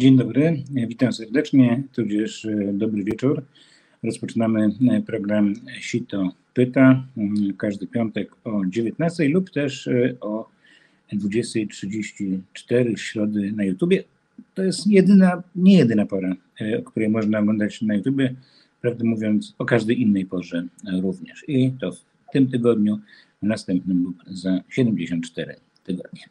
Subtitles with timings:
[0.00, 3.42] Dzień dobry, witam serdecznie, tudzież e, dobry wieczór.
[4.02, 10.48] Rozpoczynamy e, program Sito Pyta mm, każdy piątek o 19 lub też e, o
[11.12, 14.04] 20.34 środy na YouTubie.
[14.54, 16.36] To jest jedyna, nie jedyna pora,
[16.78, 18.34] o której można oglądać na YouTubie,
[18.80, 20.64] prawdę mówiąc, o każdej innej porze
[21.02, 21.44] również.
[21.48, 22.00] I to w
[22.32, 22.98] tym tygodniu,
[23.42, 26.22] w następnym lub za 74 tygodnie.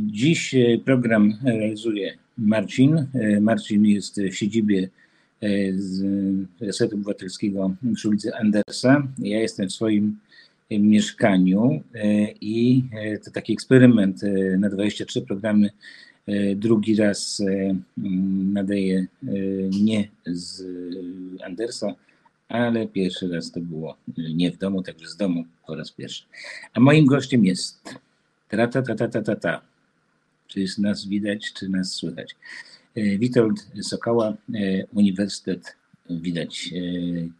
[0.00, 3.06] Dziś program realizuje Marcin.
[3.14, 4.88] E, Marcin jest w siedzibie
[5.42, 5.48] e,
[6.60, 9.08] Resetu Obywatelskiego przy ulicy Andersa.
[9.18, 10.18] Ja jestem w swoim
[10.70, 12.84] mieszkaniu e, i
[13.24, 14.20] to taki eksperyment
[14.58, 15.70] na 23 programy.
[16.56, 17.42] Drugi raz
[18.52, 19.06] nadaję
[19.80, 20.64] nie z
[21.44, 21.94] Andersa,
[22.48, 26.24] ale pierwszy raz to było nie w domu, także z domu po raz pierwszy.
[26.74, 27.98] A moim gościem jest
[28.48, 29.62] ta ta ta ta ta ta, ta
[30.48, 32.36] czy jest nas widać, czy nas słychać.
[32.94, 35.76] E, Witold Sokoła, e, Uniwersytet
[36.10, 36.80] widać e,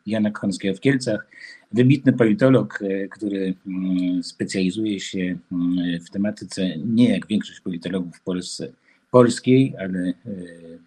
[0.06, 1.26] Jana Kochanskiego w Kielcach.
[1.72, 2.78] Wybitny politolog,
[3.10, 8.68] który mm, specjalizuje się mm, w tematyce nie jak większość politologów w Polsce
[9.10, 10.12] polskiej, ale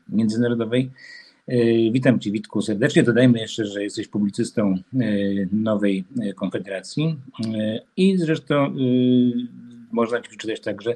[0.09, 0.91] międzynarodowej.
[1.91, 3.03] Witam Cię Witku serdecznie.
[3.03, 4.77] Dodajmy jeszcze, że jesteś publicystą
[5.51, 6.03] nowej
[6.35, 7.17] Konfederacji
[7.97, 8.75] i zresztą
[9.91, 10.95] można przeczytać także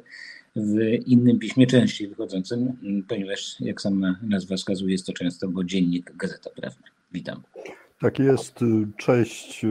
[0.55, 2.73] w innym piśmie częściej wychodzącym,
[3.07, 6.87] ponieważ jak sama nazwa wskazuje, jest to często bo dziennik Gazeta Prawna.
[7.11, 7.41] Witam.
[7.99, 8.59] Tak jest.
[8.97, 9.65] Cześć.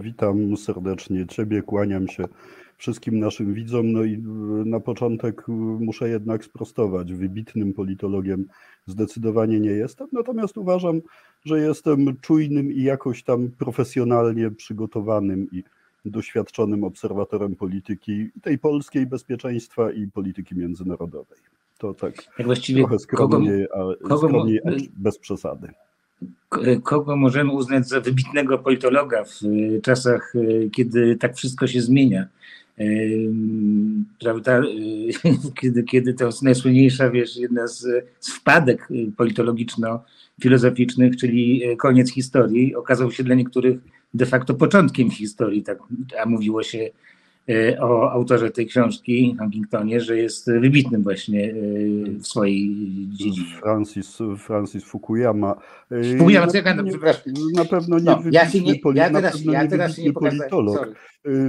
[0.00, 2.24] Witam serdecznie Ciebie, kłaniam się
[2.78, 3.92] wszystkim naszym widzom.
[3.92, 4.18] No i
[4.64, 5.48] na początek
[5.80, 7.12] muszę jednak sprostować.
[7.12, 8.46] Wybitnym politologiem
[8.86, 11.00] zdecydowanie nie jestem, natomiast uważam,
[11.44, 15.62] że jestem czujnym i jakoś tam profesjonalnie przygotowanym i
[16.10, 21.38] doświadczonym obserwatorem polityki tej polskiej bezpieczeństwa i polityki międzynarodowej.
[21.78, 24.60] To tak Jak właściwie trochę skromniej, kogo, ale kogo, skromniej,
[24.96, 25.68] bez przesady.
[26.82, 32.26] Kogo możemy uznać za wybitnego politologa w y, czasach, y, kiedy tak wszystko się zmienia?
[32.80, 33.30] Y,
[34.20, 34.62] prawda?
[35.60, 37.86] Kiedy, kiedy to najsłynniejsza, wiesz, jedna z,
[38.20, 43.78] z wpadek politologiczno-filozoficznych, czyli koniec historii, okazał się dla niektórych
[44.16, 45.78] de facto początkiem historii, tak,
[46.22, 46.90] a mówiło się
[47.80, 51.54] o autorze tej książki, Huntingtonie, że jest wybitnym właśnie e,
[52.18, 52.76] w swojej
[53.08, 53.46] dziedzinie.
[53.62, 55.54] Francis, Francis Fukuyama.
[55.90, 57.32] E, Fukuyama, co ja przepraszam.
[57.54, 60.76] Na pewno nie no, ja się nie, ja teraz, ja teraz nie politolog.
[60.76, 60.94] Sorry.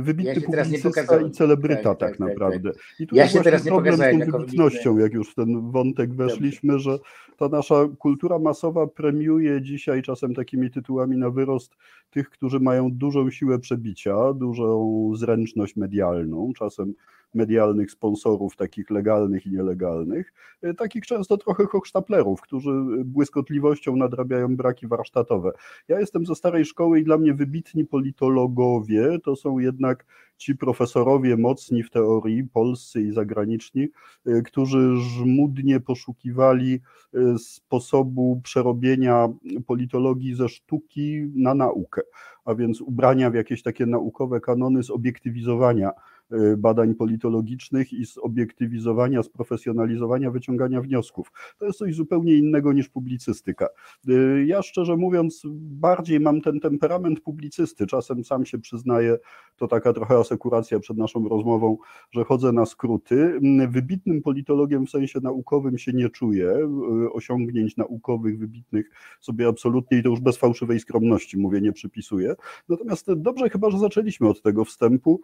[0.01, 2.71] Wybitny ja publicysta i celebryta tak, tak, tak, tak naprawdę.
[2.99, 5.71] I tu ja jest się teraz nie problem z tą wybitnością, jak już w ten
[5.71, 6.97] wątek weszliśmy, że
[7.37, 11.75] ta nasza kultura masowa premiuje dzisiaj czasem takimi tytułami na wyrost
[12.09, 16.93] tych, którzy mają dużą siłę przebicia, dużą zręczność medialną, czasem
[17.33, 22.71] medialnych sponsorów, takich legalnych i nielegalnych, e, takich często trochę hochsztaplerów, którzy
[23.05, 25.51] błyskotliwością nadrabiają braki warsztatowe.
[25.87, 30.05] Ja jestem ze starej szkoły i dla mnie wybitni politologowie to są jednak
[30.37, 33.87] ci profesorowie mocni w teorii, polscy i zagraniczni,
[34.25, 36.79] e, którzy żmudnie poszukiwali
[37.13, 39.27] e, sposobu przerobienia
[39.65, 42.01] politologii ze sztuki na naukę,
[42.45, 46.16] a więc ubrania w jakieś takie naukowe kanony, zobiektywizowania Y,
[46.57, 51.31] badań politologicznych i zobiektywizowania, sprofesjonalizowania, wyciągania wniosków.
[51.57, 53.67] To jest coś zupełnie innego niż publicystyka.
[54.09, 57.87] Y, ja szczerze mówiąc, bardziej mam ten temperament publicysty.
[57.87, 59.17] Czasem sam się przyznaję,
[59.57, 61.77] to taka trochę asekuracja przed naszą rozmową,
[62.11, 63.39] że chodzę na skróty.
[63.69, 66.47] Wybitnym politologiem w sensie naukowym się nie czuję.
[67.05, 68.89] Y, osiągnięć naukowych, wybitnych
[69.19, 72.35] sobie absolutnie i to już bez fałszywej skromności mówię, nie przypisuję.
[72.69, 75.21] Natomiast dobrze chyba, że zaczęliśmy od tego wstępu,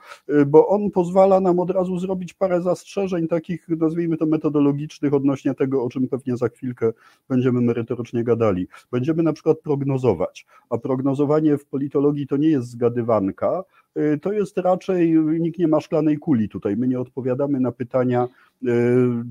[0.47, 5.83] bo on pozwala nam od razu zrobić parę zastrzeżeń, takich nazwijmy to metodologicznych, odnośnie tego,
[5.83, 6.93] o czym pewnie za chwilkę
[7.29, 8.67] będziemy merytorycznie gadali.
[8.91, 13.63] Będziemy na przykład prognozować, a prognozowanie w politologii to nie jest zgadywanka,
[14.21, 16.77] to jest raczej, nikt nie ma szklanej kuli tutaj.
[16.77, 18.27] My nie odpowiadamy na pytania,
[18.63, 18.67] y,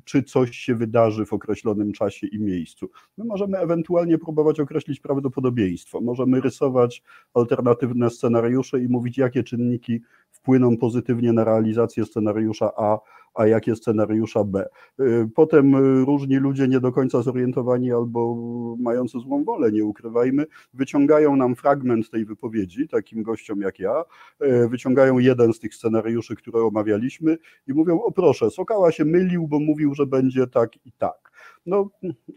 [0.05, 2.91] czy coś się wydarzy w określonym czasie i miejscu.
[3.19, 7.03] My możemy ewentualnie próbować określić prawdopodobieństwo, możemy rysować
[7.35, 10.01] alternatywne scenariusze i mówić, jakie czynniki
[10.31, 12.99] wpłyną pozytywnie na realizację scenariusza A,
[13.35, 14.67] a jakie scenariusza B.
[15.01, 18.37] Y, potem różni ludzie nie do końca zorientowani albo
[18.79, 24.05] mający złą wolę, nie ukrywajmy, wyciągają nam fragment tej wypowiedzi, takim gościom jak ja,
[24.43, 29.49] y, wyciągają jeden z tych scenariuszy, które omawialiśmy i mówią, o proszę, Sokała się mylił,
[29.49, 31.32] bo mówił, że będzie tak i tak.
[31.67, 31.91] No,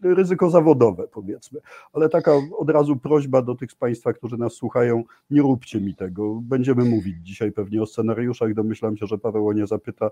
[0.03, 1.59] ryzyko zawodowe powiedzmy.
[1.93, 5.95] Ale taka od razu prośba do tych z Państwa, którzy nas słuchają, nie róbcie mi
[5.95, 6.41] tego.
[6.43, 10.11] Będziemy mówić dzisiaj pewnie o scenariuszach, domyślam się, że Paweł o nie zapyta,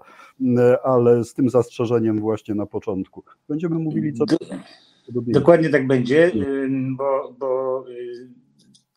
[0.83, 3.23] ale z tym zastrzeżeniem właśnie na początku.
[3.49, 4.25] Będziemy mówili co...
[5.11, 6.31] Dokładnie tak będzie,
[6.97, 8.29] bo, bo y,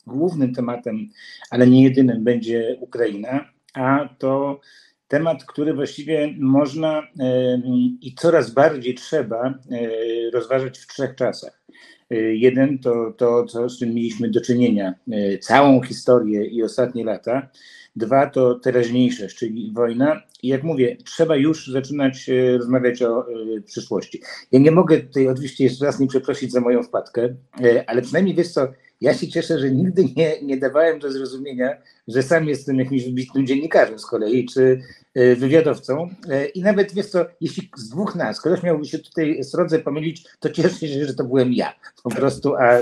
[0.07, 1.09] głównym tematem,
[1.51, 3.45] ale nie jedynym będzie Ukraina,
[3.75, 4.61] a to
[5.08, 7.03] temat, który właściwie można
[8.00, 9.55] i coraz bardziej trzeba e,
[10.32, 11.62] rozważać w trzech czasach.
[12.11, 17.05] E, jeden to to, co, z czym mieliśmy do czynienia e, całą historię i ostatnie
[17.05, 17.49] lata.
[17.97, 20.23] Dwa to teraźniejszość, czyli wojna.
[20.43, 23.26] I jak mówię, trzeba już zaczynać rozmawiać o
[23.67, 24.23] przyszłości.
[24.52, 27.35] Ja nie mogę tutaj oczywiście jeszcze raz nie przeprosić za moją wpadkę,
[27.87, 28.69] ale przynajmniej wiesz co,
[29.01, 31.77] ja się cieszę, że nigdy nie, nie dawałem do zrozumienia,
[32.09, 34.81] że sam jestem jakimś wybitnym dziennikarzem z kolei, czy
[35.15, 36.09] e, wywiadowcą.
[36.29, 40.25] E, I nawet wiesz co, jeśli z dwóch nas ktoś miałby się tutaj srodze pomylić,
[40.41, 41.73] to cieszę się, że to byłem ja
[42.03, 42.79] po prostu, a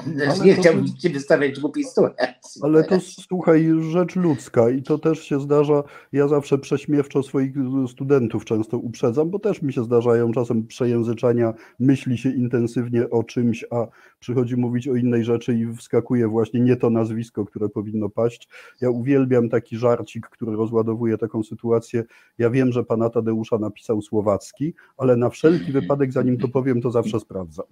[0.00, 2.62] ale nie to, chciałbym cię wystawiać głupiej sytuacji.
[2.64, 5.82] Ale to słuchaj, rzecz ludzka i to też się zdarza.
[6.12, 7.54] Ja zawsze prześmiewczo swoich
[7.88, 13.64] studentów często uprzedzam, bo też mi się zdarzają czasem przejęzyczania, myśli się intensywnie o czymś,
[13.70, 13.86] a
[14.20, 18.48] przychodzi mówić o innej rzeczy i wskakuje właśnie nie to nazwisko, które powinno paść.
[18.80, 22.04] Ja uwielbiam taki żarcik, który rozładowuje taką sytuację.
[22.38, 26.90] Ja wiem, że pana Tadeusza napisał Słowacki, ale na wszelki wypadek, zanim to powiem, to
[26.90, 27.66] zawsze sprawdzam.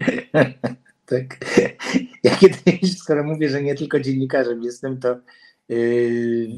[1.10, 1.36] Tak.
[2.24, 5.16] Ja kiedyś, skoro mówię, że nie tylko dziennikarzem jestem, to
[5.68, 6.48] yy,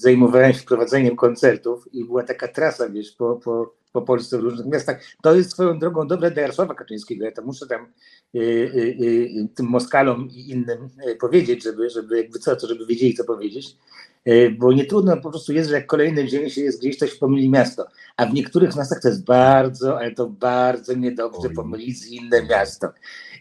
[0.00, 4.66] zajmowałem się prowadzeniem koncertów i była taka trasa, wiesz, po, po, po Polsce w różnych
[4.66, 5.04] miastach.
[5.22, 7.24] To jest swoją drogą dobre dla Jarosława Kaczyńskiego.
[7.24, 7.86] Ja to muszę tam
[8.32, 8.44] yy,
[8.74, 13.14] yy, yy tym Moskalom i innym yy, powiedzieć, żeby, żeby jakby co, to żeby wiedzieli,
[13.14, 13.76] co powiedzieć.
[14.24, 17.14] Yy, bo nie trudno po prostu jest, że jak kolejny dzień się jest gdzieś, ktoś
[17.14, 17.86] pomyli miasto.
[18.16, 22.88] A w niektórych miastach to jest bardzo, ale to bardzo niedobrze pomylić z inne miasto.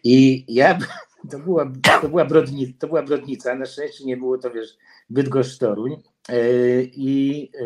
[0.04, 0.78] I ja,
[1.32, 1.72] to była,
[2.02, 4.78] to była, brodnica, to była brodnica, na szczęście nie było to, wiesz,
[5.10, 5.98] Bydgoszcz-Toruń
[6.30, 7.66] e, i e,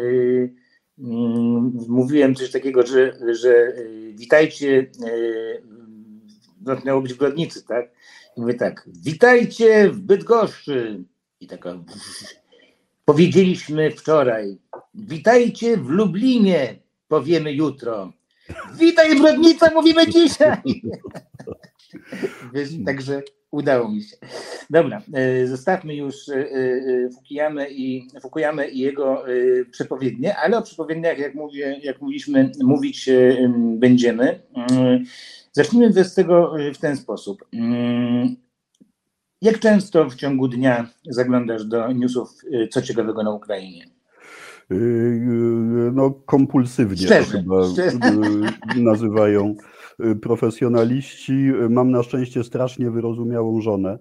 [0.99, 3.73] mm, mówiłem coś takiego, że, że e,
[4.13, 4.91] witajcie,
[6.61, 7.91] no, miało być w Brodnicy, tak?
[8.37, 11.03] I mówię tak, witajcie w Bydgoszczy.
[11.39, 11.73] I taka,
[13.05, 14.57] powiedzieliśmy wczoraj,
[14.93, 18.13] witajcie w Lublinie, powiemy jutro.
[18.79, 20.57] Witaj Brodnica, mówimy dzisiaj.
[22.53, 23.21] Wiesz, także
[23.51, 24.17] udało mi się.
[24.69, 29.23] Dobra, e, zostawmy już e, e, Fukuyamę i, Fukuyamę i jego
[29.71, 33.09] przepowiednie, ale o przepowiedniach, jak, mówię, jak mówiliśmy, mówić
[33.77, 34.39] będziemy.
[35.51, 37.45] Zacznijmy z tego w ten sposób.
[39.41, 42.29] Jak często w ciągu dnia zaglądasz do newsów,
[42.71, 43.85] co ciekawego na Ukrainie?
[45.93, 47.97] No, kompulsywnie szczerze, to chyba szczerze.
[48.75, 49.55] nazywają
[50.21, 51.51] profesjonaliści.
[51.69, 53.99] Mam na szczęście strasznie wyrozumiałą żonę,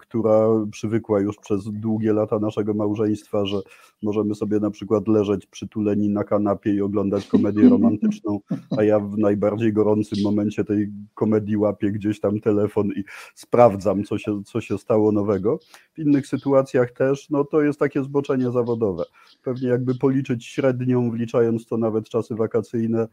[0.00, 3.56] która przywykła już przez długie lata naszego małżeństwa, że
[4.02, 8.40] możemy sobie na przykład leżeć przytuleni na kanapie i oglądać komedię romantyczną,
[8.78, 13.04] a ja w najbardziej gorącym momencie tej komedii łapię gdzieś tam telefon i
[13.34, 15.58] sprawdzam, co się, co się stało nowego.
[15.94, 19.04] W innych sytuacjach też, no to jest takie zboczenie zawodowe.
[19.42, 23.08] Pewnie jakby policzyć średnią, wliczając to nawet czasy wakacyjne,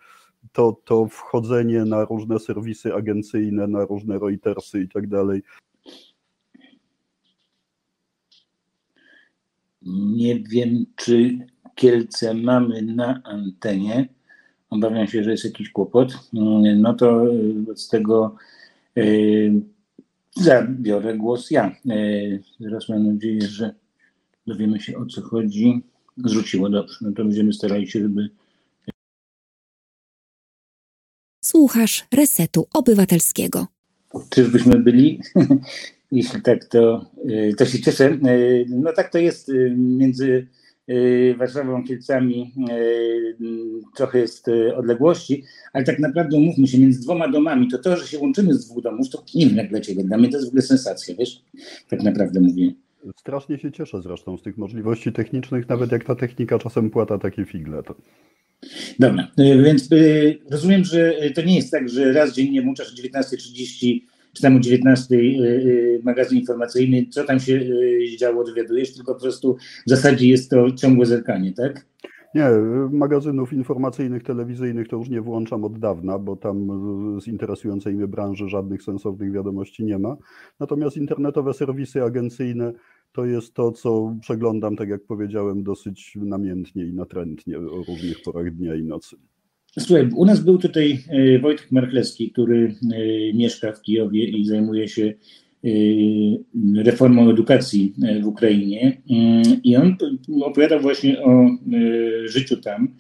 [0.51, 5.41] to, to wchodzenie na różne serwisy agencyjne, na różne Reutersy i tak dalej.
[9.81, 11.37] Nie wiem, czy
[11.75, 14.09] Kielce mamy na antenie.
[14.69, 16.13] Obawiam się, że jest jakiś kłopot.
[16.33, 17.25] No to
[17.75, 18.35] z tego
[18.95, 19.61] yy,
[20.35, 21.75] zabiorę głos ja.
[21.85, 23.75] Yy, zaraz mam nadzieję, że
[24.47, 25.81] dowiemy się o co chodzi.
[26.17, 26.95] Zrzuciło, dobrze.
[27.01, 28.29] No to będziemy starali się, żeby
[31.43, 33.67] Słuchasz Resetu Obywatelskiego.
[34.29, 35.21] Czyżbyśmy byli?
[36.12, 38.10] Jeśli tak, to, y, to się cieszę.
[38.10, 40.48] Y, no tak to jest y, między
[41.38, 42.53] Warszawą a Kielcami
[43.96, 48.20] trochę jest odległości, ale tak naprawdę umówmy się, między dwoma domami, to to, że się
[48.20, 50.50] łączymy z dwóch domów, to nie wiem jak dla Ciebie, dla mnie to jest w
[50.50, 51.41] ogóle sensacja, wiesz?
[51.89, 52.72] Tak naprawdę mówię.
[53.18, 57.46] Strasznie się cieszę zresztą z tych możliwości technicznych, nawet jak ta technika czasem płata takie
[57.46, 57.84] figle.
[57.84, 57.96] To...
[59.00, 59.89] Dobra, więc
[60.51, 64.00] rozumiem, że to nie jest tak, że raz dziennie włączasz o 19.30
[64.33, 67.61] czy tam o 19 y, magazyn informacyjny, co tam się
[68.19, 69.57] działo, dowiadujesz, tylko po prostu
[69.88, 71.85] w zasadzie jest to ciągłe zerkanie, tak?
[72.35, 72.50] Nie,
[72.91, 76.67] magazynów informacyjnych, telewizyjnych to już nie włączam od dawna, bo tam
[77.21, 80.17] z interesującej mnie branży żadnych sensownych wiadomości nie ma.
[80.59, 82.73] Natomiast internetowe serwisy agencyjne
[83.11, 88.51] to jest to, co przeglądam, tak jak powiedziałem, dosyć namiętnie i natrętnie o różnych porach
[88.51, 89.15] dnia i nocy.
[89.79, 90.99] Słuchaj, u nas był tutaj
[91.41, 92.75] Wojtek Marchlewski, który
[93.33, 95.13] mieszka w Kijowie i zajmuje się
[96.75, 99.01] reformą edukacji w Ukrainie.
[99.63, 99.95] I on
[100.41, 101.57] opowiadał właśnie o
[102.25, 102.95] życiu tam.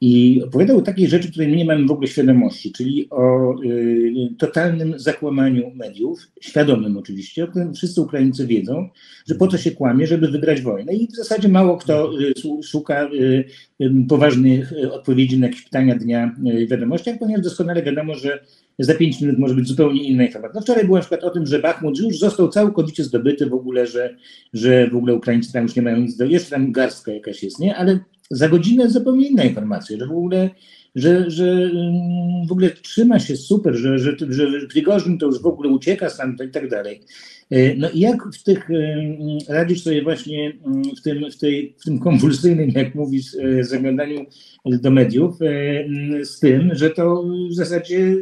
[0.00, 4.34] I opowiadał o takiej rzeczy, której my nie mamy w ogóle świadomości, czyli o y,
[4.38, 8.88] totalnym zakłamaniu mediów, świadomym oczywiście, o którym wszyscy Ukraińcy wiedzą,
[9.28, 10.94] że po to się kłamie, żeby wygrać wojnę.
[10.94, 13.44] I w zasadzie mało kto y, szuka y,
[13.80, 18.40] y poważnych y, odpowiedzi na jakieś pytania dnia y, w wiadomościach, ponieważ doskonale wiadomo, że
[18.78, 20.54] za pięć minut może być zupełnie inna informacja.
[20.54, 23.86] No wczoraj była na przykład o tym, że Bachmut już został całkowicie zdobyty w ogóle,
[23.86, 24.16] że,
[24.52, 27.58] że w ogóle Ukraińcy tam już nie mają nic do, jeszcze tam garstka jakaś jest,
[27.58, 27.76] nie?
[27.76, 27.98] Ale
[28.30, 30.50] za godzinę zupełnie inna informacja, że w ogóle,
[30.94, 35.46] że, że mm, w ogóle trzyma się super, że, że, że Prigorzyn to już w
[35.46, 37.00] ogóle ucieka stamtąd i tak dalej.
[37.50, 41.74] E, no i jak w tych, e, radzisz sobie właśnie mm, w tym, w tej,
[41.78, 44.26] w tym konwulsyjnym, jak mówisz, e, zaglądaniu
[44.64, 45.36] do mediów,
[46.22, 48.16] z tym, że to w zasadzie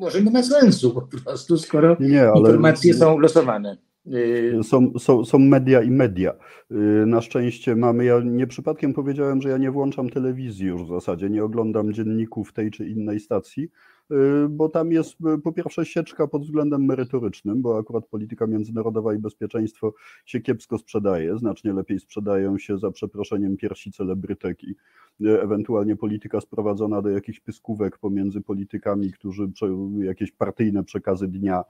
[0.00, 3.76] może nie ma sensu po prostu, skoro nie, informacje są losowane.
[4.06, 6.32] Y, są, są, są media i media.
[6.70, 10.88] Y, na szczęście mamy, ja nie przypadkiem powiedziałem, że ja nie włączam telewizji już w
[10.88, 13.68] zasadzie, nie oglądam dzienników tej czy innej stacji,
[14.10, 19.18] Y, bo tam jest po pierwsze sieczka pod względem merytorycznym, bo akurat polityka międzynarodowa i
[19.18, 24.74] bezpieczeństwo się kiepsko sprzedaje, znacznie lepiej sprzedają się za przeproszeniem piersi celebrytek i
[25.24, 29.50] ewentualnie polityka sprowadzona do jakichś pyskówek pomiędzy politykami, którzy
[29.98, 31.64] jakieś partyjne przekazy dnia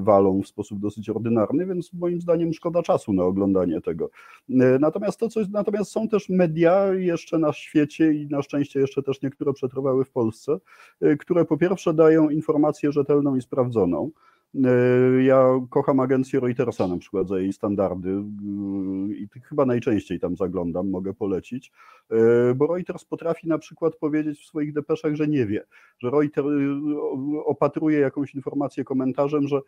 [0.00, 4.10] walą w sposób dosyć ordynarny, więc moim zdaniem szkoda czasu na oglądanie tego.
[4.80, 9.22] Natomiast to coś, natomiast są też media jeszcze na świecie i na szczęście jeszcze też
[9.22, 10.58] niektóre przetrwały w Polsce,
[11.18, 14.31] które po pierwsze dają informację rzetelną i sprawdzoną, E,
[15.22, 18.24] ja kocham agencję Reutersa na przykład za jej standardy e,
[19.14, 21.72] i chyba najczęściej tam zaglądam, mogę polecić,
[22.10, 25.64] e, bo Reuters potrafi na przykład powiedzieć w swoich depeszach, że nie wie,
[25.98, 26.46] że Reuters
[27.44, 29.60] opatruje jakąś informację komentarzem, że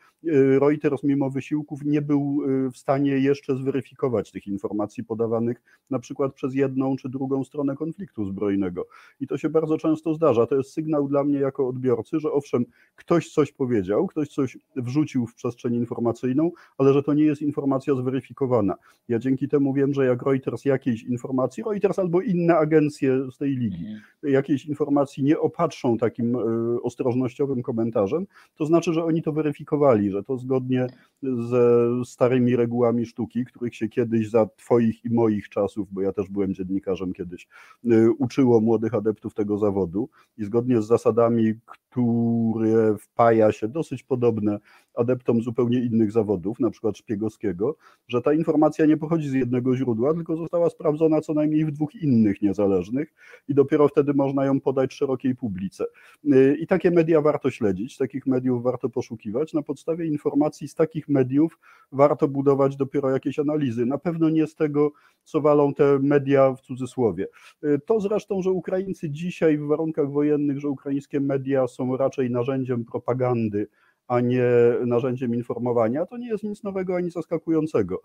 [0.60, 6.54] Reuters mimo wysiłków nie był w stanie jeszcze zweryfikować tych informacji podawanych na przykład przez
[6.54, 8.86] jedną czy drugą stronę konfliktu zbrojnego.
[9.20, 10.46] I to się bardzo często zdarza.
[10.46, 12.64] To jest sygnał dla mnie jako odbiorcy, że owszem,
[12.94, 17.94] ktoś coś powiedział, ktoś coś wrzucił w przestrzeń informacyjną, ale że to nie jest informacja
[17.94, 18.74] zweryfikowana.
[19.08, 23.56] Ja dzięki temu wiem, że jak Reuters jakiejś informacji, Reuters albo inne agencje z tej
[23.56, 24.00] ligi, mhm.
[24.22, 26.40] jakiejś informacji nie opatrzą takim e,
[26.82, 28.26] ostrożnościowym komentarzem,
[28.56, 30.86] to znaczy, że oni to weryfikowali, że to zgodnie
[31.22, 36.28] ze starymi regułami sztuki, których się kiedyś za Twoich i moich czasów, bo ja też
[36.28, 37.48] byłem dziennikarzem kiedyś,
[37.90, 44.58] e, uczyło młodych adeptów tego zawodu i zgodnie z zasadami, które wpaja się dosyć podobne
[44.94, 47.76] adeptom zupełnie innych zawodów, na przykład szpiegowskiego,
[48.08, 51.94] że ta informacja nie pochodzi z jednego źródła, tylko została sprawdzona co najmniej w dwóch
[51.94, 53.14] innych niezależnych
[53.48, 55.84] i dopiero wtedy można ją podać szerokiej publice.
[56.32, 59.52] Y, I takie media warto śledzić, takich mediów warto poszukiwać.
[59.52, 61.58] Na podstawie informacji z takich mediów
[61.92, 63.86] warto budować dopiero jakieś analizy.
[63.86, 64.92] Na pewno nie z tego,
[65.24, 67.26] co walą te media w cudzysłowie.
[67.64, 72.84] Y, to zresztą, że Ukraińcy dzisiaj w warunkach wojennych, że ukraińskie media są raczej narzędziem
[72.84, 73.68] propagandy,
[74.08, 74.44] a nie
[74.86, 78.02] narzędziem informowania, to nie jest nic nowego ani zaskakującego.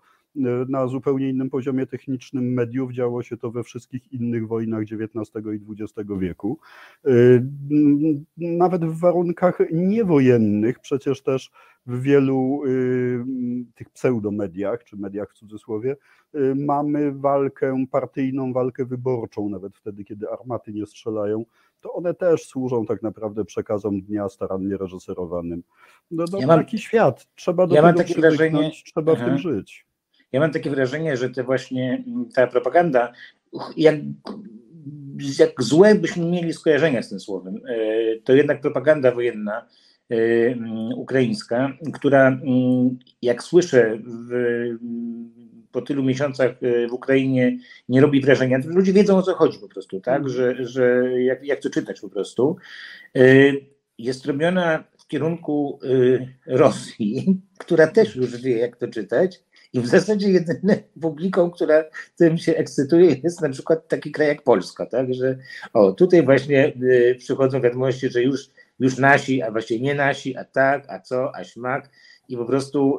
[0.68, 5.82] Na zupełnie innym poziomie technicznym mediów działo się to we wszystkich innych wojnach XIX i
[5.82, 6.58] XX wieku.
[8.36, 11.50] Nawet w warunkach niewojennych, przecież też
[11.86, 13.24] w wielu y,
[13.74, 15.96] tych pseudomediach, czy mediach w cudzysłowie,
[16.34, 21.44] y, mamy walkę partyjną, walkę wyborczą, nawet wtedy, kiedy armaty nie strzelają
[21.80, 25.62] to one też służą tak naprawdę przekazom dnia starannie reżyserowanym.
[26.10, 29.24] No, no ja mam, taki świat, trzeba do ja tego takie wrażenie, trzeba aha.
[29.24, 29.86] w tym żyć.
[30.32, 33.12] Ja mam takie wrażenie, że te właśnie ta propaganda,
[33.76, 33.96] jak,
[35.38, 37.76] jak złe byśmy mieli skojarzenia z tym słowem, e,
[38.24, 39.66] to jednak propaganda wojenna
[40.10, 40.16] e,
[40.96, 42.38] ukraińska, która
[43.22, 44.30] jak słyszę w
[45.72, 47.58] po tylu miesiącach e, w Ukrainie
[47.88, 48.58] nie robi wrażenia.
[48.64, 50.20] Ludzie wiedzą o co chodzi po prostu, tak?
[50.20, 50.28] Mm.
[50.28, 52.56] Że, że jak, jak to czytać po prostu.
[53.16, 53.22] E,
[53.98, 55.78] jest robiona w kierunku
[56.46, 59.40] e, Rosji, która też już wie, jak to czytać.
[59.72, 61.84] I w zasadzie jedyną publiką, która
[62.16, 65.14] tym się ekscytuje, jest na przykład taki kraj jak Polska, tak?
[65.14, 65.38] Że
[65.72, 66.72] o, tutaj właśnie
[67.18, 68.50] przychodzą wiadomości, że już,
[68.80, 71.90] już nasi, a właściwie nie nasi, a tak, a co, a śmak
[72.30, 72.98] i po prostu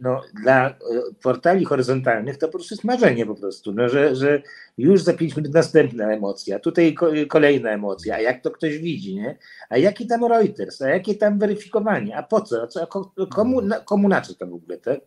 [0.00, 0.74] no, dla e,
[1.22, 4.42] portali horyzontalnych to po prostu jest marzenie po prostu, no, że, że
[4.78, 6.94] już za pięć minut następna emocja, tutaj
[7.28, 9.38] kolejna emocja, a jak to ktoś widzi, nie?
[9.68, 12.86] A jaki tam Reuters, a jakie tam weryfikowanie, a po co, a
[13.26, 15.00] komu, komu na co to w ogóle, tak?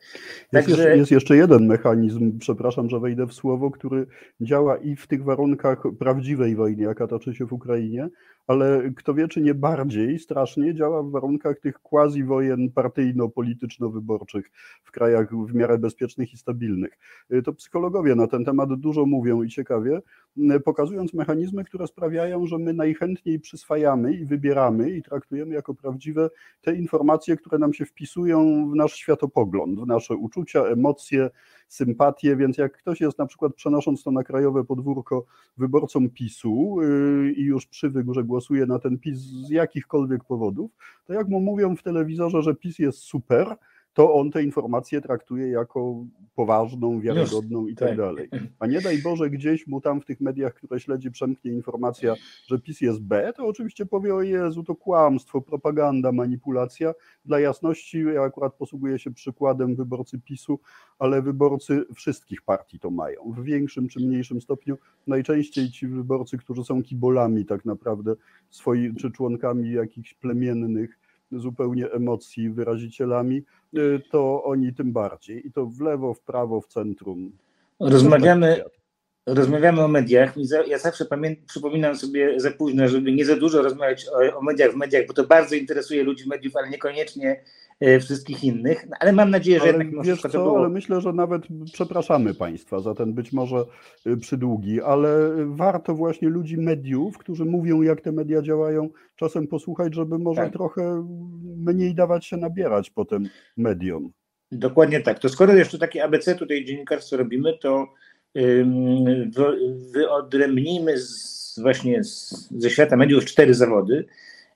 [0.52, 0.70] Także...
[0.70, 4.08] Jest, jeszcze, jest jeszcze jeden mechanizm, przepraszam, że wejdę w słowo, który
[4.42, 8.10] działa i w tych warunkach prawdziwej wojny, jaka toczy się w Ukrainie,
[8.48, 12.72] ale kto wie, czy nie bardziej strasznie działa w warunkach tych quasi wojen
[13.48, 14.52] partyjno-polityczno-wyborczych
[14.84, 17.00] w krajach w miarę bezpiecznych i stabilnych.
[17.34, 20.02] Y, to psychologowie na ten temat dużo mówią i ciekawie,
[20.38, 26.30] y, pokazując mechanizmy, które sprawiają, że my najchętniej przyswajamy i wybieramy i traktujemy jako prawdziwe
[26.62, 31.30] te informacje, które nam się wpisują w nasz światopogląd, w nasze uczucia, emocje,
[31.68, 35.26] sympatię, więc jak ktoś jest na przykład przenosząc to na krajowe podwórko
[35.58, 40.72] wyborcą PiSu yy, i już przywykł, że głosuje na ten PiS z jakichkolwiek powodów,
[41.06, 43.56] to jak mu mówią w telewizorze, że PiS jest super,
[43.98, 48.30] to on te informacje traktuje jako poważną, wiarygodną i tak, tak dalej.
[48.60, 52.16] A nie daj Boże, gdzieś mu tam w tych mediach, które śledzi, przemknie informacja,
[52.48, 56.94] że PiS jest B, to oczywiście powie, o Jezu, to kłamstwo, propaganda, manipulacja.
[57.26, 60.60] Dla jasności, ja akurat posługuję się przykładem wyborcy PiSu,
[61.00, 64.78] ale wyborcy wszystkich partii to mają, w większym czy mniejszym stopniu.
[65.08, 68.16] Najczęściej ci wyborcy, którzy są kibolami tak naprawdę,
[68.50, 71.00] swoi, czy członkami jakichś plemiennych,
[71.32, 73.44] zupełnie emocji wyrazicielami,
[73.78, 75.48] y, to oni tym bardziej.
[75.48, 77.32] I to w lewo, w prawo, w centrum.
[77.80, 78.64] Rozmawiamy,
[79.26, 80.34] rozmawiamy o mediach.
[80.68, 81.06] Ja zawsze
[81.48, 85.14] przypominam sobie za późno, żeby nie za dużo rozmawiać o, o mediach w mediach, bo
[85.14, 87.44] to bardzo interesuje ludzi mediów, ale niekoniecznie
[88.00, 90.58] wszystkich innych, no, ale mam nadzieję, że ale jednak wiesz co, było...
[90.60, 91.42] ale myślę, że nawet
[91.74, 93.66] przepraszamy Państwa za ten być może
[94.08, 95.10] y, przydługi, ale
[95.46, 100.54] warto właśnie ludzi mediów, którzy mówią jak te media działają, czasem posłuchać, żeby może tak.
[100.54, 101.08] trochę
[101.58, 104.12] mniej dawać się nabierać potem mediom.
[104.52, 105.20] Dokładnie tak.
[105.20, 107.88] To skoro jeszcze takie ABC tutaj dziennikarstwo robimy, to
[109.94, 114.06] wyodrębnijmy z, właśnie z, ze świata mediów cztery zawody.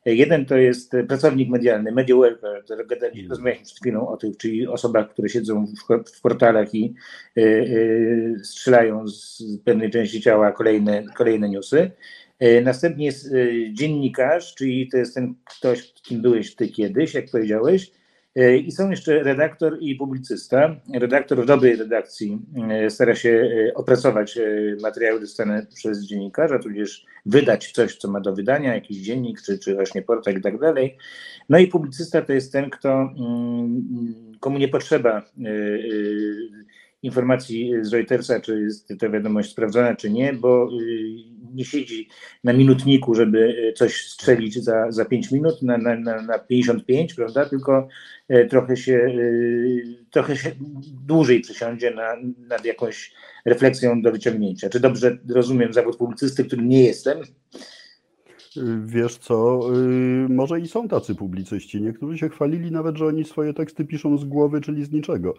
[0.05, 3.29] Jeden to jest pracownik medialny, media worker, mm.
[3.29, 6.93] rozmawialiśmy przed chwilą o tych, czyli osobach, które siedzą w, w portalach i
[7.37, 11.91] y, y, strzelają z pewnej części ciała kolejne, kolejne newsy.
[12.63, 13.33] Następnie jest
[13.73, 18.00] dziennikarz, czyli to jest ten ktoś, kim byłeś ty kiedyś, jak powiedziałeś, E,
[18.35, 20.75] I są jeszcze redaktor i publicysta.
[20.93, 24.39] Redaktor w dobrej redakcji e, stara się e, opracować
[24.81, 29.75] materiały dostane przez dziennikarza, tudzież wydać coś, co ma do wydania, jakiś dziennik, czy, czy
[29.75, 30.97] właśnie portal i tak dalej.
[31.49, 35.21] No i publicysta to jest ten, kto, mm, komu nie potrzeba
[37.03, 40.69] informacji z Reutersa, czy jest ta wiadomość sprawdzona, czy nie, bo
[41.53, 42.07] nie siedzi
[42.43, 47.45] na minutniku, żeby coś strzelić za, za 5 minut, na, na, na 55, prawda?
[47.45, 47.87] Tylko
[48.27, 50.51] e, trochę się, e, trochę się
[51.07, 52.15] dłużej przysiądzie na,
[52.47, 53.13] nad jakąś
[53.45, 54.69] refleksją do wyciągnięcia.
[54.69, 57.21] Czy dobrze rozumiem zawód publicysty, którym nie jestem?
[58.85, 61.81] Wiesz co, y, może i są tacy publicyści.
[61.81, 65.33] Niektórzy się chwalili nawet, że oni swoje teksty piszą z głowy, czyli z niczego.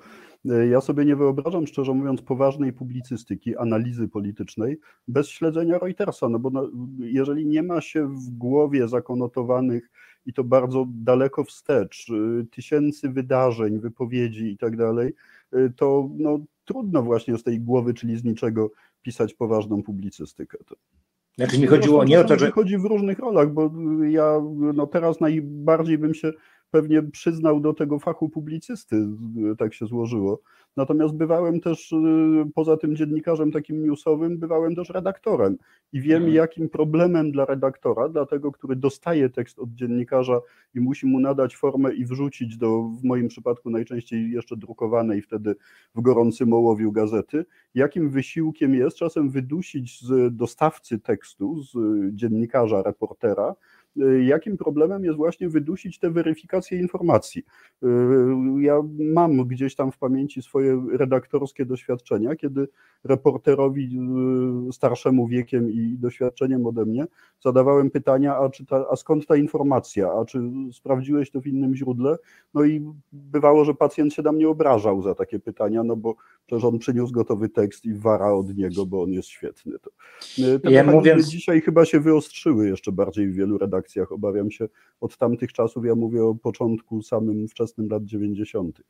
[0.50, 4.78] Y, ja sobie nie wyobrażam, szczerze mówiąc, poważnej publicystyki, analizy politycznej
[5.08, 6.50] bez śledzenia Reutersa, no bo
[6.98, 9.90] jeżeli nie ma się w głowie zakonotowanych
[10.26, 15.14] i to bardzo daleko wstecz, y, tysięcy wydarzeń, wypowiedzi i tak dalej,
[15.76, 18.70] to no, trudno właśnie z tej głowy, czyli z niczego
[19.02, 20.58] pisać poważną publicystykę.
[21.38, 22.50] Znaczy mi chodziło nie o to, że...
[22.50, 23.70] Chodzi w różnych rolach, bo
[24.08, 24.40] ja
[24.74, 26.32] no teraz najbardziej bym się
[26.72, 29.06] pewnie przyznał do tego fachu publicysty,
[29.58, 30.40] tak się złożyło.
[30.76, 31.96] Natomiast bywałem też, y,
[32.54, 35.58] poza tym dziennikarzem takim newsowym, bywałem też redaktorem
[35.92, 36.34] i wiem, mhm.
[36.34, 40.40] jakim problemem dla redaktora, dla tego, który dostaje tekst od dziennikarza
[40.74, 45.54] i musi mu nadać formę i wrzucić do, w moim przypadku najczęściej jeszcze drukowanej wtedy
[45.94, 51.74] w gorącym ołowiu gazety, jakim wysiłkiem jest czasem wydusić z dostawcy tekstu, z
[52.14, 53.54] dziennikarza, reportera,
[54.26, 57.44] jakim problemem jest właśnie wydusić te weryfikacje informacji.
[57.82, 57.86] Y,
[58.60, 62.68] ja mam gdzieś tam w pamięci swoje redaktorskie doświadczenia, kiedy
[63.04, 63.98] reporterowi
[64.68, 67.06] y, starszemu wiekiem i doświadczeniem ode mnie
[67.40, 71.76] zadawałem pytania, a, czy ta, a skąd ta informacja, a czy sprawdziłeś to w innym
[71.76, 72.16] źródle?
[72.54, 76.14] No i bywało, że pacjent się na mnie obrażał za takie pytania, no bo
[76.46, 79.78] przecież on przyniósł gotowy tekst i wara od niego, bo on jest świetny.
[79.78, 79.90] To,
[80.62, 81.26] te ja mówiąc...
[81.26, 84.12] dzisiaj chyba się wyostrzyły jeszcze bardziej w wielu redakcjach redakcjach.
[84.12, 84.68] Obawiam się
[85.00, 88.80] od tamtych czasów, ja mówię o początku samym wczesnym lat 90.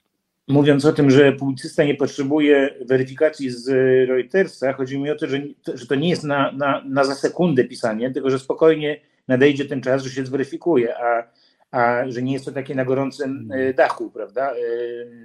[0.48, 3.68] Mówiąc o tym, że publicysta nie potrzebuje weryfikacji z
[4.08, 5.42] Reutersa, chodzi mi o to, że,
[5.74, 9.80] że to nie jest na, na, na za sekundę pisanie, tylko że spokojnie nadejdzie ten
[9.80, 11.30] czas, że się zweryfikuje, a,
[11.70, 14.54] a że nie jest to takie na gorącym dachu, prawda,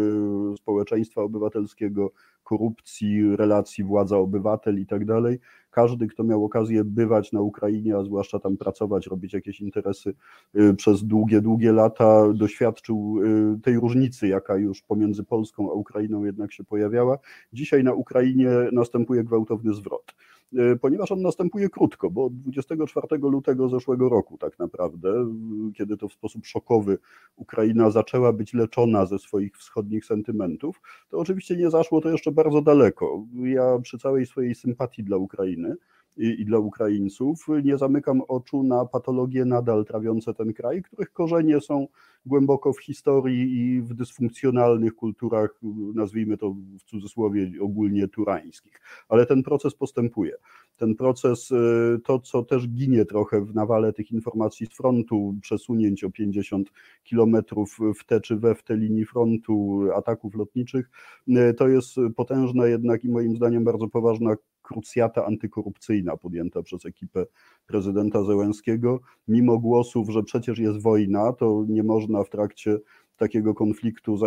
[0.57, 2.11] społeczeństwa obywatelskiego,
[2.43, 5.39] korupcji, relacji władza-obywatel i tak dalej,
[5.77, 10.13] każdy, kto miał okazję bywać na Ukrainie, a zwłaszcza tam pracować, robić jakieś interesy
[10.55, 13.15] y, przez długie, długie lata, doświadczył
[13.55, 17.17] y, tej różnicy, jaka już pomiędzy Polską a Ukrainą jednak się pojawiała.
[17.53, 20.15] Dzisiaj na Ukrainie następuje gwałtowny zwrot.
[20.55, 25.33] E, ponieważ on następuje krótko, bo 24 lutego zeszłego roku tak naprawdę,
[25.75, 26.97] kiedy to w sposób szokowy
[27.35, 32.61] Ukraina zaczęła być leczona ze swoich wschodnich sentymentów, to oczywiście nie zaszło to jeszcze bardzo
[32.61, 33.25] daleko.
[33.43, 35.75] Ja przy całej swojej sympatii dla Ukrainy,
[36.17, 37.47] i, i dla Ukraińców.
[37.63, 41.87] Nie zamykam oczu na patologie nadal trawiące ten kraj, których korzenie są
[42.25, 45.59] głęboko w historii i w dysfunkcjonalnych kulturach,
[45.95, 48.81] nazwijmy to w cudzysłowie ogólnie turańskich.
[49.09, 50.35] Ale ten proces postępuje.
[50.77, 56.03] Ten proces, y, to co też ginie trochę w nawale tych informacji z frontu, przesunięć
[56.03, 56.71] o 50
[57.03, 60.89] kilometrów w te czy we w te linii frontu, ataków lotniczych,
[61.27, 64.35] y, to jest potężna jednak i moim zdaniem bardzo poważna
[64.67, 67.25] krucjata antykorupcyjna podjęta przez ekipę
[67.67, 68.99] prezydenta Zełenskiego.
[69.27, 72.77] Mimo głosów, że przecież jest wojna, to nie można w trakcie
[73.17, 74.17] takiego konfliktu,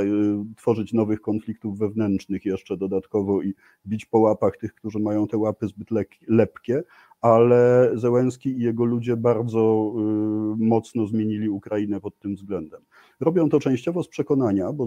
[0.57, 3.55] tworzyć nowych konfliktów wewnętrznych jeszcze dodatkowo i
[3.87, 5.89] bić po łapach tych, którzy mają te łapy zbyt
[6.29, 6.83] lepkie,
[7.21, 12.81] ale Zełenski i jego ludzie bardzo y, mocno zmienili Ukrainę pod tym względem.
[13.21, 14.87] Robią to częściowo z przekonania, bo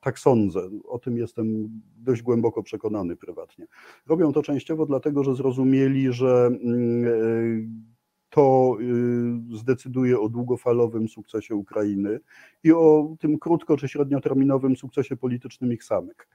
[0.00, 3.66] tak sądzę, o tym jestem dość głęboko przekonany prywatnie.
[4.06, 7.97] Robią to częściowo dlatego, że zrozumieli, że mm, e,
[8.30, 12.20] to y, zdecyduje o długofalowym sukcesie Ukrainy
[12.64, 16.28] i o tym krótko czy średnioterminowym sukcesie politycznym ich samych.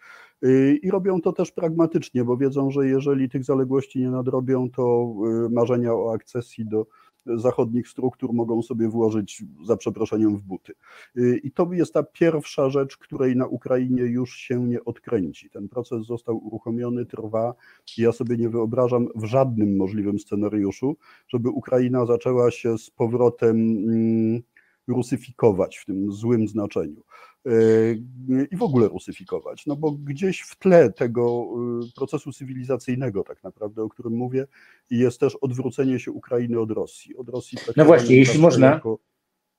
[0.43, 5.13] Y, I robią to też pragmatycznie, bo wiedzą, że jeżeli tych zaległości nie nadrobią, to
[5.45, 6.85] y, marzenia o akcesji do
[7.25, 10.73] zachodnich struktur mogą sobie włożyć za przeproszeniem w buty.
[11.43, 15.49] I to jest ta pierwsza rzecz, której na Ukrainie już się nie odkręci.
[15.49, 17.53] Ten proces został uruchomiony, trwa.
[17.97, 20.95] Ja sobie nie wyobrażam w żadnym możliwym scenariuszu,
[21.27, 24.41] żeby Ukraina zaczęła się z powrotem mm,
[24.87, 27.03] rusyfikować w tym złym znaczeniu.
[27.45, 31.47] Yy, i w ogóle rusyfikować, no bo gdzieś w tle tego
[31.81, 34.47] yy, procesu cywilizacyjnego tak naprawdę, o którym mówię,
[34.89, 37.15] jest też odwrócenie się Ukrainy od Rosji.
[37.15, 38.99] Od Rosji no właśnie, jeśli można, jako...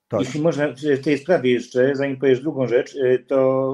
[0.07, 0.19] tak.
[0.19, 3.73] jeśli można w tej sprawie jeszcze, zanim powiesz drugą rzecz, yy, to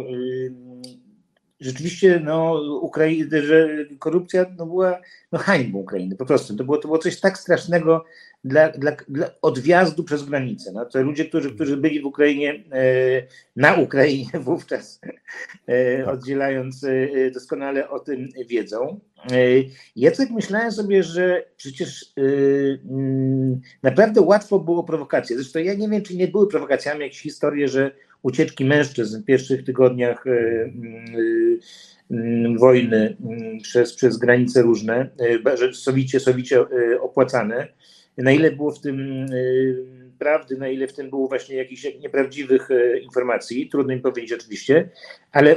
[1.60, 5.00] rzeczywiście no, Ukrai- że korupcja no, była
[5.32, 6.56] no, hańbą Ukrainy, po prostu.
[6.56, 8.06] To było, to było coś tak strasznego
[8.44, 10.72] dla, dla, dla odwjazdu przez granicę.
[10.74, 12.84] No, to ludzie, którzy, którzy byli w Ukrainie, e,
[13.56, 15.02] na Ukrainie wówczas,
[15.68, 16.14] e, tak.
[16.14, 19.00] oddzielając e, doskonale o tym wiedzą.
[19.32, 19.36] E,
[19.96, 25.36] ja tak myślałem sobie, że przecież mm, naprawdę łatwo było prowokacje.
[25.36, 29.64] Zresztą ja nie wiem, czy nie były prowokacjami jakieś historie, że ucieczki mężczyzn w pierwszych
[29.64, 31.06] tygodniach mm,
[32.12, 33.18] mm, wojny
[33.64, 35.10] przez, przez granice różne,
[35.56, 36.66] że sowicie, sowicie
[37.02, 37.68] opłacane.
[38.24, 39.26] Na ile było w tym
[40.20, 42.70] prawdy, na ile w tym było właśnie jakichś nieprawdziwych
[43.04, 44.90] informacji, trudno mi powiedzieć oczywiście,
[45.32, 45.56] ale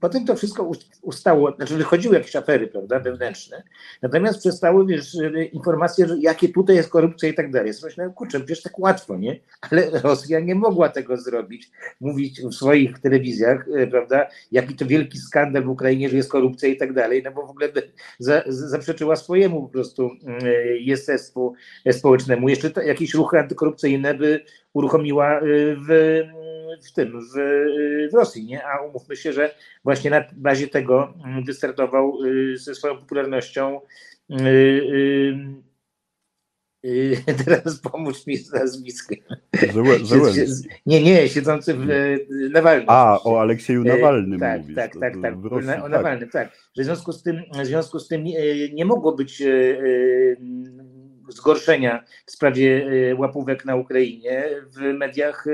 [0.00, 0.70] potem to wszystko
[1.02, 3.62] ustało, znaczy wychodziły jakieś afery, prawda, wewnętrzne,
[4.02, 5.16] natomiast przestały, wiesz,
[5.52, 7.72] informacje, że jakie tutaj jest korupcja i tak dalej.
[7.84, 9.40] Myślałem, kurczę, wiesz, tak łatwo, nie?
[9.60, 15.18] Ale Rosja nie mogła tego zrobić, mówić w swoich telewizjach, e, prawda, jaki to wielki
[15.18, 17.68] skandal w Ukrainie, że jest korupcja i tak dalej, no bo w ogóle
[18.18, 21.54] za, zaprzeczyła swojemu po prostu mm, e, jestestwu
[21.92, 22.48] społecznemu.
[22.48, 25.42] Jeszcze jakieś ruchy antykorupcyjne by uruchomiła e,
[25.88, 26.20] w
[26.82, 27.34] w tym, w,
[28.12, 28.66] w Rosji, nie?
[28.66, 33.80] A umówmy się, że właśnie na bazie tego mm, wystartował y, ze swoją popularnością
[34.30, 35.34] y, y,
[37.44, 39.18] teraz pomóż mi z nazwiskiem.
[40.86, 41.86] Nie, nie, siedzący w
[42.50, 42.86] Nawalnym.
[42.88, 44.76] A, o Aleksieju Nawalnym tak, mówisz.
[44.76, 45.90] Tak, tak, tak, Rosji, o tak.
[45.90, 46.52] Nawalnym, tak.
[46.76, 48.24] Że w związku z tym, w związku z tym
[48.74, 49.42] nie mogło być
[51.28, 52.86] zgorszenia w sprawie
[53.18, 54.44] łapówek na Ukrainie
[54.76, 55.44] w mediach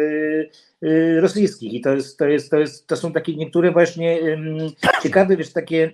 [1.21, 1.73] rosyjskich.
[1.73, 4.19] I to, jest, to, jest, to, jest, to są takie niektóre właśnie
[5.03, 5.93] ciekawe, wiesz, takie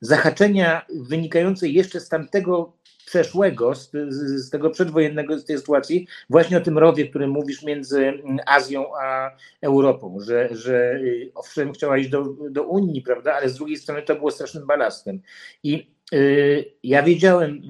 [0.00, 2.72] zahaczenia wynikające jeszcze z tamtego
[3.06, 8.12] przeszłego, z, z, tego przedwojennego, z tej sytuacji, właśnie o tym rowie, którym mówisz między
[8.46, 9.30] Azją a
[9.62, 14.02] Europą, że, że y, owszem chciała iść do, do Unii, prawda, ale z drugiej strony
[14.02, 15.20] to było strasznym balastem.
[15.62, 17.60] I y, ja wiedziałem,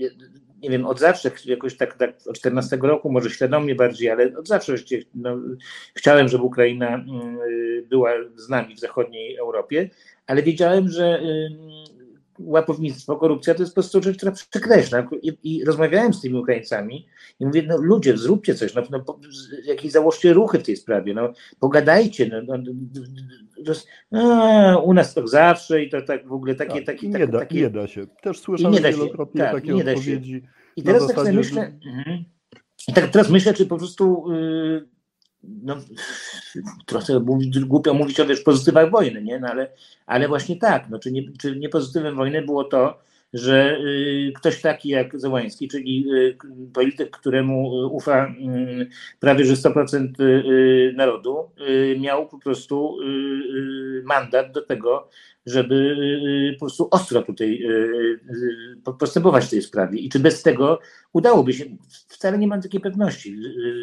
[0.00, 0.33] y,
[0.64, 4.48] nie wiem, od zawsze, jakoś tak, tak od 14 roku, może świadomie bardziej, ale od
[4.48, 4.74] zawsze
[5.14, 5.36] no,
[5.94, 7.04] chciałem, żeby Ukraina
[7.48, 9.90] y, była z nami w zachodniej Europie,
[10.26, 11.20] ale wiedziałem, że
[12.38, 15.08] łapownictwo, korupcja to jest po prostu rzecz, która przekreśla.
[15.22, 17.06] I, I, rozmawiałem z tymi Ukraińcami
[17.40, 19.04] i mówię, no ludzie, zróbcie coś, no, no
[19.64, 22.72] jakieś założcie ruchy w tej sprawie, no pogadajcie, no, no,
[24.12, 26.74] no, u nas to zawsze i to tak w ogóle takie...
[26.74, 27.60] Tak, takie, nie, tak, da, takie...
[27.60, 28.06] nie da się.
[28.22, 30.42] Też słyszałem wielokrotnie tak, takie odpowiedzi.
[30.76, 31.72] I teraz tak sobie myślę...
[31.82, 32.24] Że...
[32.88, 34.32] I tak teraz myślę, czy po prostu...
[34.32, 34.93] Yy,
[35.62, 35.76] no,
[36.86, 37.20] trochę
[37.66, 39.38] głupio mówić o wiesz, pozytywach wojny, nie?
[39.38, 39.72] No, ale,
[40.06, 42.98] ale właśnie tak, no, czy, nie, czy nie pozytywem wojny było to,
[43.34, 46.36] że y, ktoś taki jak Zełański, czyli y,
[46.72, 48.88] polityk, któremu ufa y,
[49.20, 50.12] prawie że 100%
[50.96, 51.50] narodu,
[52.00, 52.96] miał po prostu
[54.04, 55.08] mandat do tego,
[55.46, 55.96] żeby
[56.54, 57.62] po prostu ostro tutaj
[58.98, 59.98] postępować w tej sprawie.
[59.98, 60.78] I czy bez tego
[61.12, 61.64] udałoby się?
[62.08, 63.36] Wcale nie mam takiej pewności,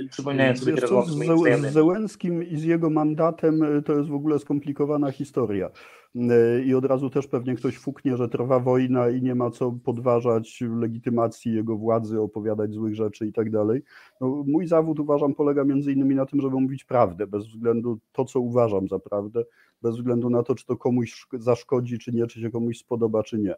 [0.09, 5.11] przypominając sobie teraz z, z Zełenskim i z jego mandatem to jest w ogóle skomplikowana
[5.11, 5.69] historia.
[6.15, 9.71] E, i od razu też pewnie ktoś fuknie, że trwa wojna i nie ma co
[9.71, 13.81] podważać legitymacji jego władzy, opowiadać złych rzeczy i tak dalej.
[14.21, 18.25] No, mój zawód uważam polega między innymi na tym, żeby mówić prawdę, bez względu to,
[18.25, 19.43] co uważam za prawdę,
[19.81, 23.39] bez względu na to, czy to komuś zaszkodzi, czy nie, czy się komuś spodoba, czy
[23.39, 23.51] nie.
[23.51, 23.57] E,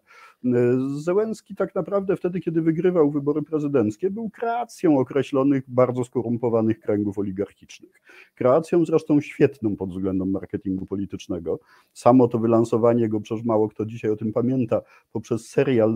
[0.97, 8.01] Zełenski tak naprawdę wtedy, kiedy wygrywał wybory prezydenckie, był kreacją określonych, bardzo skorumpowanych kręgów oligarchicznych.
[8.35, 11.59] Kreacją zresztą świetną pod względem marketingu politycznego.
[11.93, 14.81] Samo to wylansowanie go, przecież mało kto dzisiaj o tym pamięta,
[15.11, 15.93] poprzez serial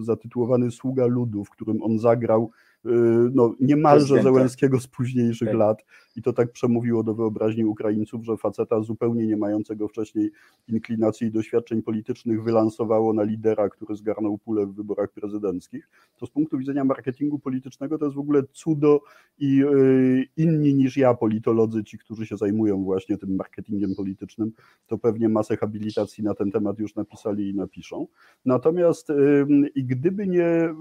[0.00, 2.50] zatytułowany Sługa Ludu, w którym on zagrał
[2.86, 2.88] y,
[3.34, 5.56] no, niemalże Zełenskiego z późniejszych tak.
[5.56, 5.84] lat
[6.16, 10.30] i to tak przemówiło do wyobraźni Ukraińców, że faceta zupełnie nie mającego wcześniej
[10.68, 15.88] inklinacji i doświadczeń politycznych wylansowało na lidera, który zgarnął pulę w wyborach prezydenckich.
[16.18, 19.00] To z punktu widzenia marketingu politycznego to jest w ogóle cudo
[19.38, 24.52] i yy, inni niż ja politolodzy, ci, którzy się zajmują właśnie tym marketingiem politycznym,
[24.86, 28.06] to pewnie masę habilitacji na ten temat już napisali i napiszą.
[28.44, 30.74] Natomiast yy, i gdyby nie y,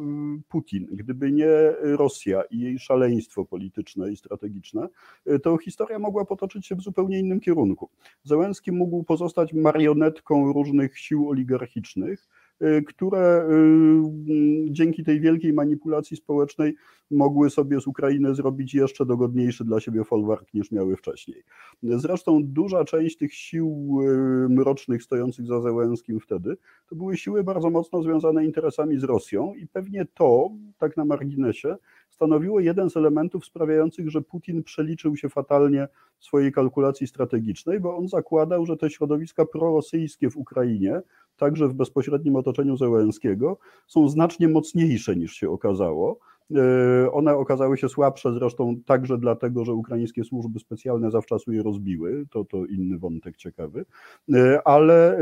[0.50, 1.48] Putin, gdyby nie
[1.82, 4.88] Rosja i jej szaleństwo polityczne i strategiczne,
[5.23, 7.90] Y, to historia mogła potoczyć się w zupełnie innym kierunku.
[8.24, 12.28] Zełenski mógł pozostać marionetką różnych sił oligarchicznych,
[12.64, 16.76] y, które y, dzięki tej wielkiej manipulacji społecznej
[17.12, 21.44] mogły sobie z Ukrainy zrobić jeszcze dogodniejszy dla siebie folwark niż miały wcześniej.
[21.84, 24.00] Zresztą duża część tych sił
[24.50, 26.58] mrocznych stojących za Zełenskim wtedy
[26.90, 31.76] to były siły bardzo mocno związane interesami z Rosją i pewnie to, tak na marginesie,
[32.14, 35.88] stanowiło jeden z elementów sprawiających, że Putin przeliczył się fatalnie
[36.20, 41.02] w swojej kalkulacji strategicznej, bo on zakładał, że te środowiska prorosyjskie w Ukrainie,
[41.38, 46.20] także w bezpośrednim otoczeniu Zełenskiego, są znacznie mocniejsze niż się okazało.
[46.56, 52.26] E, one okazały się słabsze zresztą także dlatego, że ukraińskie służby specjalne zawczasu je rozbiły,
[52.32, 53.86] to, to inny wątek ciekawy,
[54.34, 55.22] e, ale e,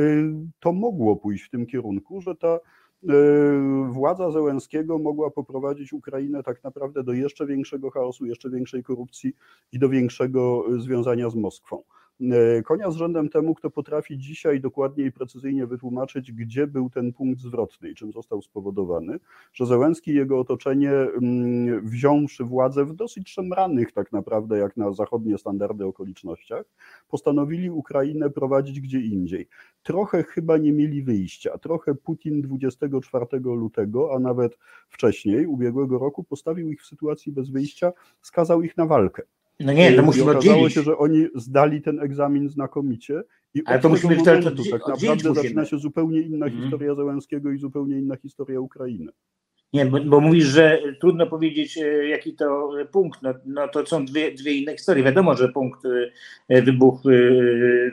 [0.59, 2.59] to mogło pójść w tym kierunku, że ta
[3.89, 9.33] władza Zełenskiego mogła poprowadzić Ukrainę tak naprawdę do jeszcze większego chaosu, jeszcze większej korupcji
[9.71, 11.83] i do większego związania z Moskwą.
[12.21, 17.13] E, konia z rzędem temu, kto potrafi dzisiaj dokładnie i precyzyjnie wytłumaczyć, gdzie był ten
[17.13, 19.19] punkt zwrotny i czym został spowodowany,
[19.53, 24.93] że Zełenski i jego otoczenie, mm, wziąwszy władzę w dosyć szemranych tak naprawdę, jak na
[24.93, 26.65] zachodnie standardy okolicznościach,
[27.07, 29.47] postanowili Ukrainę prowadzić gdzie indziej.
[29.83, 34.57] Trochę chyba nie mieli wyjścia, trochę Putin 24 lutego, a nawet
[34.89, 39.23] wcześniej, ubiegłego roku, postawił ich w sytuacji bez wyjścia, skazał ich na walkę.
[39.65, 40.73] No nie, to musimy okazało oddzielić.
[40.73, 43.21] się, że oni zdali ten egzamin znakomicie
[43.53, 46.61] i Ale to musimy momentu, to, tak naprawdę zaczyna się zupełnie inna mm.
[46.61, 49.11] historia Zełenskiego i zupełnie inna historia Ukrainy.
[49.73, 53.21] Nie, bo, bo, mówisz, że trudno powiedzieć, e, jaki to punkt.
[53.21, 55.03] No, no to są dwie, dwie inne historie.
[55.03, 55.85] Wiadomo, że punkt
[56.49, 57.01] e, wybuch,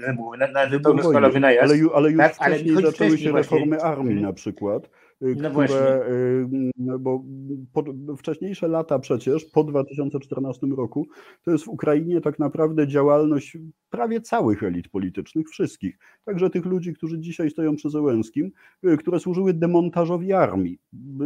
[0.07, 1.72] wybuch na, na pełnoskalowy najazd.
[1.72, 6.07] Ale, ale już tak, wcześniej ale zaczęły się reformy armii na przykład Y, no które,
[6.09, 7.24] y, no bo
[7.72, 7.85] po,
[8.18, 11.09] wcześniejsze lata przecież, po 2014 roku,
[11.44, 13.59] to jest w Ukrainie tak naprawdę działalność
[13.90, 18.50] prawie całych elit politycznych, wszystkich, także tych ludzi, którzy dzisiaj stoją przy Zełenskim,
[18.85, 20.78] y, które służyły demontażowi armii,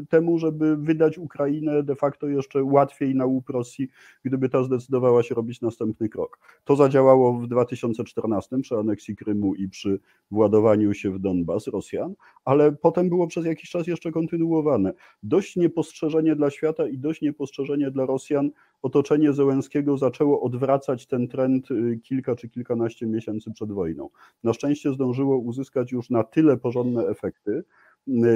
[0.08, 3.88] temu, żeby wydać Ukrainę de facto jeszcze łatwiej na łup Rosji,
[4.24, 6.38] gdyby ta zdecydowała się robić następny krok.
[6.64, 10.00] To zadziałało w 2014 przy aneksji Krymu i przy
[10.30, 14.92] władowaniu się w Donbas Rosjan, ale potem było przez jakiś czas jeszcze kontynuowane.
[15.22, 18.50] Dość niepostrzeżenie dla świata i dość niepostrzeżenie dla Rosjan
[18.82, 24.08] otoczenie Zełenskiego zaczęło odwracać ten trend y, kilka czy kilkanaście miesięcy przed wojną.
[24.44, 27.64] Na szczęście zdążyło uzyskać już na tyle porządne efekty,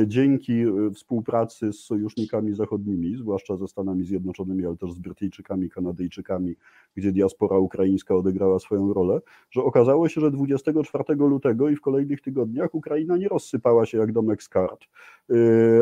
[0.06, 6.54] dzięki y, współpracy z sojusznikami zachodnimi, zwłaszcza ze Stanami Zjednoczonymi, ale też z Brytyjczykami, Kanadyjczykami,
[6.94, 12.20] gdzie diaspora ukraińska odegrała swoją rolę, że okazało się, że 24 lutego i w kolejnych
[12.20, 14.84] tygodniach Ukraina nie rozsypała się jak domek z kart.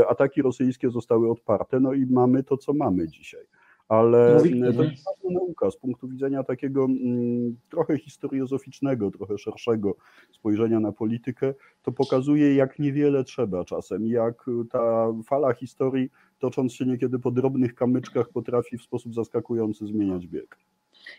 [0.09, 3.47] Ataki rosyjskie zostały odparte, no i mamy to, co mamy dzisiaj
[3.89, 4.39] ale
[4.77, 9.97] to jest nauka z punktu widzenia takiego mm, trochę historiozoficznego, trochę szerszego
[10.33, 16.87] spojrzenia na politykę, to pokazuje, jak niewiele trzeba czasem, jak ta fala historii, tocząc się
[16.87, 20.57] niekiedy po drobnych kamyczkach, potrafi w sposób zaskakujący zmieniać bieg.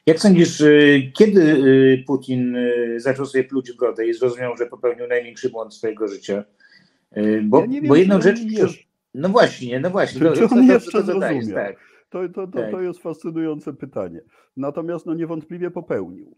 [0.06, 4.66] Jak sądzisz, y, kiedy y, Putin y, zaczął sobie pluć w brodę i zrozumiał, że
[4.66, 6.44] popełnił największy błąd swojego życia?
[7.44, 8.40] Bo, ja wiem, bo jedną rzecz...
[9.14, 10.20] No właśnie, no właśnie.
[10.20, 11.36] Czy, to, czy on to, jeszcze to, to, tak.
[11.36, 11.95] To, to, to,
[12.62, 12.72] tak.
[12.72, 14.22] to jest fascynujące pytanie.
[14.58, 16.36] Natomiast no, niewątpliwie popełnił.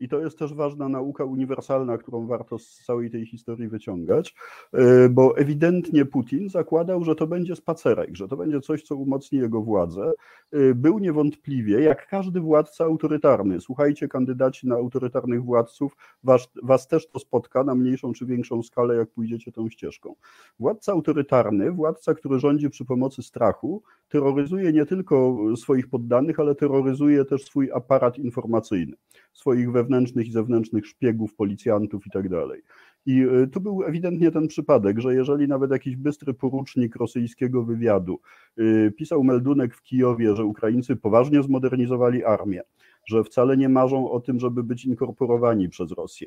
[0.00, 4.34] I to jest też ważna nauka uniwersalna, którą warto z całej tej historii wyciągać,
[4.72, 9.38] e, bo ewidentnie Putin zakładał, że to będzie spacerek, że to będzie coś, co umocni
[9.38, 10.12] jego władzę.
[10.52, 17.08] E, był niewątpliwie, jak każdy władca autorytarny, słuchajcie, kandydaci na autorytarnych władców, was, was też
[17.08, 20.14] to spotka na mniejszą czy większą skalę, jak pójdziecie tą ścieżką.
[20.60, 25.17] Władca autorytarny, władca, który rządzi przy pomocy strachu, terroryzuje nie tylko
[25.56, 28.96] swoich poddanych, ale terroryzuje też swój aparat informacyjny,
[29.32, 32.62] swoich wewnętrznych i zewnętrznych szpiegów, policjantów i tak dalej.
[33.06, 38.20] I y, tu był ewidentnie ten przypadek, że jeżeli nawet jakiś bystry porucznik rosyjskiego wywiadu
[38.58, 42.62] y, pisał meldunek w Kijowie, że Ukraińcy poważnie zmodernizowali armię,
[43.06, 46.26] że wcale nie marzą o tym, żeby być inkorporowani przez Rosję,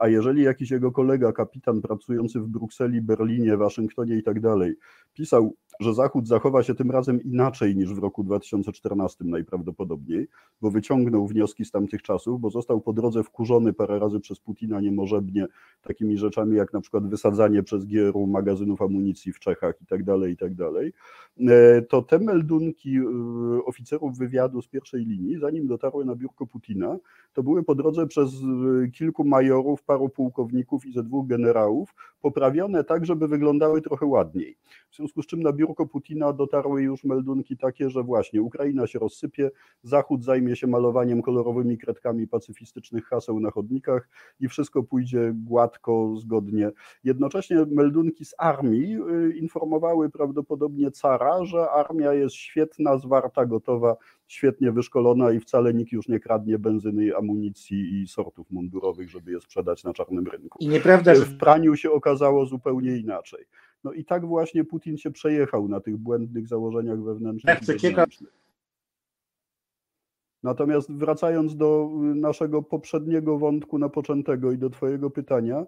[0.00, 4.74] a jeżeli jakiś jego kolega, kapitan pracujący w Brukseli, Berlinie, Waszyngtonie i tak dalej,
[5.14, 10.28] pisał, że Zachód zachowa się tym razem inaczej niż w roku 2014 najprawdopodobniej,
[10.60, 14.80] bo wyciągnął wnioski z tamtych czasów, bo został po drodze wkurzony parę razy przez Putina
[14.80, 15.46] niemożebnie
[15.82, 20.32] takimi rzeczami jak na przykład wysadzanie przez GRU magazynów amunicji w Czechach i tak dalej,
[20.32, 20.92] i tak dalej,
[21.40, 23.02] e, to te meldunki e,
[23.64, 26.96] oficerów wywiadu z pierwszej linii, zanim dotarły na biurko Putina,
[27.32, 28.30] to były po drodze przez
[28.92, 34.56] kilku majorów majorów, paru pułkowników i ze dwóch generałów, poprawione tak, żeby wyglądały trochę ładniej.
[34.90, 38.98] W związku z czym na biurko Putina dotarły już meldunki takie, że właśnie Ukraina się
[38.98, 39.50] rozsypie,
[39.82, 44.08] Zachód zajmie się malowaniem kolorowymi kredkami pacyfistycznych haseł na chodnikach
[44.40, 46.70] i wszystko pójdzie gładko, zgodnie.
[47.04, 54.72] Jednocześnie meldunki z armii y, informowały prawdopodobnie cara, że armia jest świetna, zwarta, gotowa świetnie
[54.72, 59.84] wyszkolona i wcale nikt już nie kradnie benzyny, amunicji i sortów mundurowych, żeby je sprzedać
[59.84, 60.58] na czarnym rynku.
[60.60, 63.44] I nieprawda, że w praniu się okazało zupełnie inaczej.
[63.84, 67.60] No i tak właśnie Putin się przejechał na tych błędnych założeniach wewnętrznych.
[67.94, 68.08] Tak.
[70.42, 75.66] Natomiast wracając do naszego poprzedniego wątku napoczętego i do Twojego pytania,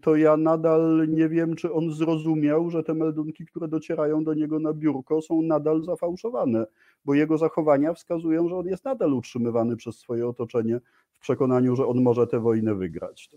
[0.00, 4.58] to ja nadal nie wiem, czy on zrozumiał, że te meldunki, które docierają do niego
[4.58, 6.66] na biurko, są nadal zafałszowane,
[7.04, 10.80] bo jego zachowania wskazują, że on jest nadal utrzymywany przez swoje otoczenie
[11.12, 13.30] w przekonaniu, że on może tę wojnę wygrać.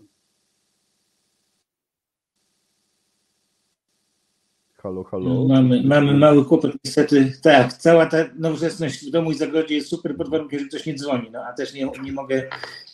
[4.82, 5.48] Halo, halo.
[5.48, 7.32] Mamy, mamy mały kłopot, niestety.
[7.42, 10.94] Tak, cała ta nowoczesność w domu i zagrodzie jest super pod warunkiem, że ktoś nie
[10.94, 12.42] dzwoni, no a też nie, nie mogę,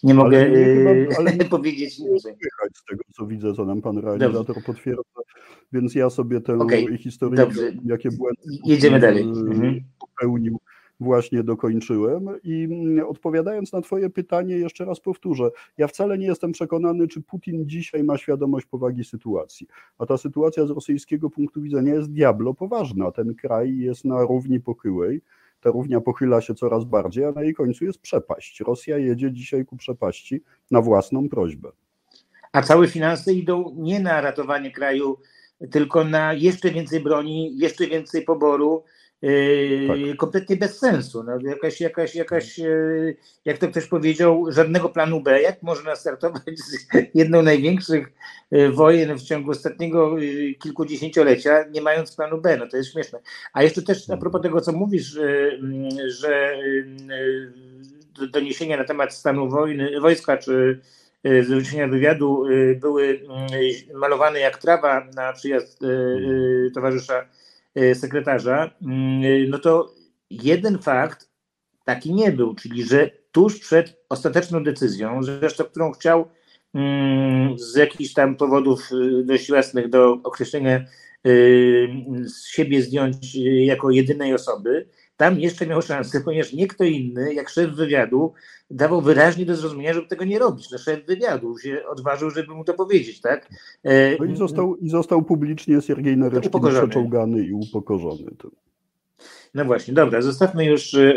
[0.02, 1.96] nie mogę ale nie, chyba, ale powiedzieć.
[1.96, 4.62] Z tego, co widzę, co nam pan realizator Dobrze.
[4.62, 5.02] potwierdza,
[5.72, 6.98] więc ja sobie tę okay.
[6.98, 7.72] historię, Dobrze.
[7.84, 9.22] jakie błędy Jedziemy dalej.
[9.22, 9.84] Mhm.
[9.98, 10.58] popełnił,
[11.00, 12.28] właśnie dokończyłem.
[12.44, 12.68] I
[13.08, 18.04] odpowiadając na Twoje pytanie, jeszcze raz powtórzę, ja wcale nie jestem przekonany, czy Putin dzisiaj
[18.04, 19.66] ma świadomość powagi sytuacji.
[19.98, 23.10] A ta sytuacja z rosyjskiego punktu widzenia jest diablo poważna.
[23.10, 25.20] Ten kraj jest na równi pochyłej.
[25.60, 28.60] Ta równia pochyla się coraz bardziej, a na jej końcu jest przepaść.
[28.60, 31.72] Rosja jedzie dzisiaj ku przepaści na własną prośbę.
[32.52, 35.18] A całe finanse idą nie na ratowanie kraju,
[35.70, 38.84] tylko na jeszcze więcej broni, jeszcze więcej poboru,
[39.88, 40.16] tak.
[40.16, 41.24] kompletnie bez sensu.
[41.24, 42.60] No, jakaś, jakaś, jakaś,
[43.44, 45.42] jak to ktoś powiedział, żadnego planu B.
[45.42, 46.86] Jak można startować z
[47.20, 48.12] jedną z największych
[48.72, 50.16] wojen w ciągu ostatniego
[50.62, 52.56] kilkudziesięciolecia, nie mając planu B?
[52.56, 53.18] No to jest śmieszne.
[53.52, 55.18] A jeszcze też a propos tego, co mówisz,
[56.06, 56.58] że
[58.32, 60.80] doniesienia na temat stanu wojny, wojska czy
[61.24, 62.44] z wycieczenia wywiadu
[62.80, 63.20] były
[63.94, 65.80] malowane jak trawa na przyjazd
[66.74, 67.26] towarzysza
[67.94, 68.70] sekretarza,
[69.48, 69.94] no to
[70.30, 71.30] jeden fakt
[71.84, 76.28] taki nie był, czyli że tuż przed ostateczną decyzją, zresztą którą chciał
[77.56, 78.90] z jakichś tam powodów
[79.24, 80.84] dość jasnych do określenia
[82.24, 87.48] z siebie zdjąć jako jedynej osoby, tam jeszcze miał szansę, ponieważ nie kto inny, jak
[87.48, 88.32] szef wywiadu,
[88.70, 90.70] dawał wyraźnie do zrozumienia, żeby tego nie robić.
[90.70, 93.48] No, szef wywiadu się odważył, żeby mu to powiedzieć, tak?
[93.84, 98.30] E, no i został, i został publicznie Siergiej Nareczkin przeczołgany i upokorzony.
[99.54, 101.14] No właśnie, dobra, zostawmy już, e,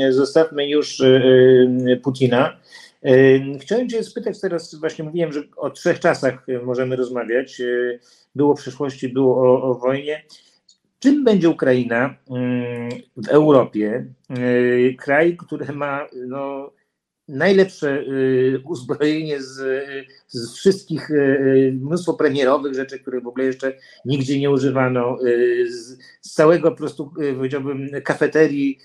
[0.00, 1.02] e, zostawmy już
[2.02, 2.56] Putina.
[3.60, 7.62] Chciałem Cię spytać teraz, właśnie mówiłem, że o trzech czasach możemy rozmawiać.
[8.34, 10.22] Było o przyszłości, było o, o wojnie.
[10.98, 14.06] Czym będzie Ukraina mm, w Europie?
[14.38, 16.72] Y, kraj, który ma no,
[17.28, 19.86] najlepsze y, uzbrojenie z,
[20.28, 23.72] z wszystkich, y, mnóstwo premierowych rzeczy, które w ogóle jeszcze
[24.04, 25.18] nigdzie nie używano,
[25.68, 28.78] z, z całego po prostu, powiedziałbym, kafeterii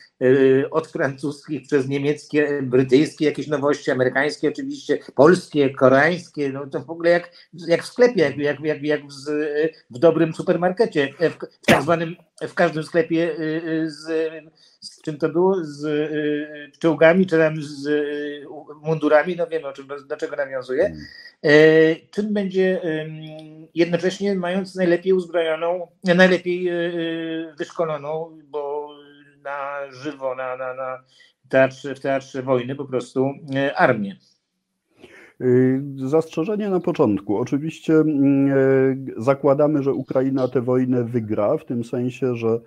[0.71, 7.09] od francuskich przez niemieckie, brytyjskie, jakieś nowości, amerykańskie oczywiście, polskie, koreańskie, no to w ogóle
[7.09, 9.13] jak, jak w sklepie, jak, jak, jak, jak w,
[9.89, 13.35] w dobrym supermarkecie, w, w tak zwanym, w każdym sklepie
[13.85, 14.31] z
[14.81, 15.55] z czym to było?
[15.61, 18.45] Z y, czołgami, czy tam z y,
[18.81, 20.85] mundurami, no wiemy o czym, do czego nawiązuje.
[20.85, 20.99] Mm.
[21.43, 22.81] E, czym będzie
[23.75, 28.89] jednocześnie mając najlepiej uzbrojoną, najlepiej y, wyszkoloną, bo
[29.43, 31.03] na żywo, na, na, na
[31.49, 33.33] teatrze, w teatrze wojny po prostu
[33.75, 34.15] armię.
[35.95, 37.37] Zastrzeżenie na początku.
[37.37, 42.59] Oczywiście mm, e, zakładamy, że Ukraina tę wojnę wygra, w tym sensie, że Y,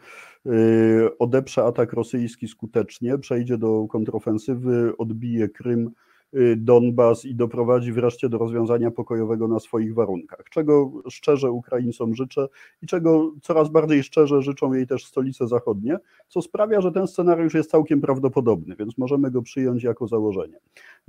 [1.19, 5.91] odeprze atak rosyjski skutecznie, przejdzie do kontrofensywy, odbije Krym,
[6.35, 10.45] y, Donbas i doprowadzi wreszcie do rozwiązania pokojowego na swoich warunkach.
[10.51, 12.49] Czego szczerze Ukraińcom życzę
[12.83, 17.55] i czego coraz bardziej szczerze życzą jej też stolice zachodnie, co sprawia, że ten scenariusz
[17.55, 20.59] jest całkiem prawdopodobny, więc możemy go przyjąć jako założenie.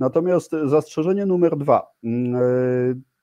[0.00, 1.86] Natomiast zastrzeżenie numer dwa.
[2.04, 2.08] Y,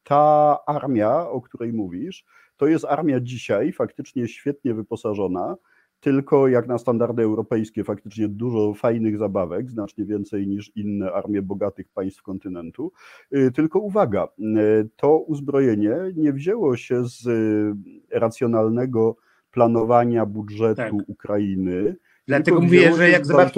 [0.04, 2.26] ta armia, o której mówisz,
[2.58, 5.56] to jest armia dzisiaj faktycznie świetnie wyposażona
[6.04, 11.90] tylko jak na standardy europejskie faktycznie dużo fajnych zabawek, znacznie więcej niż inne armie bogatych
[11.90, 12.92] państw kontynentu.
[13.36, 19.16] Y, tylko uwaga, y, to uzbrojenie nie wzięło się z y, racjonalnego
[19.52, 20.94] planowania budżetu tak.
[21.08, 21.96] Ukrainy.
[22.28, 23.50] Dlatego mówię, że jak na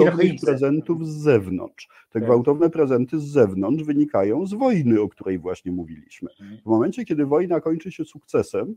[0.46, 1.88] prezentów z zewnątrz.
[1.88, 2.24] Te tak.
[2.24, 6.30] gwałtowne prezenty z zewnątrz wynikają z wojny, o której właśnie mówiliśmy.
[6.40, 6.60] Mhm.
[6.60, 8.76] W momencie, kiedy wojna kończy się sukcesem,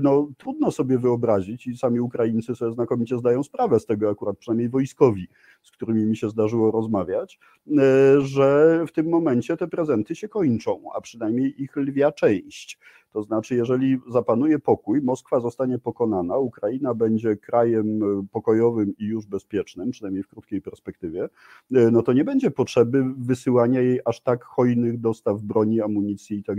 [0.00, 4.68] no, trudno sobie wyobrazić i sami Ukraińcy sobie znakomicie zdają sprawę z tego, akurat przynajmniej
[4.68, 5.28] wojskowi,
[5.62, 7.72] z którymi mi się zdarzyło rozmawiać, y,
[8.20, 12.78] że w tym momencie te prezenty się kończą, a przynajmniej ich lwia część.
[13.12, 19.26] To znaczy, jeżeli zapanuje pokój, Moskwa zostanie pokonana, Ukraina będzie krajem y, pokojowym i już
[19.26, 21.28] bezpiecznym, przynajmniej w krótkiej perspektywie,
[21.70, 26.56] no to nie będzie potrzeby wysyłania jej aż tak hojnych dostaw broni, amunicji i tak.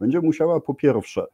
[0.00, 1.26] Będzie musiała po pierwsze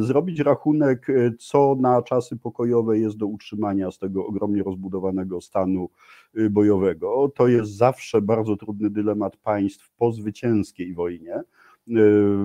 [0.00, 5.90] zrobić rachunek, e, co na czasy pokojowe jest do utrzymania z tego ogromnie rozbudowanego stanu
[6.36, 7.32] e, bojowego.
[7.34, 11.67] To jest zawsze bardzo trudny dylemat państw po zwycięskiej wojnie Y,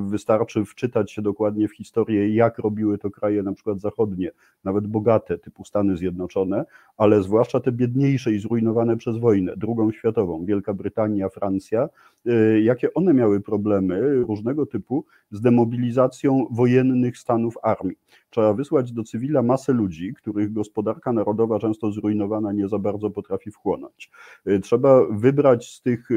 [0.07, 4.31] wystarczy wczytać się dokładnie w historię, jak robiły to kraje na przykład zachodnie,
[4.63, 6.65] nawet bogate, typu Stany Zjednoczone,
[6.97, 11.89] ale zwłaszcza te biedniejsze i zrujnowane przez wojnę, drugą światową, Wielka Brytania, Francja,
[12.27, 17.97] y, jakie one miały problemy różnego typu z demobilizacją wojennych stanów armii.
[18.29, 23.51] Trzeba wysłać do cywila masę ludzi, których gospodarka narodowa, często zrujnowana, nie za bardzo potrafi
[23.51, 24.11] wchłonąć.
[24.47, 26.09] Y, trzeba wybrać z tych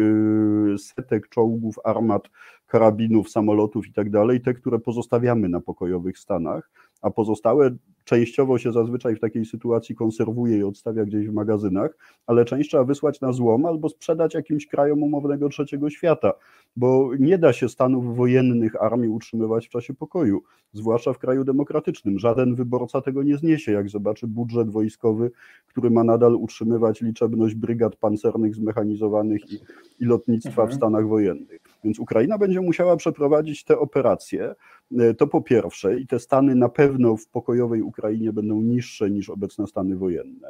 [0.78, 2.30] setek czołgów, armat,
[2.66, 6.70] karabinów, samolotów i tak dalej, te, które pozostawiamy na pokojowych stanach,
[7.02, 7.70] a pozostałe
[8.06, 11.96] częściowo się zazwyczaj w takiej sytuacji konserwuje i odstawia gdzieś w magazynach,
[12.26, 16.32] ale część trzeba wysłać na złom albo sprzedać jakimś krajom umownego trzeciego świata,
[16.76, 20.42] bo nie da się stanów wojennych armii utrzymywać w czasie pokoju,
[20.72, 22.18] zwłaszcza w kraju demokratycznym.
[22.18, 25.30] Żaden wyborca tego nie zniesie, jak zobaczy budżet wojskowy,
[25.66, 29.58] który ma nadal utrzymywać liczebność brygad pancernych zmechanizowanych i,
[30.00, 30.70] i lotnictwa mhm.
[30.70, 31.60] w stanach wojennych.
[31.84, 34.54] Więc Ukraina będzie musiała przeprowadzić te operacje,
[34.98, 39.10] e, to po pierwsze, i te stany na pewno w pokojowej Ukrainie Ukrainie będą niższe
[39.10, 40.48] niż obecne stany wojenne.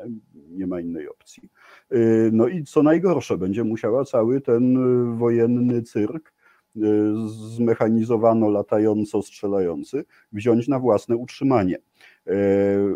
[0.51, 1.49] Nie ma innej opcji.
[2.32, 4.78] No i co najgorsze, będzie musiała cały ten
[5.18, 6.32] wojenny cyrk
[7.57, 11.78] zmechanizowano latająco strzelający wziąć na własne utrzymanie.
[12.27, 12.33] E,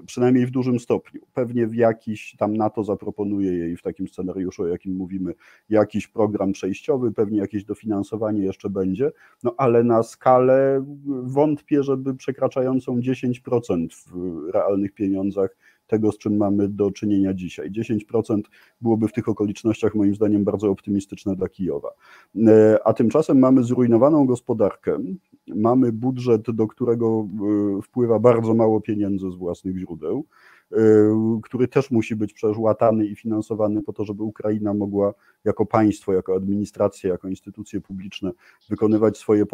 [0.07, 1.21] przynajmniej w dużym stopniu.
[1.35, 5.35] Pewnie w jakiś, tam NATO zaproponuje jej w takim scenariuszu, o jakim mówimy,
[5.69, 9.13] jakiś program przejściowy, pewnie jakieś dofinansowanie jeszcze będzie,
[9.43, 10.85] no ale na skalę
[11.23, 15.57] wątpię, żeby przekraczającą 10% w realnych pieniądzach
[15.91, 17.71] tego, z czym mamy do czynienia dzisiaj.
[17.71, 18.41] 10%
[18.81, 21.89] byłoby w tych okolicznościach moim zdaniem bardzo optymistyczne dla Kijowa.
[22.47, 24.99] E, a tymczasem mamy zrujnowaną gospodarkę,
[25.55, 27.27] mamy budżet, do którego
[27.79, 30.25] e, wpływa bardzo mało pieniędzy z własnych źródeł.
[30.73, 35.67] Y, który też musi być przecież łatany i finansowany po to, żeby Ukraina mogła jako
[35.67, 38.31] państwo, jako administracja, jako instytucje publiczne
[38.69, 39.45] wykonywać swoje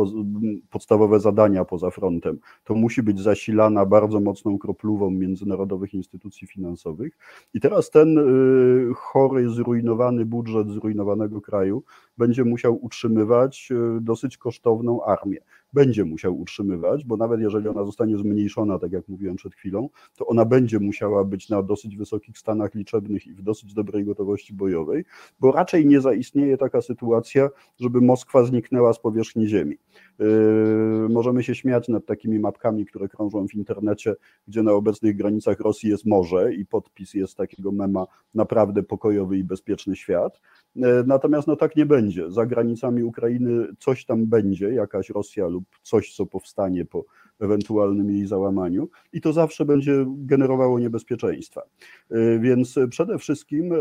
[0.71, 2.39] podstawowe zadania poza frontem.
[2.65, 7.19] To musi być zasilana bardzo mocną kroplówą międzynarodowych instytucji finansowych.
[7.55, 11.83] I teraz ten y, chory, zrujnowany budżet zrujnowanego kraju
[12.19, 13.69] będzie musiał utrzymywać
[14.01, 15.39] dosyć kosztowną armię
[15.73, 20.27] będzie musiał utrzymywać, bo nawet jeżeli ona zostanie zmniejszona, tak jak mówiłem przed chwilą, to
[20.27, 25.05] ona będzie musiała być na dosyć wysokich stanach liczebnych i w dosyć dobrej gotowości bojowej,
[25.41, 27.49] bo raczej nie zaistnieje taka sytuacja,
[27.81, 29.77] żeby Moskwa zniknęła z powierzchni Ziemi.
[30.19, 34.15] Yy, możemy się śmiać nad takimi mapkami, które krążą w internecie,
[34.49, 39.45] gdzie na obecnych granicach Rosji jest morze i podpis jest takiego mema naprawdę pokojowy i
[39.45, 40.41] bezpieczny świat.
[40.77, 42.31] Yy, natomiast no tak nie będzie.
[42.31, 47.05] Za granicami Ukrainy coś tam będzie, jakaś Rosja lub coś, co powstanie po
[47.41, 51.63] ewentualnym jej załamaniu, i to zawsze będzie generowało niebezpieczeństwa.
[52.11, 53.77] E, więc przede wszystkim, e,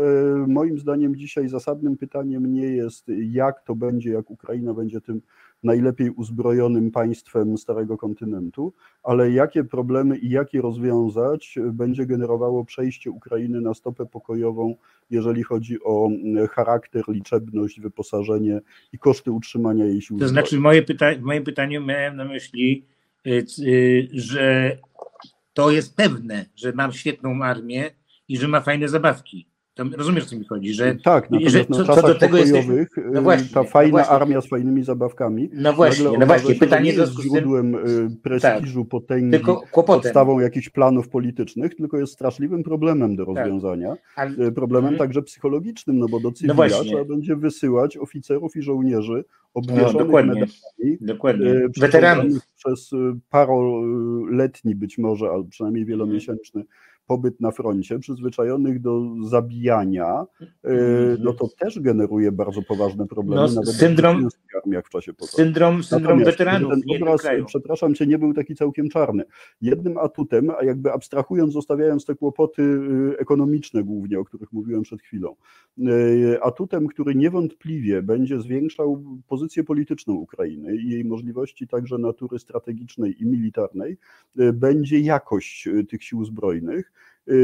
[0.48, 5.22] moim zdaniem, dzisiaj zasadnym pytaniem nie jest, jak to będzie, jak Ukraina będzie tym
[5.62, 13.60] najlepiej uzbrojonym państwem Starego Kontynentu, ale jakie problemy i jakie rozwiązać będzie generowało przejście Ukrainy
[13.60, 14.74] na stopę pokojową,
[15.10, 16.08] jeżeli chodzi o
[16.50, 18.60] charakter, liczebność, wyposażenie
[18.92, 20.18] i koszty utrzymania jej sił.
[20.18, 22.84] To znaczy, moje pyta w moim pytaniu miałem na myśli,
[24.12, 24.78] że
[25.54, 27.90] to jest pewne, że mam świetną armię
[28.28, 29.48] i że ma fajne zabawki.
[29.76, 30.96] To rozumiesz, o co mi chodzi, że...
[31.04, 34.48] Tak, natomiast że, co, co do tego pokojowych no właśnie, ta fajna no armia z
[34.48, 39.38] fajnymi zabawkami no właśnie, no właśnie, pytanie nie jest źródłem y, prestiżu, tak, potęgi,
[39.86, 43.36] podstawą jakichś planów politycznych, tylko jest straszliwym problemem do tak.
[43.36, 43.96] rozwiązania.
[44.16, 44.30] Tak.
[44.54, 44.98] Problemem hmm.
[44.98, 49.24] także psychologicznym, no bo do cywila no trzeba będzie wysyłać oficerów i żołnierzy
[49.54, 51.46] obwieszonych no, dokładnie, medalami, dokładnie.
[51.46, 52.46] Y, Weteranów.
[52.56, 52.90] przez
[53.30, 56.64] paroletni być może, albo przynajmniej wielomiesięczny
[57.06, 61.18] pobyt na froncie, przyzwyczajonych do zabijania, e, mhm.
[61.22, 63.42] no to też generuje bardzo poważne problemy.
[63.42, 65.12] No, nawet syndrom, w armiach w czasie.
[65.20, 66.72] Syndrom, syndrom weteranów.
[66.72, 69.24] Ten obraz, przepraszam cię, nie był taki całkiem czarny.
[69.60, 75.02] Jednym atutem, a jakby abstrahując, zostawiając te kłopoty y, ekonomiczne głównie, o których mówiłem przed
[75.02, 75.36] chwilą,
[75.78, 83.22] y, atutem, który niewątpliwie będzie zwiększał pozycję polityczną Ukrainy i jej możliwości także natury strategicznej
[83.22, 83.98] i militarnej,
[84.40, 86.92] y, będzie jakość tych sił zbrojnych,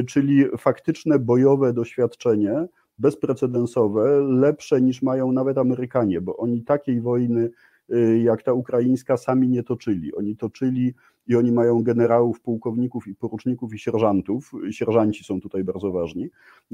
[0.08, 2.66] czyli faktyczne bojowe doświadczenie,
[2.98, 7.50] bezprecedensowe, lepsze niż mają nawet Amerykanie, bo oni takiej wojny
[7.94, 10.14] y, jak ta ukraińska sami nie toczyli.
[10.14, 10.94] Oni toczyli
[11.26, 14.52] i oni mają generałów, pułkowników i poruczników i sierżantów.
[14.70, 16.28] Sierżanci są tutaj bardzo ważni,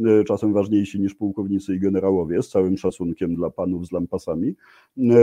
[0.04, 4.54] e, czasem ważniejsi niż pułkownicy i generałowie, z całym szacunkiem dla panów z lampasami.
[4.98, 5.14] E,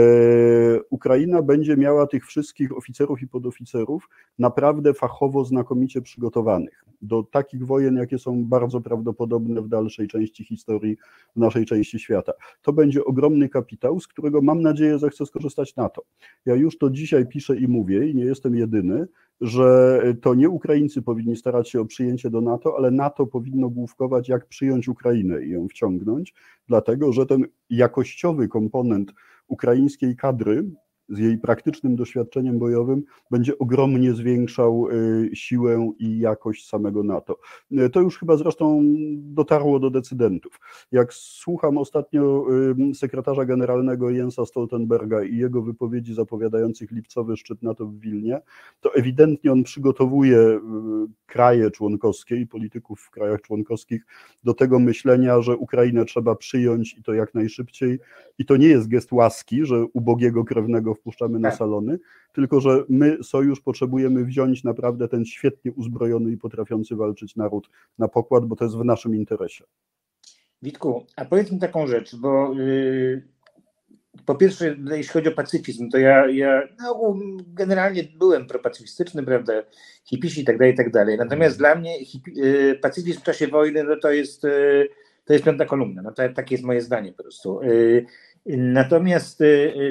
[0.90, 4.08] Ukraina będzie miała tych wszystkich oficerów i podoficerów
[4.38, 10.96] naprawdę fachowo znakomicie przygotowanych do takich wojen, jakie są bardzo prawdopodobne w dalszej części historii,
[11.36, 12.32] w naszej części świata.
[12.62, 16.02] To będzie ogromny kapitał, z którego mam nadzieję zechce skorzystać NATO.
[16.46, 19.06] Ja już to dzisiaj piszę i mówię i nie jestem jedyny,
[19.40, 24.28] że to nie Ukraińcy powinni starać się o przyjęcie do NATO, ale NATO powinno główkować,
[24.28, 26.34] jak przyjąć Ukrainę i ją wciągnąć,
[26.68, 29.12] dlatego że ten jakościowy komponent
[29.48, 30.64] ukraińskiej kadry
[31.08, 37.38] z jej praktycznym doświadczeniem bojowym będzie ogromnie zwiększał y, siłę i jakość samego NATO.
[37.72, 38.82] Y, to już chyba zresztą
[39.16, 40.60] dotarło do decydentów.
[40.92, 42.46] Jak słucham ostatnio
[42.90, 48.40] y, sekretarza generalnego Jensa Stoltenberga i jego wypowiedzi zapowiadających lipcowy szczyt NATO w Wilnie,
[48.80, 50.60] to ewidentnie on przygotowuje
[51.26, 54.06] kraje członkowskie i polityków w krajach członkowskich
[54.44, 57.98] do tego myślenia, że Ukrainę trzeba przyjąć i to jak najszybciej.
[58.38, 61.58] I to nie jest gest łaski, że ubogiego krewnego wpuszczamy na tak.
[61.58, 61.98] salony,
[62.32, 68.08] tylko że my, Sojusz, potrzebujemy wziąć naprawdę ten świetnie uzbrojony i potrafiący walczyć naród na
[68.08, 69.64] pokład, bo to jest w naszym interesie.
[70.62, 73.22] Witku, a powiedz mi taką rzecz, bo yy,
[74.26, 79.52] po pierwsze, jeśli chodzi o pacyfizm, to ja, ja ogół generalnie byłem propacyfistyczny, prawda,
[80.04, 81.18] hipisi i tak dalej, i tak dalej.
[81.18, 84.88] Natomiast dla mnie hipi, y, pacyfizm w czasie wojny no to jest, y,
[85.24, 86.02] to jest piąta kolumna.
[86.02, 87.60] No to, takie jest moje zdanie po prostu.
[88.50, 89.42] Y, natomiast.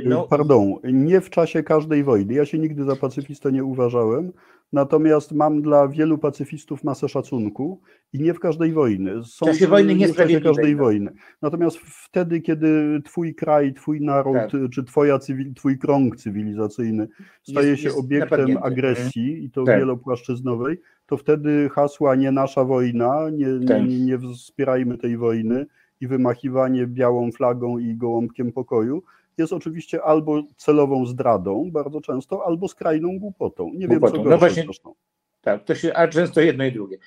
[0.05, 0.27] No...
[0.27, 2.33] Pardon, nie w czasie każdej wojny.
[2.33, 4.31] Ja się nigdy za pacyfistę nie uważałem.
[4.73, 7.81] Natomiast mam dla wielu pacyfistów masę szacunku
[8.13, 9.23] i nie w każdej wojny.
[9.23, 11.11] Są w czasie wojny nie w czasie każdej wojny.
[11.41, 14.51] Natomiast wtedy, kiedy twój kraj, twój naród, tak.
[14.71, 17.07] czy twoja cywil, twój krąg cywilizacyjny
[17.43, 18.63] staje jest, się jest obiektem napadnięty.
[18.63, 19.79] agresji i to tak.
[19.79, 23.87] wielopłaszczyznowej, to wtedy hasła nie nasza wojna, nie, tak.
[23.87, 25.65] nie, nie wspierajmy tej wojny
[26.01, 29.03] i wymachiwanie białą flagą i gołąbkiem pokoju
[29.37, 33.71] jest oczywiście albo celową zdradą bardzo często, albo skrajną głupotą.
[33.73, 34.13] Nie głupotą.
[34.13, 34.93] wiem, co no właśnie, zresztą.
[35.41, 36.97] Tak, to się, a często jedno i drugie.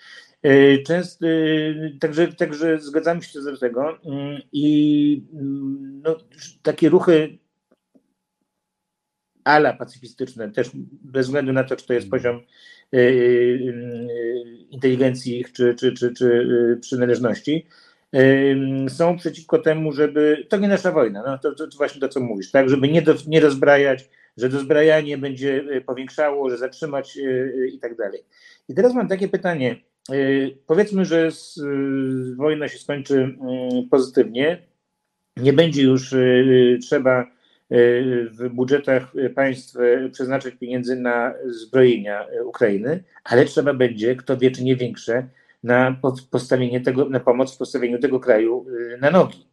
[0.43, 1.31] E, często, e,
[2.01, 6.17] także, także zgadzamy się do tego mm, i mm, no,
[6.63, 7.39] takie ruchy
[9.45, 10.71] ala pacyfistyczne, też
[11.03, 12.41] bez względu na to, czy to jest poziom
[12.93, 12.99] e,
[14.71, 16.49] inteligencji ich, czy, czy, czy, czy
[16.81, 17.67] przynależności,
[18.89, 20.47] są przeciwko temu, żeby.
[20.49, 23.03] To nie nasza wojna, no to, to, to właśnie to, co mówisz, tak, żeby nie,
[23.03, 28.21] do, nie dozbrajać, że dozbrajanie będzie e, powiększało, że zatrzymać e, e, i tak dalej.
[28.69, 29.77] I teraz mam takie pytanie.
[30.67, 31.61] Powiedzmy, że z,
[32.37, 33.37] wojna się skończy
[33.91, 34.63] pozytywnie,
[35.37, 36.15] nie będzie już
[36.83, 37.31] trzeba
[38.31, 39.77] w budżetach państw
[40.13, 45.29] przeznaczyć pieniędzy na zbrojenia Ukrainy, ale trzeba będzie, kto wie, czy nie większe,
[45.63, 46.01] na
[46.31, 49.49] postawienie tego, na pomoc w postawieniu tego kraju y, na nogi.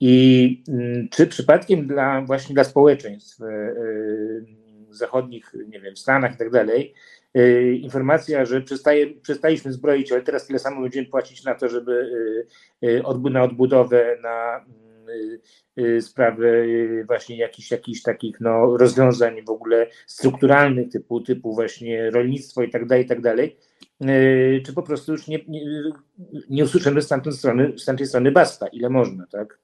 [0.00, 4.46] I mm, czy przypadkiem dla właśnie dla społeczeństw y, y,
[4.90, 6.94] zachodnich, nie wiem, Stanach i tak dalej,
[7.80, 12.10] informacja, że przestaje, przestaliśmy zbroić, ale teraz tyle samo będziemy płacić na to, żeby
[13.30, 14.64] na odbudowę, na
[16.00, 22.70] sprawy właśnie jakichś, jakichś takich no, rozwiązań w ogóle strukturalnych typu, typu właśnie rolnictwo i
[22.70, 23.56] tak dalej, i tak dalej,
[24.66, 25.60] czy po prostu już nie, nie,
[26.50, 29.58] nie usłyszymy z tamtej strony, z tamtej strony basta, ile można, tak?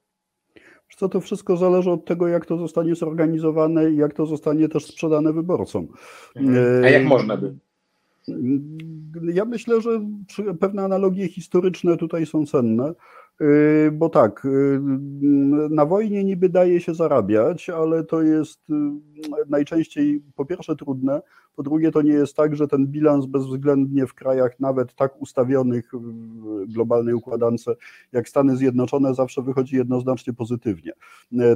[0.97, 4.85] Co to wszystko zależy od tego, jak to zostanie zorganizowane i jak to zostanie też
[4.85, 5.87] sprzedane wyborcom.
[6.35, 6.83] Mhm.
[6.83, 7.53] A jak można by?
[9.33, 10.01] Ja myślę, że
[10.59, 12.93] pewne analogie historyczne tutaj są cenne.
[13.39, 14.79] Yy, bo tak, yy,
[15.69, 18.75] na wojnie niby daje się zarabiać, ale to jest yy,
[19.49, 21.21] najczęściej po pierwsze trudne,
[21.55, 25.91] po drugie to nie jest tak, że ten bilans bezwzględnie w krajach nawet tak ustawionych
[25.93, 27.65] w globalnej układance
[28.11, 30.91] jak Stany Zjednoczone zawsze wychodzi jednoznacznie pozytywnie.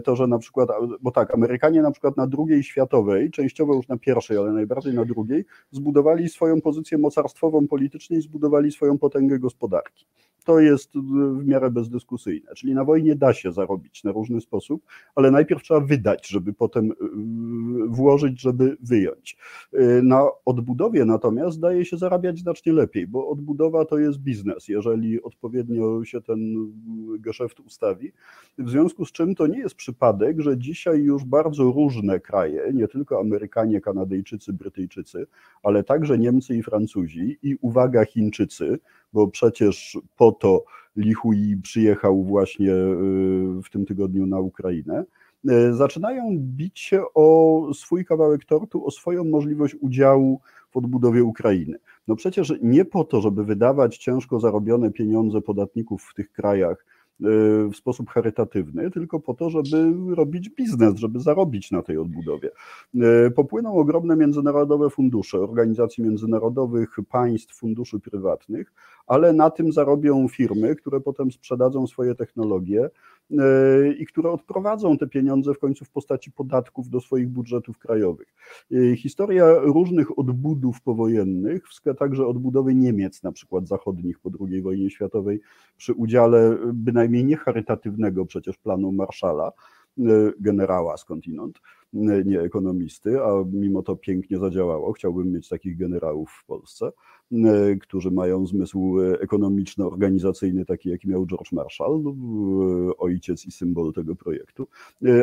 [0.04, 0.70] To, że na przykład,
[1.02, 5.06] bo tak, Amerykanie na przykład na drugiej światowej, częściowo już na pierwszej, ale najbardziej na
[5.06, 10.06] drugiej, zbudowali swoją pozycję mocarstwową politycznie i zbudowali swoją potęgę gospodarki
[10.50, 12.55] to jest w miarę bezdyskusyjne.
[12.55, 16.91] Czyli na wojnie da się zarobić na różny sposób, ale najpierw trzeba wydać, żeby potem
[16.91, 16.95] y,
[17.88, 19.38] włożyć, żeby wyjąć.
[19.74, 25.22] Y, na odbudowie natomiast daje się zarabiać znacznie lepiej, bo odbudowa to jest biznes, jeżeli
[25.24, 26.39] odpowiednio się ten
[27.20, 28.11] geszeft ustawi.
[28.57, 32.88] W związku z czym to nie jest przypadek, że dzisiaj już bardzo różne kraje, nie
[32.88, 35.28] tylko Amerykanie, Kanadyjczycy, Brytyjczycy,
[35.63, 38.80] ale także Niemcy i Francuzi i uwaga Chińczycy,
[39.14, 40.64] bo przecież po to
[40.95, 45.03] Lihui przyjechał właśnie y, w tym tygodniu na Ukrainę,
[45.49, 50.41] y, zaczynają bić się o swój kawałek tortu, o swoją możliwość udziału
[50.72, 51.78] w odbudowie Ukrainy.
[52.07, 56.86] No przecież nie po to, żeby wydawać ciężko zarobione pieniądze podatników w tych krajach
[57.72, 62.49] w sposób charytatywny, tylko po to, żeby robić biznes, żeby zarobić na tej odbudowie.
[63.36, 68.74] Popłyną ogromne międzynarodowe fundusze, organizacji międzynarodowych, państw, funduszy prywatnych,
[69.10, 72.89] ale na tym zarobią firmy, które potem sprzedadzą swoje technologie
[73.32, 78.28] e, i które odprowadzą te pieniądze w końcu w postaci podatków do swoich budżetów krajowych.
[78.72, 81.64] E, historia różnych odbudów powojennych,
[81.99, 85.41] także odbudowy Niemiec, na przykład zachodnich po II wojnie światowej,
[85.78, 89.51] przy udziale bynajmniej nie charytatywnego przecież planu Marszala,
[90.39, 91.62] generała skądinąd,
[92.26, 94.93] nie ekonomisty, a mimo to pięknie zadziałało.
[94.93, 96.91] Chciałbym mieć takich generałów w Polsce.
[97.32, 103.93] E, którzy mają zmysł e, ekonomiczno-organizacyjny, taki jaki miał George Marshall, e, ojciec i symbol
[103.93, 104.68] tego projektu.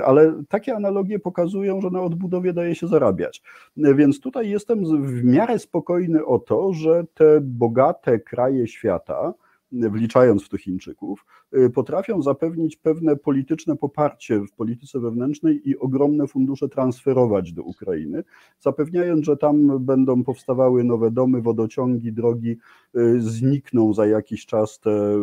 [0.05, 3.43] Ale takie analogie pokazują, że na odbudowie daje się zarabiać.
[3.77, 9.35] Więc tutaj jestem w miarę spokojny o to, że te bogate kraje świata,
[9.81, 16.27] wliczając w to Chińczyków, y, potrafią zapewnić pewne polityczne poparcie w polityce wewnętrznej i ogromne
[16.27, 18.25] fundusze transferować do Ukrainy,
[18.61, 22.57] zapewniając, że tam będą powstawały nowe domy, wodociągi, drogi,
[22.97, 25.17] y, znikną za jakiś czas te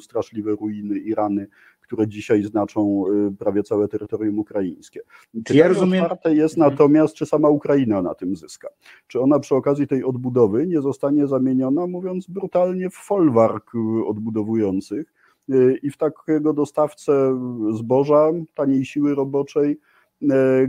[0.00, 1.46] straszliwe ruiny i rany,
[1.88, 3.04] które dzisiaj znaczą
[3.38, 5.00] prawie całe terytorium ukraińskie.
[5.44, 6.02] Czy ja rozumiem...
[6.02, 6.72] otwarte jest mhm.
[6.72, 8.68] natomiast, czy sama Ukraina na tym zyska?
[9.06, 13.72] Czy ona przy okazji tej odbudowy nie zostanie zamieniona, mówiąc brutalnie, w folwark
[14.06, 15.12] odbudowujących,
[15.82, 17.40] i w takiego dostawcę
[17.74, 19.78] zboża, taniej siły roboczej,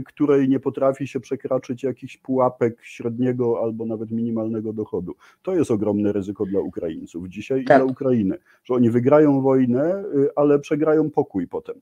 [0.06, 5.14] której nie potrafi się przekraczyć jakichś pułapek średniego albo nawet minimalnego dochodu.
[5.42, 7.76] To jest ogromne ryzyko dla Ukraińców dzisiaj tak.
[7.76, 11.74] i dla Ukrainy, że oni wygrają wojnę, y, ale przegrają pokój potem.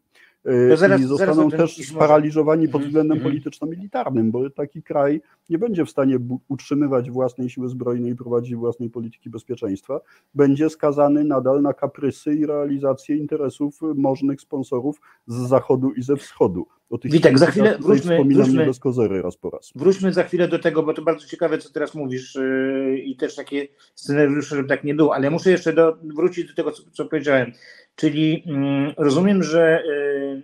[0.47, 3.30] Y, zaraz, I zostaną też sparaliżowani pod mhm, względem mhm.
[3.30, 5.20] polityczno-militarnym, bo taki kraj
[5.51, 6.18] nie będzie w stanie
[6.49, 10.01] utrzymywać własnej siły zbrojnej i prowadzić własnej polityki bezpieczeństwa.
[10.34, 16.66] Będzie skazany nadal na kaprysy i realizację interesów możnych sponsorów z zachodu i ze wschodu.
[16.91, 19.72] O tych Witek, za chwilę wróćmy, wróćmy, bez kozery raz po raz.
[19.74, 23.34] Wróćmy za chwilę do tego, bo to bardzo ciekawe, co teraz mówisz yy, i też
[23.34, 27.05] takie scenariusze, żeby tak nie było, ale muszę jeszcze do, wrócić do tego, co, co
[27.05, 27.53] powiedziałem.
[27.99, 30.42] Czyli yy, rozumiem, że yy,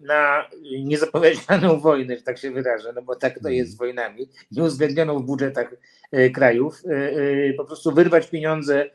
[0.00, 0.48] na
[0.84, 5.26] niezapowiedzianą wojnę, że tak się wyrażę, no bo tak to jest z wojnami, nieuwzględnioną w
[5.26, 5.74] budżetach
[6.14, 8.90] y, krajów, y, y, po prostu wyrwać pieniądze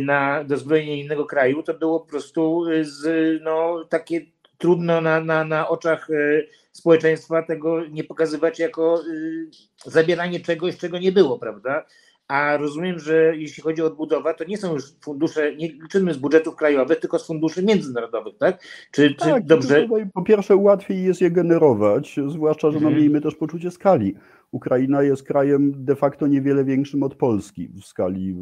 [0.00, 3.02] na dozbrojenie innego kraju, to było po prostu z,
[3.42, 4.20] no, takie
[4.58, 6.08] trudno na, na, na oczach
[6.72, 9.02] społeczeństwa tego nie pokazywać jako
[9.84, 11.86] zabieranie czegoś, czego nie było, prawda?
[12.28, 16.16] A rozumiem, że jeśli chodzi o odbudowę, to nie są już fundusze, nie liczymy z
[16.16, 18.62] budżetów krajowych, tylko z funduszy międzynarodowych, tak?
[18.90, 19.88] Czy, tak, czy dobrze?
[20.14, 24.14] Po pierwsze, łatwiej jest je generować, zwłaszcza, że no, miejmy też poczucie skali.
[24.50, 28.34] Ukraina jest krajem de facto niewiele większym od Polski w skali e,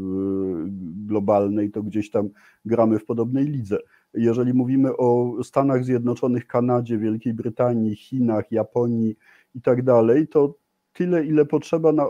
[1.07, 2.29] globalnej, to gdzieś tam
[2.65, 3.79] gramy w podobnej lidze.
[4.15, 9.17] Jeżeli mówimy o Stanach Zjednoczonych, Kanadzie, Wielkiej Brytanii, Chinach, Japonii
[9.55, 10.55] i tak dalej, to
[10.93, 12.07] tyle, ile potrzeba na,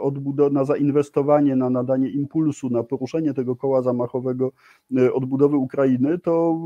[0.50, 4.52] na zainwestowanie, na nadanie impulsu, na poruszenie tego koła zamachowego
[4.96, 6.58] e, odbudowy Ukrainy, to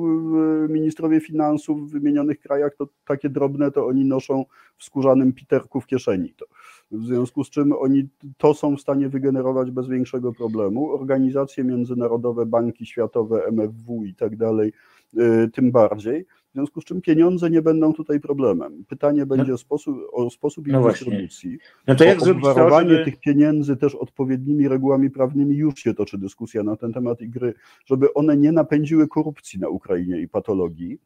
[0.65, 4.45] e, ministrowie finansów w wymienionych krajach to takie drobne to oni noszą
[4.77, 6.35] w skórzanym piterku w kieszeni.
[6.37, 6.47] To.
[6.91, 10.91] W związku z czym oni to są w stanie wygenerować bez większego problemu.
[10.91, 14.73] Organizacje międzynarodowe, banki światowe, MFW i tak dalej,
[15.17, 16.27] e, tym bardziej.
[16.57, 18.85] W związku z czym pieniądze nie będą tutaj problemem.
[18.89, 19.27] Pytanie no.
[19.27, 21.59] będzie no, o sposób, o sposób ich no dystrybucji.
[21.87, 23.05] No to jak zrobić to, żeby...
[23.05, 27.55] tych pieniędzy też odpowiednimi regułami prawnymi już się toczy dyskusja na ten temat i gry,
[27.87, 30.99] żeby one nie napędziły korupcji na Ukrainie i patologii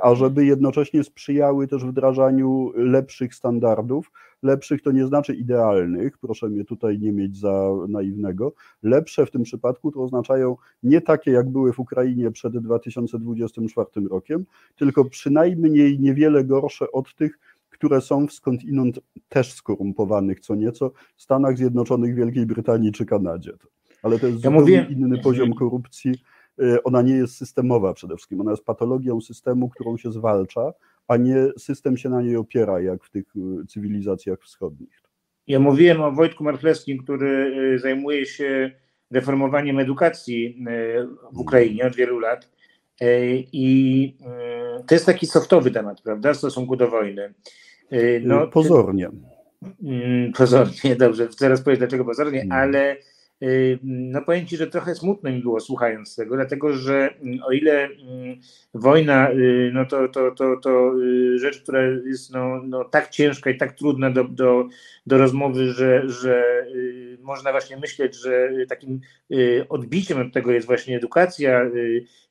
[0.00, 4.12] a żeby jednocześnie sprzyjały też wdrażaniu lepszych standardów.
[4.42, 8.52] Lepszych to nie znaczy idealnych, proszę mnie tutaj nie mieć za naiwnego.
[8.82, 14.46] Lepsze w tym przypadku to oznaczają nie takie, jak były w Ukrainie przed 2024 rokiem,
[14.76, 17.38] tylko przynajmniej niewiele gorsze od tych,
[17.70, 23.52] które są skądinąd też skorumpowanych co nieco w Stanach Zjednoczonych, Wielkiej Brytanii czy Kanadzie.
[24.02, 24.86] Ale to jest ja zupełnie mówię...
[24.90, 26.14] inny poziom korupcji
[26.84, 30.72] ona nie jest systemowa przede wszystkim, ona jest patologią systemu, którą się zwalcza,
[31.08, 35.02] a nie system się na niej opiera, jak w tych y, cywilizacjach wschodnich.
[35.46, 38.70] Ja mówiłem o Wojtku Marchlewskim, który y, zajmuje się
[39.10, 40.64] reformowaniem edukacji
[41.32, 42.50] w Ukrainie od wielu lat.
[43.52, 44.16] I
[44.86, 47.34] to jest taki softowy temat, prawda, w stosunku do wojny.
[48.22, 49.10] No, pozornie.
[50.36, 52.58] Pozornie, dobrze, zaraz powiem dlaczego pozornie, hmm.
[52.58, 52.98] ale Y,
[53.82, 57.84] no powiem Ci, że trochę smutno mi było słuchając tego, dlatego że mm, o ile
[57.84, 58.40] mm,
[58.74, 63.50] wojna, y, no to, to, to, to y, rzecz, która jest no, no tak ciężka
[63.50, 64.68] i tak trudna do, do,
[65.06, 66.66] do rozmowy, że, że
[67.20, 69.00] można właśnie myśleć, że takim
[69.68, 71.70] odbiciem od tego jest właśnie edukacja,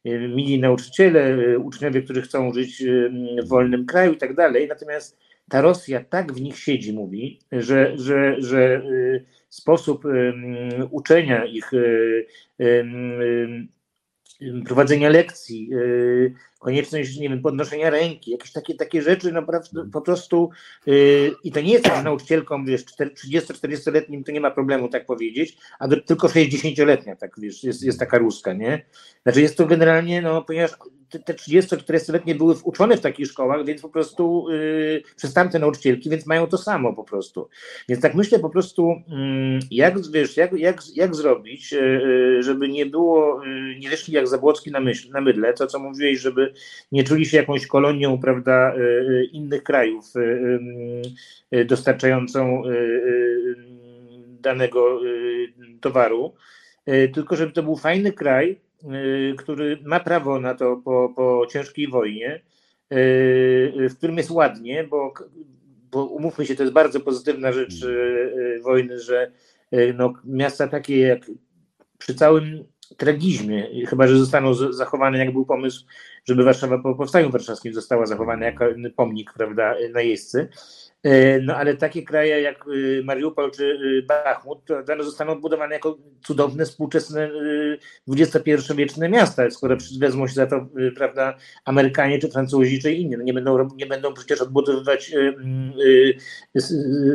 [0.06, 2.84] mili nauczyciele, uczniowie, którzy chcą żyć
[3.43, 7.97] w wolnym kraju i tak dalej, natomiast ta Rosja tak w nich siedzi, mówi, że,
[7.97, 8.81] że, że
[9.49, 10.03] sposób
[10.91, 11.71] uczenia ich,
[14.65, 15.69] prowadzenia lekcji,
[16.59, 20.49] konieczność, nie wiem, podnoszenia ręki, jakieś takie, takie rzeczy naprawdę po prostu
[21.43, 25.57] i to nie jest tak, że nauczycielkom, wiesz, 30-40-letnim to nie ma problemu tak powiedzieć,
[25.79, 28.85] a do, tylko 60-letnia, tak wiesz, jest, jest taka ruska, nie?
[29.23, 30.71] Znaczy jest to generalnie, no, ponieważ
[31.10, 36.26] te 30-40-letnie były uczone w takich szkołach, więc po prostu yy, przez tamte nauczycielki, więc
[36.26, 37.49] mają to samo po prostu.
[37.89, 42.86] Więc tak myślę po prostu, yy, jak, wiesz, jak, jak, jak zrobić, yy, żeby nie
[42.86, 46.53] było, yy, nie wyszli jak Zabłocki na, myśl, na mydle, to co mówiłeś, żeby
[46.91, 50.06] nie czuli się jakąś kolonią, prawda, y, y, innych krajów
[51.51, 52.64] y, dostarczającą
[54.41, 55.01] danego
[55.82, 56.34] towaru,
[57.14, 58.60] tylko żeby to był fajny kraj,
[59.38, 62.41] który ma prawo na to po, po ciężkiej wojnie,
[63.89, 65.13] w którym jest ładnie, bo,
[65.91, 67.73] bo umówmy się, to jest bardzo pozytywna rzecz
[68.63, 69.31] wojny, że
[69.95, 71.31] no, miasta takie jak
[71.97, 72.63] przy całym
[72.97, 75.86] tragizmie, chyba że zostaną zachowane, jak był pomysł
[76.25, 78.65] żeby Warszawa po powstaniu warszawskim została zachowana jako
[78.95, 80.39] pomnik, prawda, najeźdźcy.
[80.39, 80.47] E,
[81.41, 86.66] no ale takie kraje jak y, Mariupol czy y, Bachmut to zostaną budowane jako cudowne,
[86.66, 87.30] współczesne
[88.08, 93.18] XXI-wieczne y, miasta, skoro wezmą się za to prawda, Amerykanie czy Francuzi czy inni.
[93.18, 95.12] No nie, będą, nie będą przecież odbudowywać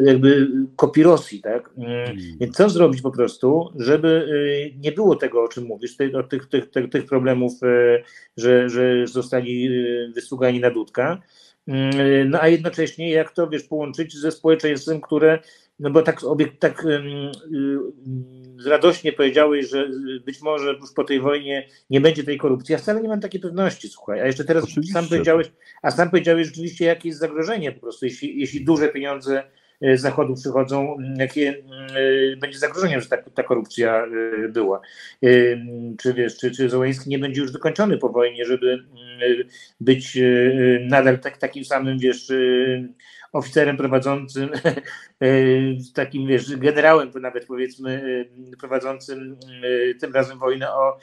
[0.05, 1.41] jakby kopii Rosji.
[1.41, 1.70] Tak?
[1.78, 2.16] Mm.
[2.41, 4.28] Więc co zrobić po prostu, żeby
[4.76, 7.53] nie było tego, o czym mówisz, tych, tych, tych, tych problemów,
[8.36, 9.70] że, że zostali
[10.14, 11.22] wysługani na dudka,
[12.26, 15.38] no a jednocześnie jak to wiesz, połączyć ze społeczeństwem, które,
[15.78, 16.20] no bo tak,
[16.58, 16.98] tak y,
[18.66, 19.88] radośnie powiedziałeś, że
[20.24, 22.72] być może już po tej wojnie nie będzie tej korupcji.
[22.72, 24.20] Ja wcale nie mam takiej pewności, słuchaj.
[24.20, 24.92] A jeszcze teraz Oczywiście.
[24.92, 25.52] sam powiedziałeś,
[25.82, 29.42] a sam powiedziałeś rzeczywiście, jakie jest zagrożenie po prostu, jeśli, jeśli duże pieniądze
[29.80, 34.06] E, Zachodu przychodzą, jakie e, będzie zagrożeniem, że ta, ta korupcja
[34.44, 34.80] e, była.
[36.02, 38.84] Czy wiesz, czy, czy Zołański nie będzie już wykończony po wojnie, żeby
[39.80, 40.18] być
[40.88, 42.32] nadal tak, takim samym, wiesz,
[43.32, 44.50] oficerem prowadzącym,
[45.94, 48.24] takim, wiesz, generałem nawet powiedzmy,
[48.60, 49.36] prowadzącym
[50.00, 50.98] tym razem wojnę o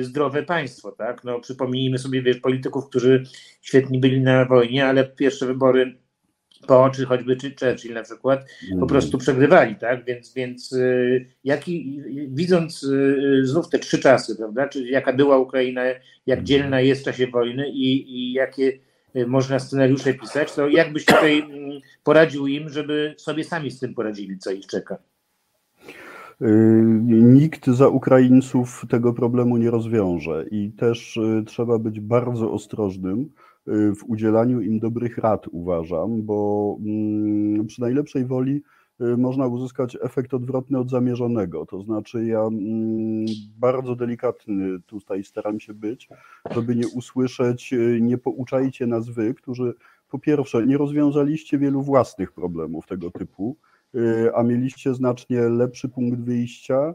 [0.00, 1.24] zdrowe państwo, tak?
[1.24, 3.24] No przypomnijmy sobie, wiesz, polityków, którzy
[3.62, 6.01] świetni byli na wojnie, ale pierwsze wybory
[6.66, 8.88] po, czy choćby czy Churchill na przykład, po mhm.
[8.88, 10.04] prostu przegrywali, tak?
[10.04, 14.68] Więc, więc y, jaki, widząc y, znów te trzy czasy, prawda?
[14.68, 16.46] Czyli jaka była Ukraina, jak mhm.
[16.46, 18.72] dzielna jest w czasie wojny i, i jakie
[19.16, 23.80] y, można scenariusze pisać, to jak byś tutaj mm, poradził im, żeby sobie sami z
[23.80, 24.96] tym poradzili, co ich czeka?
[27.10, 33.30] Nikt za Ukraińców tego problemu nie rozwiąże i też trzeba być bardzo ostrożnym
[33.66, 38.62] w udzielaniu im dobrych rad, uważam, bo mm, przy najlepszej woli
[39.00, 41.66] y, można uzyskać efekt odwrotny od zamierzonego.
[41.66, 43.26] To znaczy, ja mm,
[43.58, 46.08] bardzo delikatny tutaj staram się być,
[46.50, 49.74] żeby nie usłyszeć, y, nie pouczajcie nas wy, którzy
[50.10, 53.56] po pierwsze nie rozwiązaliście wielu własnych problemów tego typu,
[53.94, 56.94] y, a mieliście znacznie lepszy punkt wyjścia,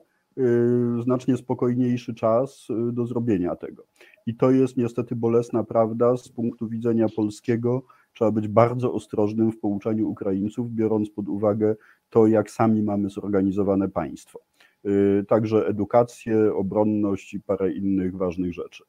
[1.03, 3.83] znacznie spokojniejszy czas do zrobienia tego.
[4.27, 7.83] I to jest niestety bolesna prawda z punktu widzenia polskiego.
[8.13, 11.75] Trzeba być bardzo ostrożnym w pouczaniu Ukraińców, biorąc pod uwagę
[12.09, 14.39] to, jak sami mamy zorganizowane państwo.
[14.85, 18.83] Y, także edukację, obronność i parę innych ważnych rzeczy.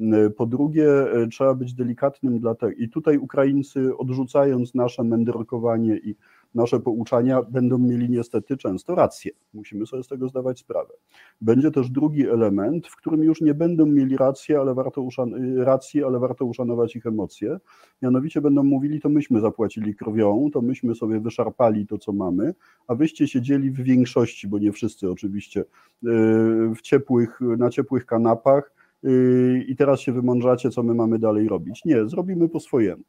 [0.00, 6.16] Y, po drugie, y, trzeba być delikatnym, dlatego i tutaj Ukraińcy, odrzucając nasze mędrkowanie i
[6.54, 9.32] nasze pouczania będą mieli niestety często rację.
[9.54, 10.94] Musimy sobie z tego zdawać sprawę.
[11.40, 16.04] Będzie też drugi element, w którym już nie będą mieli racji, ale warto, uszan- racji,
[16.04, 17.58] ale warto uszanować ich emocje.
[18.02, 22.54] Mianowicie będą mówili, to myśmy zapłacili krwią, to myśmy sobie wyszarpali to, co mamy,
[22.86, 25.64] a wyście siedzieli w większości, bo nie wszyscy oczywiście,
[26.02, 31.48] yy, w ciepłych, na ciepłych kanapach yy, i teraz się wymądrzacie, co my mamy dalej
[31.48, 31.84] robić.
[31.84, 33.04] Nie, zrobimy po swojemu.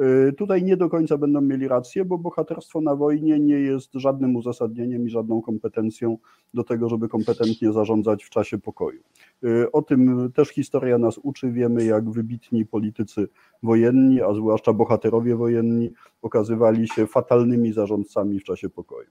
[0.00, 4.36] Y, tutaj nie do końca będą mieli rację, bo bohaterstwo na wojnie nie jest żadnym
[4.36, 6.18] uzasadnieniem i żadną kompetencją
[6.54, 9.00] do tego, żeby kompetentnie zarządzać w czasie pokoju.
[9.44, 11.50] Y, o tym też historia nas uczy.
[11.50, 13.28] Wiemy, jak wybitni politycy
[13.62, 15.90] wojenni, a zwłaszcza bohaterowie wojenni,
[16.22, 19.08] okazywali się fatalnymi zarządcami w czasie pokoju.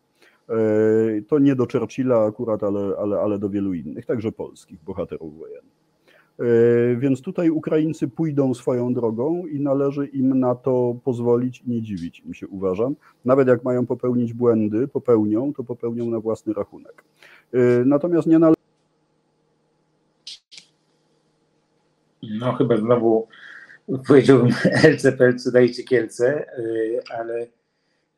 [0.50, 5.38] Y, to nie do Churchilla akurat, ale, ale, ale do wielu innych, także polskich bohaterów
[5.38, 5.81] wojennych.
[6.42, 11.82] E, więc tutaj Ukraińcy pójdą swoją drogą i należy im na to pozwolić i nie
[11.82, 12.96] dziwić im się, uważam.
[13.26, 17.04] Nawet jak mają popełnić błędy, popełnią, to popełnią na własny rachunek.
[17.54, 18.62] E, natomiast nie należy.
[22.40, 23.28] No, chyba znowu
[24.08, 24.50] powiedziałbym
[25.18, 26.64] Pelce, dajcie Kielce, e,
[27.20, 27.48] ale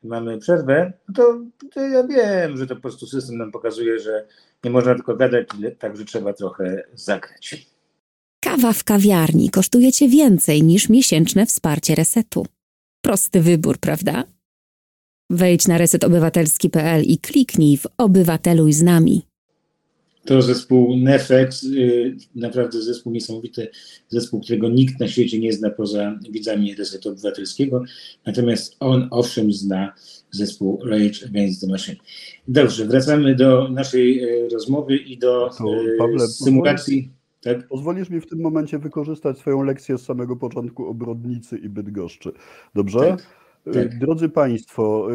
[0.02, 1.40] mamy przerwę, no to,
[1.74, 4.26] to, ja wiem, że to po prostu system nam pokazuje, że
[4.64, 5.48] nie można tylko gadać,
[5.78, 7.73] także trzeba trochę zagrać.
[8.54, 12.46] Kawa w kawiarni kosztuje cię więcej niż miesięczne wsparcie resetu.
[13.02, 14.24] Prosty wybór, prawda?
[15.30, 19.22] Wejdź na resetobywatelski.pl i kliknij w Obywateluj z nami.
[20.24, 23.68] To zespół Nefex, y, naprawdę zespół niesamowity,
[24.08, 27.84] zespół, którego nikt na świecie nie zna poza widzami Resetu Obywatelskiego,
[28.26, 29.92] natomiast on owszem zna
[30.30, 31.96] zespół Rage Against the Machine.
[32.48, 37.23] Dobrze, wracamy do naszej y, rozmowy i do to, y, Pawle, symulacji.
[37.44, 37.68] Tak?
[37.68, 42.32] Pozwolisz mi w tym momencie wykorzystać swoją lekcję z samego początku o Brodnicy i Bydgoszczy.
[42.74, 42.98] Dobrze?
[42.98, 43.43] Tak.
[43.72, 43.98] Tak.
[43.98, 45.08] Drodzy Państwo,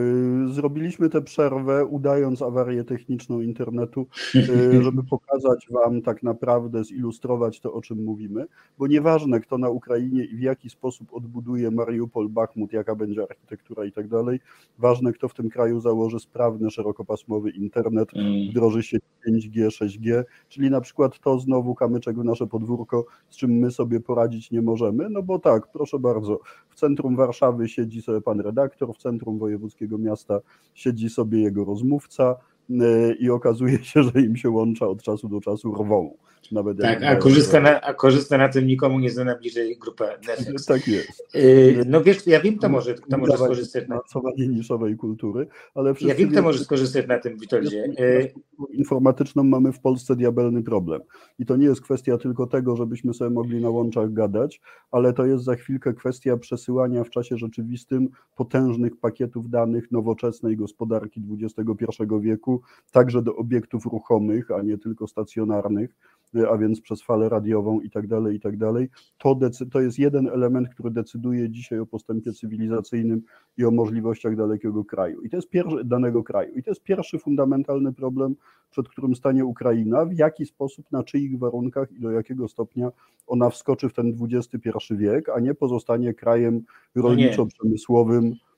[0.47, 7.59] y, zrobiliśmy tę przerwę, udając awarię techniczną internetu, y, żeby pokazać Wam tak naprawdę, zilustrować
[7.59, 8.45] to, o czym mówimy,
[8.77, 13.85] bo nieważne, kto na Ukrainie i w jaki sposób odbuduje Mariupol, Bachmut, jaka będzie architektura
[13.85, 14.39] i tak dalej,
[14.77, 18.49] ważne, kto w tym kraju założy sprawny, szerokopasmowy internet, mm.
[18.51, 18.97] wdroży się
[19.27, 23.99] 5G, 6G, czyli na przykład to znowu kamyczek w nasze podwórko, z czym my sobie
[23.99, 26.39] poradzić nie możemy, no bo tak, proszę bardzo,
[26.69, 30.39] w centrum Warszawy siedzi sobie pan redaktor, w centrum wojewódzkiego miasta
[30.73, 32.35] siedzi sobie jego rozmówca
[32.69, 36.17] e, i okazuje się, że im się łącza od czasu do czasu rwą.
[36.51, 40.65] Nawet tak, a korzysta, na, a korzysta na tym nikomu nie zna bliżej grupę Netflix.
[40.65, 41.33] Tak jest.
[41.33, 43.99] Yy, no wiesz, ja wiem, kto może, kto może skorzystać na
[44.37, 44.51] tym.
[44.51, 47.93] niszowej kultury, ale Ja wiem, kto może skorzystać na tym, Witoldzie.
[47.97, 48.33] Yy,
[48.73, 51.01] informatyczną mamy w Polsce diabelny problem.
[51.39, 55.25] I to nie jest kwestia tylko tego, żebyśmy sobie mogli na łączach gadać, ale to
[55.25, 62.61] jest za chwilkę kwestia przesyłania w czasie rzeczywistym potężnych pakietów danych nowoczesnej gospodarki XXI wieku,
[62.91, 65.95] także do obiektów ruchomych, a nie tylko stacjonarnych
[66.51, 68.89] a więc przez falę radiową i tak dalej, i tak dalej.
[69.17, 69.39] To,
[69.71, 73.21] to jest jeden element, który decyduje dzisiaj o postępie cywilizacyjnym
[73.57, 75.21] i o możliwościach dalekiego kraju.
[75.21, 76.53] I to jest pierwszy, danego kraju.
[76.55, 78.35] I to jest pierwszy fundamentalny problem,
[78.69, 82.91] przed którym stanie Ukraina, w jaki sposób, na czyich warunkach i do jakiego stopnia
[83.27, 86.63] ona wskoczy w ten XXI wiek, a nie pozostanie krajem
[86.95, 88.48] no rolniczo-przemysłowym, Y,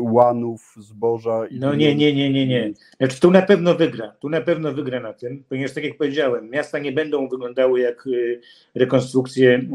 [0.00, 1.46] łanów, zboża.
[1.46, 2.72] I no nie, nie, nie, nie, nie.
[2.96, 6.50] Znaczy, tu na pewno wygra, tu na pewno wygra na tym, ponieważ tak jak powiedziałem,
[6.50, 8.40] miasta nie będą wyglądały jak y,
[8.74, 9.66] rekonstrukcje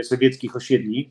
[0.00, 1.10] y, sowieckich osiedli,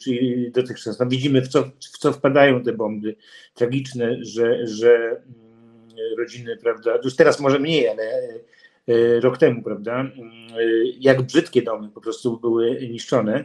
[0.00, 0.98] czyli dotychczas.
[0.98, 3.16] No widzimy w co, w co wpadają te bomby
[3.54, 8.02] tragiczne, że, że mm, rodziny, prawda, już teraz może mniej, ale
[9.20, 10.10] rok temu, prawda,
[11.00, 13.44] jak brzydkie domy po prostu były niszczone.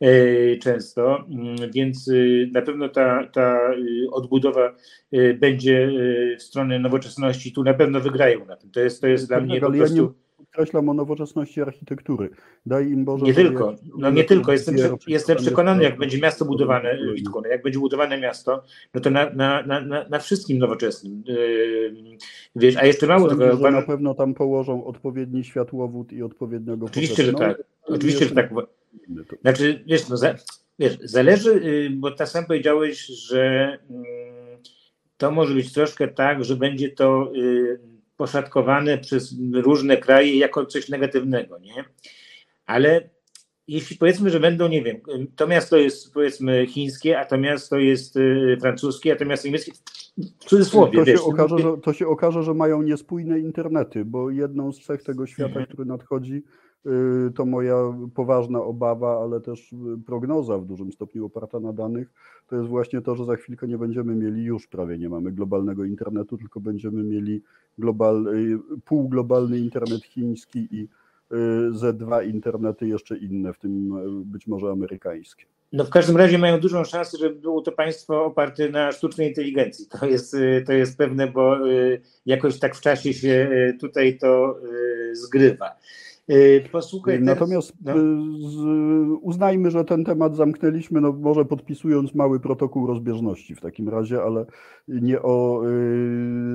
[0.00, 4.74] E, często, mm, więc y, na pewno ta, ta y, odbudowa
[5.14, 5.90] y, będzie
[6.38, 8.70] w stronę nowoczesności, tu na pewno wygrają na tym.
[8.70, 10.14] To jest, to jest dla mnie po prostu...
[10.54, 12.30] Podkreślam o nowoczesności architektury.
[12.66, 13.24] Daj im Boże.
[13.24, 14.52] Nie tylko, no nie tylko.
[14.52, 14.76] Jestem,
[15.06, 16.98] jestem przekonany, jak będzie miasto budowane,
[17.50, 21.22] jak będzie budowane miasto, no to na, na, na, na wszystkim nowoczesnym.
[22.56, 23.56] Wiesz, a jeszcze mało tego.
[23.56, 27.62] Że na pewno tam położą odpowiedni światłowód i odpowiedniego Oczywiście, że tak.
[27.82, 28.50] Oczywiście, że tak.
[29.42, 30.34] Znaczy, wiesz, no, za,
[30.78, 34.04] wiesz, zależy, y, bo tak sam powiedziałeś, że mm,
[35.16, 40.88] to może być troszkę tak, że będzie to y, poszatkowane przez różne kraje jako coś
[40.88, 41.84] negatywnego, nie?
[42.66, 43.10] Ale
[43.68, 44.96] jeśli powiedzmy, że będą, nie wiem,
[45.36, 49.72] to miasto jest powiedzmy chińskie, a to miasto jest y, francuskie, a to miasto niemieckie,
[50.40, 50.98] w cudzysłowie.
[50.98, 54.80] To, wiesz, się okaże, że, to się okaże, że mają niespójne internety, bo jedną z
[54.80, 55.66] cech tego świata, mhm.
[55.66, 56.42] który nadchodzi,
[57.34, 57.76] to moja
[58.14, 59.76] poważna obawa, ale też y,
[60.06, 62.12] prognoza w dużym stopniu oparta na danych,
[62.48, 65.84] to jest właśnie to, że za chwilkę nie będziemy mieli, już prawie nie mamy globalnego
[65.84, 67.42] internetu, tylko będziemy mieli
[67.78, 70.88] global, y, półglobalny internet chiński i
[71.70, 75.44] ze dwa internety jeszcze inne, w tym być może amerykańskie.
[75.72, 79.86] No w każdym razie mają dużą szansę, żeby było to państwo oparte na sztucznej inteligencji.
[79.86, 81.56] To jest, to jest pewne, bo
[82.26, 83.48] jakoś tak w czasie się
[83.80, 84.60] tutaj to
[85.12, 85.76] zgrywa.
[86.30, 87.22] Y, posłuchaj.
[87.22, 89.18] Natomiast teraz, no.
[89.22, 94.46] uznajmy, że ten temat zamknęliśmy, no może podpisując mały protokół rozbieżności w takim razie, ale
[94.88, 95.70] nie o y,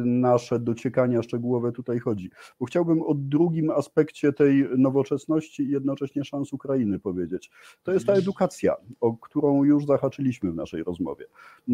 [0.05, 2.29] nasze dociekania szczegółowe tutaj chodzi.
[2.59, 7.51] Bo chciałbym o drugim aspekcie tej nowoczesności i jednocześnie szans Ukrainy powiedzieć.
[7.83, 11.25] To jest ta edukacja, o którą już zahaczyliśmy w naszej rozmowie.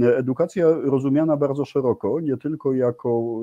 [0.03, 3.41] Edukacja rozumiana bardzo szeroko, nie tylko jako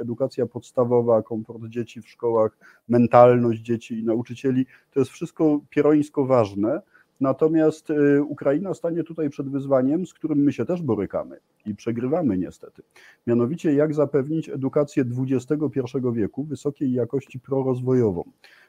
[0.00, 6.80] edukacja podstawowa, komfort dzieci w szkołach, mentalność dzieci i nauczycieli, to jest wszystko pierońsko ważne,
[7.20, 12.38] Natomiast y, Ukraina stanie tutaj przed wyzwaniem, z którym my się też borykamy i przegrywamy
[12.38, 12.82] niestety.
[13.26, 15.80] Mianowicie, jak zapewnić edukację XXI
[16.12, 18.24] wieku wysokiej jakości prorozwojową.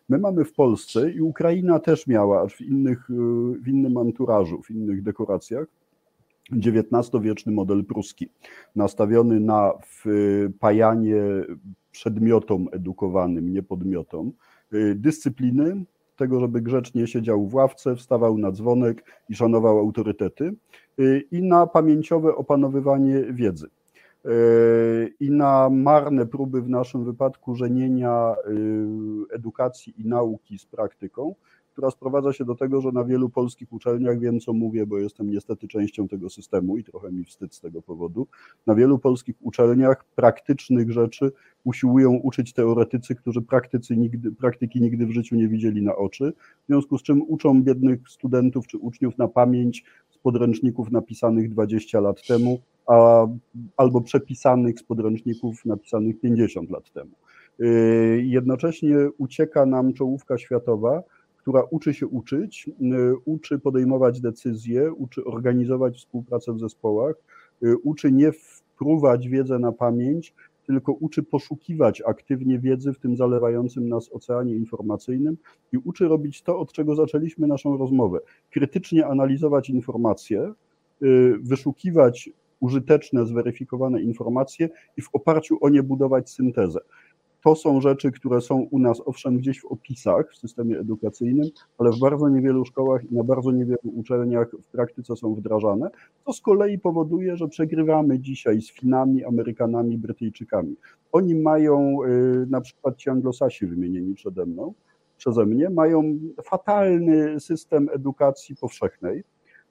[0.09, 3.13] My mamy w Polsce i Ukraina też miała, aż w, innych, y,
[3.63, 5.67] w innym anturażu, w innych dekoracjach,
[6.51, 8.30] XIX-wieczny model pruski,
[8.76, 11.21] nastawiony na wpajanie
[11.91, 14.55] przedmiotom edukowanym, nie podmiotom, y,
[14.95, 15.86] dyscypliny,
[16.16, 20.53] tego, żeby grzecznie siedział w ławce, wstawał na dzwonek i szanował autorytety,
[20.99, 23.68] y, i na pamięciowe opanowywanie wiedzy.
[24.26, 28.36] Y, I na marne próby w naszym wypadku żenienia
[29.32, 31.36] edukacji i nauki z praktyką,
[31.76, 35.32] która sprowadza się do tego, że na wielu polskich uczelniach, wiem co mówię, bo jestem
[35.32, 38.28] niestety częścią tego systemu i trochę mi wstyd z tego powodu,
[38.67, 41.32] na wielu polskich uczelniach praktycznych rzeczy
[41.63, 46.67] usiłują uczyć teoretycy, którzy praktycy nigdy, praktyki nigdy w życiu nie widzieli na oczy, w
[46.67, 49.84] związku z czym uczą biednych studentów czy uczniów na pamięć
[50.23, 53.28] podręczników napisanych 20 lat temu, a,
[53.78, 57.11] albo przepisanych z podręczników napisanych 50 lat temu.
[57.61, 61.03] Y, jednocześnie ucieka nam czołówka światowa,
[61.45, 62.71] która uczy się uczyć, y,
[63.25, 67.15] uczy podejmować decyzje, uczy organizować współpracę w zespołach,
[67.63, 70.33] y, uczy nie wpruwać wiedzę na pamięć,
[70.67, 75.37] tylko uczy poszukiwać aktywnie wiedzy w tym zalewającym nas oceanie informacyjnym
[75.71, 78.19] i uczy robić to, od czego zaczęliśmy naszą rozmowę.
[78.51, 80.53] Krytycznie analizować informacje,
[81.41, 82.29] wyszukiwać
[82.59, 86.79] użyteczne, zweryfikowane informacje i w oparciu o nie budować syntezę.
[87.45, 91.91] To są rzeczy, które są u nas owszem gdzieś w opisach w systemie edukacyjnym, ale
[91.91, 95.89] w bardzo niewielu szkołach i na bardzo niewielu uczelniach w praktyce są wdrażane.
[96.25, 100.75] To z kolei powoduje, że przegrywamy dzisiaj z Finami, Amerykanami, Brytyjczykami.
[101.11, 104.73] Oni mają, y, na przykład ci anglosasi wymienieni przede mną,
[105.17, 109.23] przeze mnie, mają fatalny system edukacji powszechnej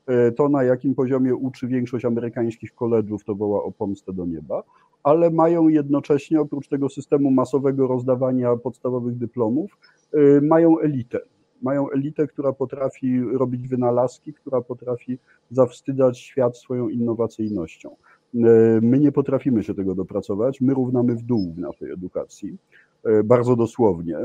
[0.07, 4.63] E, to, na jakim poziomie uczy większość amerykańskich koledżów, to woła o pomstę do nieba,
[5.05, 9.79] ale mają jednocześnie, oprócz tego systemu masowego rozdawania podstawowych dyplomów,
[10.13, 11.21] e, mają elitę.
[11.63, 15.19] Mają elitę, która potrafi robić wynalazki, która potrafi
[15.51, 17.91] zawstydzać świat swoją innowacyjnością.
[17.91, 17.97] E,
[18.83, 22.57] my nie potrafimy się tego dopracować, my równamy w dół w naszej edukacji,
[23.25, 24.17] bardzo dosłownie.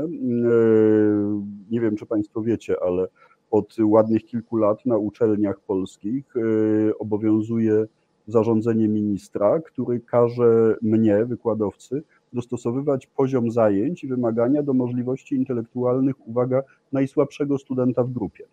[1.70, 3.08] Nie wiem, czy Państwo wiecie, ale
[3.50, 7.86] od ładnych kilku lat na uczelniach polskich y, obowiązuje
[8.30, 12.02] zarządzenie ministra, który każe mnie, wykładowcy,
[12.32, 16.62] dostosowywać poziom zajęć i wymagania do możliwości intelektualnych, uwaga,
[16.92, 18.44] najsłabszego studenta w grupie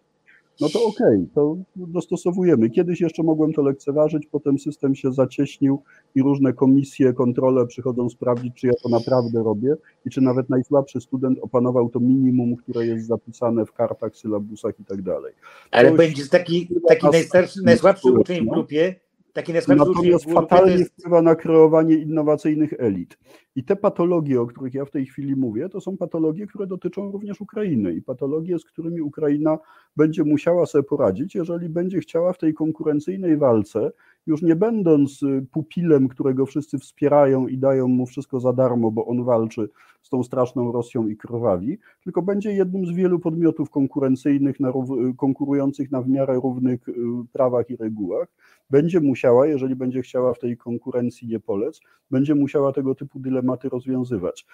[0.62, 2.70] no to okej, okay, to dostosowujemy.
[2.70, 5.82] Kiedyś jeszcze mogłem to lekceważyć, potem system się zacieśnił
[6.16, 9.76] i różne komisje, kontrole przychodzą sprawdzić, czy ja to naprawdę robię
[10.06, 14.86] i czy nawet najsłabszy student opanował to minimum, które jest zapisane w kartach, sylabusach i
[14.86, 15.34] tak dalej.
[15.72, 18.96] Ale będzie taki, taki najstarszy, najsłabszy uczeń w grupie,
[19.38, 20.92] Taki Natomiast fatalnie jest...
[20.92, 23.18] wpływa na kreowanie innowacyjnych elit.
[23.56, 27.12] I te patologie, o których ja w tej chwili mówię, to są patologie, które dotyczą
[27.12, 29.58] również Ukrainy i patologie, z którymi Ukraina
[29.98, 33.92] będzie musiała sobie poradzić, jeżeli będzie chciała w tej konkurencyjnej walce
[34.28, 39.06] już nie będąc y, pupilem, którego wszyscy wspierają i dają mu wszystko za darmo, bo
[39.06, 39.70] on walczy
[40.02, 44.74] z tą straszną Rosją i krwawi, tylko będzie jednym z wielu podmiotów konkurencyjnych, na, y,
[45.18, 46.94] konkurujących na w miarę równych y,
[47.34, 48.28] prawach i regułach,
[48.70, 51.80] będzie musiała, jeżeli będzie chciała w tej konkurencji nie polec,
[52.12, 54.46] będzie musiała tego typu dylematy rozwiązywać.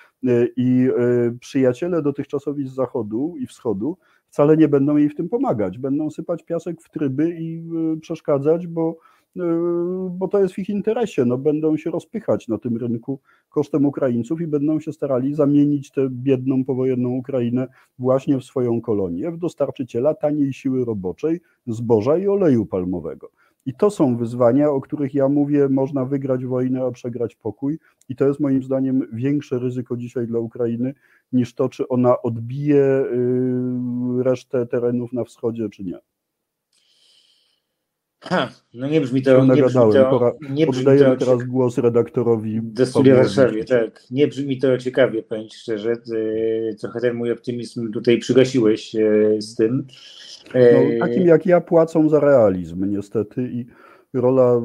[0.58, 0.90] I
[1.40, 3.98] przyjaciele dotychczasowi z zachodu i wschodu
[4.34, 5.78] wcale nie będą jej w tym pomagać.
[5.78, 7.64] Będą sypać piasek w tryby i
[8.02, 8.98] przeszkadzać, bo
[9.36, 11.26] Yy, bo to jest w ich interesie.
[11.26, 13.20] No, będą się rozpychać na tym rynku
[13.50, 17.68] kosztem Ukraińców i będą się starali zamienić tę biedną, powojenną Ukrainę
[18.00, 23.30] właśnie w swoją kolonię, w dostarczyciela taniej siły roboczej, zboża i oleju palmowego.
[23.66, 27.80] I to są wyzwania, o których ja mówię, można wygrać wojnę, a przegrać pokój.
[28.10, 30.94] I to jest moim zdaniem większe ryzyko dzisiaj dla Ukrainy
[31.32, 33.06] niż to, czy ona odbije
[34.16, 36.00] yy, resztę terenów na wschodzie, czy nie.
[38.24, 39.46] Ha, no nie brzmi to.
[39.46, 42.60] Nie brzmi to, nie brzmi to teraz głos redaktorowi.
[42.64, 44.04] Do studia Warszawie, tak.
[44.12, 45.92] Nie brzmi to ciekawie, powiem szczerze.
[45.92, 49.02] E, trochę ten mój optymizm tutaj przygasiłeś e,
[49.42, 49.88] z tym.
[50.54, 53.50] No, e, takim jak ja płacą za realizm, niestety.
[53.52, 53.66] I
[54.14, 54.58] rola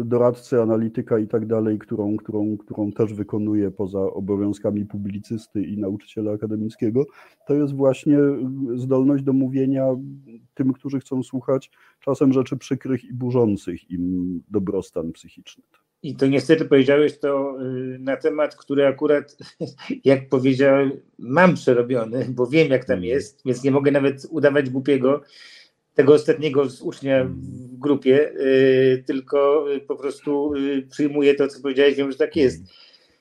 [0.00, 5.78] y, doradcy, analityka i tak dalej, którą, którą, którą też wykonuje poza obowiązkami publicysty i
[5.78, 7.04] nauczyciela akademickiego,
[7.46, 8.38] to jest właśnie y,
[8.74, 9.86] zdolność do mówienia
[10.54, 11.70] tym, którzy chcą słuchać
[12.00, 15.64] czasem rzeczy przykrych i burzących im dobrostan psychiczny.
[16.04, 19.36] I to niestety powiedziałeś to y, na temat, który akurat,
[20.04, 23.04] jak powiedziałem, mam przerobiony, bo wiem, jak tam mm.
[23.04, 25.20] jest, więc nie mogę nawet udawać głupiego
[25.94, 31.94] tego ostatniego z ucznia w grupie, y, tylko po prostu y, przyjmuję to, co powiedziałeś,
[31.94, 32.62] wiem, że tak jest.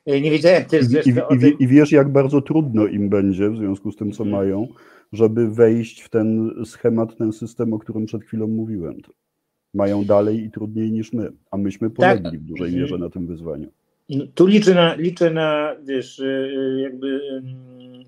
[0.07, 1.59] Nie wiedziałem też I, i, o tym.
[1.59, 4.39] I wiesz, jak bardzo trudno im będzie w związku z tym, co hmm.
[4.39, 4.67] mają,
[5.13, 8.95] żeby wejść w ten schemat, ten system, o którym przed chwilą mówiłem.
[9.73, 12.39] Mają dalej i trudniej niż my, a myśmy polegli tak.
[12.39, 12.81] w dużej mhm.
[12.81, 13.67] mierze na tym wyzwaniu.
[14.09, 17.19] No, tu liczę na, liczę na wiesz, y, jakby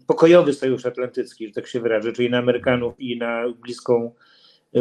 [0.08, 4.12] pokojowy sojusz atlantycki, że tak się wyrażę, czyli na Amerykanów i na bliską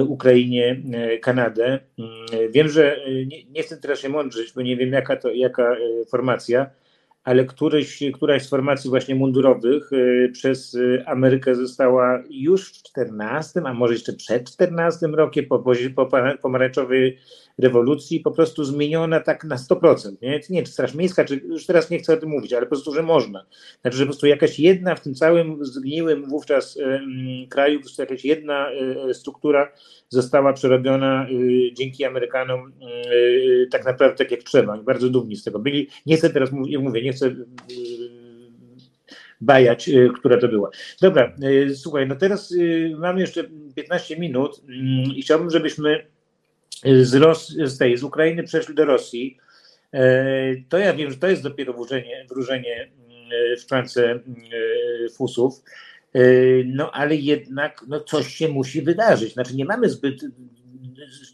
[0.03, 1.78] Ukrainie, e, Kanadę.
[1.99, 5.30] Mm, wiem, że e, nie, nie chcę teraz się mądrzyć, bo nie wiem jaka to
[5.30, 6.70] jaka e, formacja,
[7.24, 9.90] ale któryś, któraś z formacji właśnie mundurowych
[10.32, 15.59] przez Amerykę została już w 14, a może jeszcze przed 14 rokiem po,
[15.97, 16.09] po
[16.42, 17.18] pomarańczowej
[17.59, 20.12] rewolucji po prostu zmieniona tak na 100%.
[20.22, 22.70] Nie, nie czy Straż Miejska, czy już teraz nie chcę o tym mówić, ale po
[22.70, 23.46] prostu, że można.
[23.80, 27.00] Znaczy, że po prostu jakaś jedna w tym całym zgniłym wówczas y,
[27.50, 28.70] kraju, po prostu jakaś jedna
[29.11, 29.72] y, struktura
[30.09, 32.72] została przerobiona y, dzięki Amerykanom
[33.14, 34.76] y, tak naprawdę tak jak trzeba.
[34.83, 35.88] Bardzo dumni z tego byli.
[36.07, 37.34] Nie chcę teraz mówić, mówię, nie chcę y,
[39.41, 40.70] bajać, która to była.
[41.00, 41.37] Dobra,
[41.74, 42.54] słuchaj, no teraz
[42.99, 46.07] mamy jeszcze 15 minut mm, i chciałbym, żebyśmy
[47.03, 49.38] z, Ros z, tej, z Ukrainy przeszli do Rosji.
[50.68, 52.91] To ja wiem, że to jest dopiero wróżenie, wróżenie
[53.57, 54.21] w szklance
[55.17, 55.63] fusów.
[56.64, 59.33] No ale jednak no, coś się musi wydarzyć.
[59.33, 60.21] Znaczy nie mamy zbyt,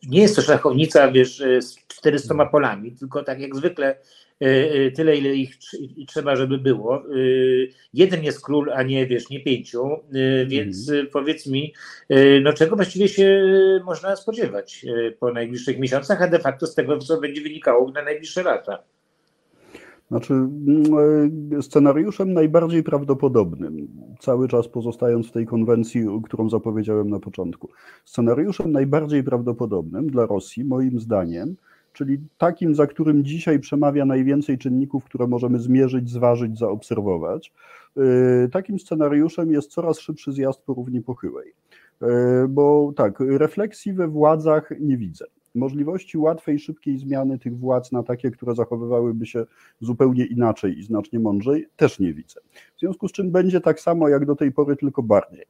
[0.08, 4.29] nie jest to szachownica, wiesz, z 400 polami, tylko tak jak zwykle E, e,
[4.94, 5.58] tyle, ile ich
[6.06, 6.96] trzeba, żeby było.
[6.96, 7.02] E,
[7.94, 9.88] jeden jest król, a nie, wiesz, nie pięciu,
[10.46, 11.06] więc mm.
[11.06, 11.74] powiedz mi,
[12.42, 13.50] no czego właściwie się
[13.84, 14.86] można spodziewać
[15.18, 18.82] po najbliższych miesiącach, a de facto z tego, co będzie wynikało na najbliższe lata?
[20.10, 23.88] Znaczy, mm, scenariuszem najbardziej prawdopodobnym,
[24.20, 27.68] cały czas pozostając w tej konwencji, którą zapowiedziałem na początku,
[28.04, 31.56] scenariuszem najbardziej prawdopodobnym dla Rosji, moim zdaniem,
[31.92, 37.52] czyli takim, za którym dzisiaj przemawia najwięcej czynników, które możemy zmierzyć, zważyć, zaobserwować.
[38.44, 41.52] Y, takim scenariuszem jest coraz szybszy zjazd po równi pochyłej.
[42.02, 42.06] Y,
[42.48, 45.24] bo tak, refleksji we władzach nie widzę.
[45.54, 49.44] Możliwości łatwej, szybkiej zmiany tych władz na takie, które zachowywałyby się
[49.80, 52.40] zupełnie inaczej i znacznie mądrzej, też nie widzę.
[52.76, 55.44] W związku z czym będzie tak samo jak do tej pory, tylko bardziej.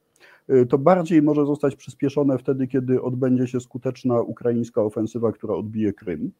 [0.49, 5.93] Y, to bardziej może zostać przyspieszone wtedy, kiedy odbędzie się skuteczna ukraińska ofensywa, która odbije
[5.93, 6.31] Krym,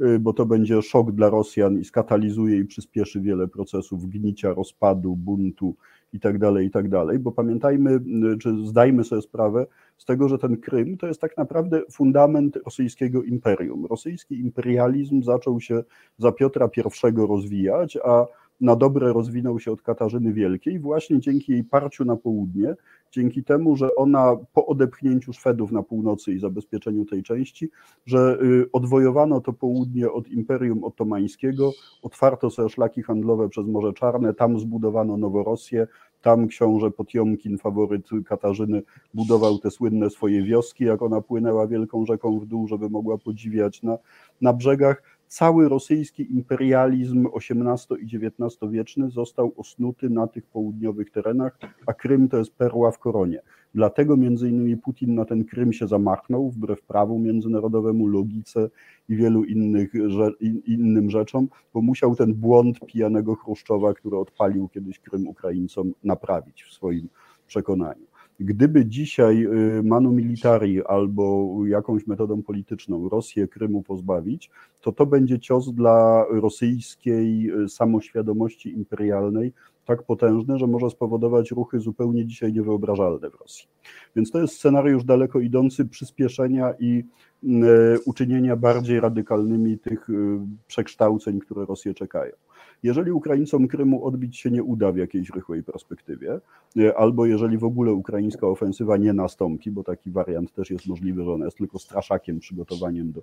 [0.00, 5.16] y, bo to będzie szok dla Rosjan i skatalizuje i przyspieszy wiele procesów gnicia, rozpadu,
[5.16, 5.74] buntu
[6.12, 8.00] itd., tak itd., tak bo pamiętajmy,
[8.34, 9.66] y, czy zdajmy sobie sprawę
[9.96, 13.86] z tego, że ten Krym to jest tak naprawdę fundament rosyjskiego imperium.
[13.86, 15.82] Rosyjski imperializm zaczął się
[16.18, 18.26] za Piotra I rozwijać, a
[18.60, 22.74] na dobre rozwinął się od Katarzyny Wielkiej właśnie dzięki jej parciu na południe,
[23.12, 27.70] dzięki temu, że ona po odepchnięciu Szwedów na północy i zabezpieczeniu tej części,
[28.06, 31.72] że y, odwojowano to południe od Imperium Otomańskiego,
[32.02, 35.86] otwarto sobie szlaki handlowe przez Morze Czarne, tam zbudowano Noworosję,
[36.22, 38.82] tam książę Potiomkin, faworyt Katarzyny,
[39.14, 43.82] budował te słynne swoje wioski, jak ona płynęła wielką rzeką w dół, żeby mogła podziwiać
[43.82, 43.98] na,
[44.40, 45.02] na brzegach
[45.34, 52.28] cały rosyjski imperializm XVIII i XIX wieczny został osnuty na tych południowych terenach, a Krym
[52.28, 53.40] to jest perła w koronie.
[53.74, 58.70] Dlatego między innymi Putin na ten Krym się zamachnął, wbrew prawu międzynarodowemu, logice
[59.08, 59.92] i wielu innych,
[60.66, 66.72] innym rzeczom, bo musiał ten błąd pijanego Chruszczowa, który odpalił kiedyś Krym Ukraińcom, naprawić w
[66.72, 67.08] swoim
[67.46, 68.06] przekonaniu.
[68.40, 69.46] Gdyby dzisiaj
[69.78, 74.50] y, manu militari albo jakąś metodą polityczną Rosję Krymu pozbawić,
[74.80, 79.52] to to będzie cios dla rosyjskiej y, samoświadomości imperialnej
[79.84, 83.68] tak potężny, że może spowodować ruchy zupełnie dzisiaj niewyobrażalne w Rosji.
[84.16, 87.04] Więc to jest scenariusz daleko idący przyspieszenia i
[87.44, 87.48] y,
[88.06, 90.08] uczynienia bardziej radykalnymi tych
[90.66, 92.32] przekształceń, które Rosję czekają.
[92.84, 96.40] Jeżeli Ukraińcom Krymu odbić się nie uda w jakiejś rychłej perspektywie,
[96.78, 101.24] e, albo jeżeli w ogóle ukraińska ofensywa nie nastąpi, bo taki wariant też jest możliwy,
[101.24, 103.22] że ona jest tylko straszakiem, przygotowaniem do e,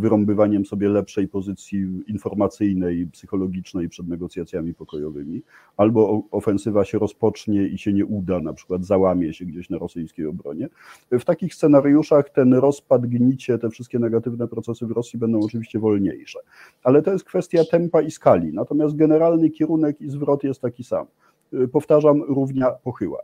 [0.00, 5.42] wyrąbywaniem sobie lepszej pozycji informacyjnej, psychologicznej przed negocjacjami pokojowymi,
[5.76, 10.26] albo ofensywa się rozpocznie i się nie uda, na przykład załamie się gdzieś na rosyjskiej
[10.26, 10.68] obronie.
[11.10, 16.38] W takich scenariuszach ten rozpad, gnicie, te wszystkie negatywne procesy w Rosji będą oczywiście wolniejsze.
[16.82, 18.52] Ale to jest kwestia tempa i skali.
[18.52, 21.06] Natomiast natomiast generalny kierunek i zwrot jest taki sam.
[21.54, 23.18] Y, powtarzam, równia pochyła.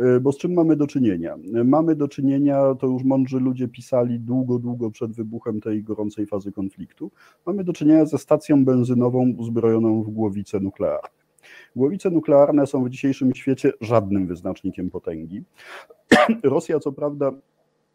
[0.00, 1.36] Y, bo z czym mamy do czynienia?
[1.64, 6.52] Mamy do czynienia, to już mądrzy ludzie pisali długo, długo przed wybuchem tej gorącej fazy
[6.52, 7.10] konfliktu,
[7.46, 11.08] mamy do czynienia ze stacją benzynową uzbrojoną w głowice nuklearne.
[11.76, 15.42] Głowice nuklearne są w dzisiejszym świecie żadnym wyznacznikiem potęgi.
[16.42, 17.32] Rosja, co prawda,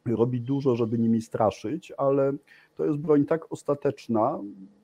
[0.06, 2.34] robi dużo, żeby nimi straszyć, ale
[2.76, 4.40] to jest broń tak ostateczna,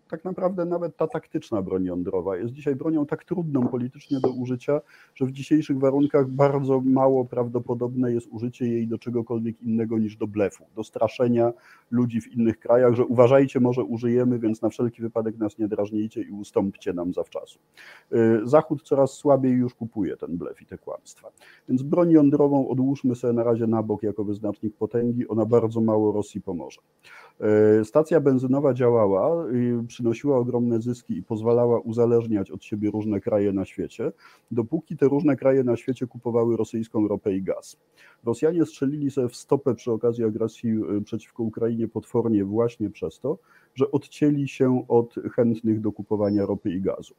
[0.08, 4.82] tak naprawdę nawet ta taktyczna broń jądrowa jest dzisiaj bronią tak trudną politycznie do użycia,
[5.16, 10.28] że w dzisiejszych warunkach bardzo mało prawdopodobne jest użycie jej do czegokolwiek innego niż do
[10.28, 11.54] blefu, do straszenia
[11.92, 16.22] ludzi w innych krajach, że uważajcie, może użyjemy, więc na wszelki wypadek nas nie drażnijcie
[16.22, 17.60] i ustąpcie nam zawczasu.
[18.14, 21.32] Y, Zachód coraz słabiej już kupuje ten blef i te kłamstwa.
[21.70, 26.12] Więc broń jądrową odłóżmy sobie na razie na bok jako wyznacznik potęgi, ona bardzo mało
[26.12, 26.82] Rosji pomoże.
[27.82, 29.46] Y, stacja benzynowa działała,
[29.98, 34.12] przynosiła ogromne zyski i pozwalała uzależniać od siebie różne kraje na świecie,
[34.52, 37.78] dopóki te różne kraje na świecie kupowały rosyjską ropę i gaz.
[38.24, 43.38] Rosjanie strzelili sobie w stopę przy okazji agresji y, przeciwko Ukrainie potwornie właśnie przez to,
[43.76, 47.14] że odcięli się od chętnych do kupowania ropy i gazu.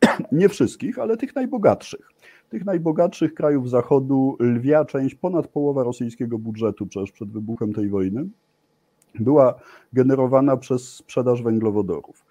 [0.32, 2.10] Nie wszystkich, ale tych najbogatszych.
[2.48, 8.28] Tych najbogatszych krajów Zachodu, lwia część, ponad połowa rosyjskiego budżetu przecież przed wybuchem tej wojny,
[9.14, 9.54] była
[9.92, 12.24] generowana przez sprzedaż węglowodorów,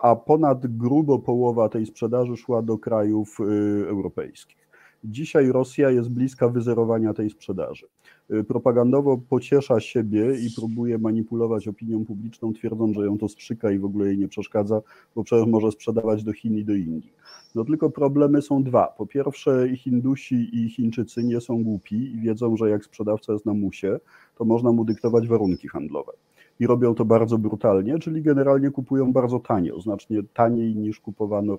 [0.00, 4.65] a ponad grubo połowa tej sprzedaży szła do krajów y, europejskich.
[5.04, 7.86] Dzisiaj Rosja jest bliska wyzerowania tej sprzedaży.
[8.30, 13.78] Y, propagandowo pociesza siebie i próbuje manipulować opinią publiczną, twierdząc, że ją to strzyka i
[13.78, 14.82] w ogóle jej nie przeszkadza,
[15.14, 17.12] bo przecież może sprzedawać do Chin i do Indii.
[17.54, 18.86] No tylko problemy są dwa.
[18.86, 23.54] Po pierwsze, Hindusi i Chińczycy nie są głupi i wiedzą, że jak sprzedawca jest na
[23.54, 24.00] musie,
[24.38, 26.12] to można mu dyktować warunki handlowe.
[26.60, 31.56] I robią to bardzo brutalnie, czyli generalnie kupują bardzo tanio, znacznie taniej niż kupowano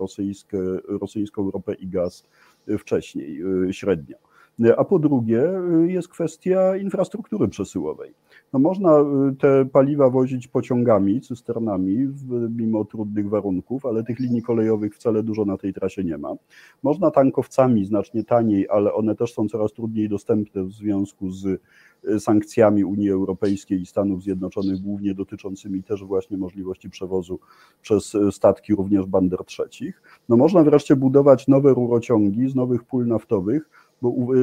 [0.88, 2.24] rosyjską ropę i gaz
[2.80, 4.18] wcześniej, y, średnio.
[4.78, 5.44] A po drugie
[5.84, 8.14] y, jest kwestia infrastruktury przesyłowej.
[8.54, 12.08] No można y, te paliwa wozić pociągami, cysternami,
[12.58, 16.34] mimo trudnych warunków, ale tych linii kolejowych wcale dużo na tej trasie nie ma.
[16.84, 21.62] Można tankowcami znacznie taniej, ale one też są coraz trudniej dostępne w związku z
[22.20, 27.40] sankcjami Unii Europejskiej i Stanów Zjednoczonych, głównie dotyczącymi też właśnie możliwości przewozu
[27.82, 30.02] przez statki również bander trzecich.
[30.30, 33.70] No można wreszcie budować nowe rurociągi z nowych pól naftowych,
[34.02, 34.36] bo,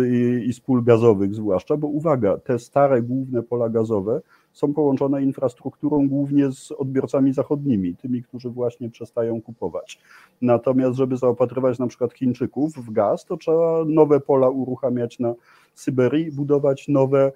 [0.46, 4.20] i z pól gazowych zwłaszcza, bo uwaga, te stare główne pola gazowe
[4.54, 10.00] są połączone infrastrukturą głównie z odbiorcami zachodnimi, tymi, którzy właśnie przestają kupować.
[10.42, 15.34] Natomiast, żeby zaopatrywać na przykład Chińczyków w gaz, to trzeba nowe pola uruchamiać na
[15.74, 17.32] Syberii, budować nowe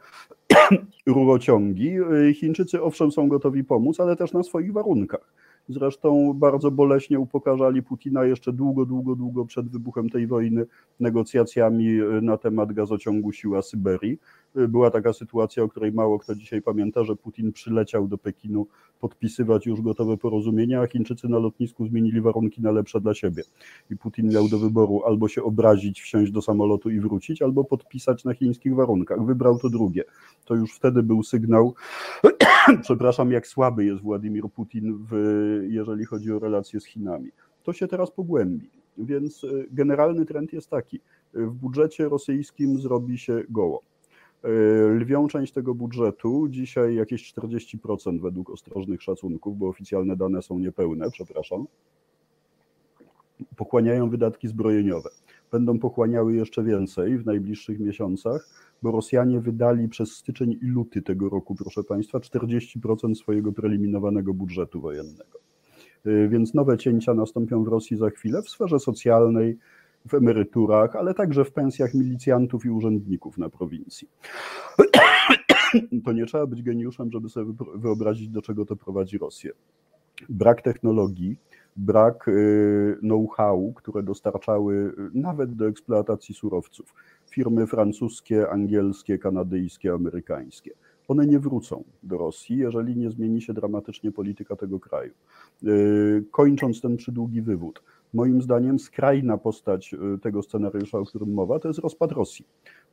[1.06, 1.96] rurociągi.
[2.34, 5.32] Chińczycy owszem są gotowi pomóc, ale też na swoich warunkach.
[5.68, 10.66] Zresztą bardzo boleśnie upokarzali Putina jeszcze długo, długo, długo przed wybuchem tej wojny
[11.00, 11.86] negocjacjami
[12.22, 14.18] na temat gazociągu Siła Syberii.
[14.56, 18.66] E, była taka sytuacja, o której mało kto dzisiaj pamięta, że Putin przyleciał do Pekinu
[19.00, 23.42] podpisywać już gotowe porozumienia, a Chińczycy na lotnisku zmienili warunki na lepsze dla siebie.
[23.90, 28.24] I Putin miał do wyboru albo się obrazić, wsiąść do samolotu i wrócić, albo podpisać
[28.24, 29.26] na chińskich warunkach.
[29.26, 30.04] Wybrał to drugie.
[30.44, 31.74] To już wtedy był sygnał,
[32.82, 35.14] przepraszam, jak słaby jest Władimir Putin, w,
[35.68, 37.30] jeżeli chodzi o relacje z Chinami.
[37.62, 38.70] To się teraz pogłębi.
[38.98, 41.00] Więc e, generalny trend jest taki:
[41.34, 43.82] w budżecie rosyjskim zrobi się goło.
[44.44, 44.48] E,
[44.94, 51.10] lwią część tego budżetu, dzisiaj jakieś 40% według ostrożnych szacunków, bo oficjalne dane są niepełne,
[51.10, 51.66] przepraszam,
[53.56, 55.10] pochłaniają wydatki zbrojeniowe.
[55.52, 58.48] Będą pochłaniały jeszcze więcej w najbliższych miesiącach,
[58.82, 64.80] bo Rosjanie wydali przez styczeń i luty tego roku, proszę Państwa, 40% swojego preliminowanego budżetu
[64.80, 65.38] wojennego.
[66.04, 69.58] E, więc nowe cięcia nastąpią w Rosji za chwilę w sferze socjalnej,
[70.08, 74.08] w emeryturach, ale także w pensjach milicjantów i urzędników na prowincji.
[76.04, 79.52] To nie trzeba być geniuszem, żeby sobie wyobrazić, do czego to prowadzi Rosję.
[80.28, 81.38] Brak technologii,
[81.76, 86.94] brak y, know-how, które dostarczały y, nawet do eksploatacji surowców.
[87.30, 90.70] Firmy francuskie, angielskie, kanadyjskie, amerykańskie.
[91.08, 95.12] One nie wrócą do Rosji, jeżeli nie zmieni się dramatycznie polityka tego kraju.
[95.64, 97.82] Y, kończąc ten przydługi wywód,
[98.14, 102.44] moim zdaniem skrajna postać y, tego scenariusza, o którym mowa, to jest rozpad Rosji.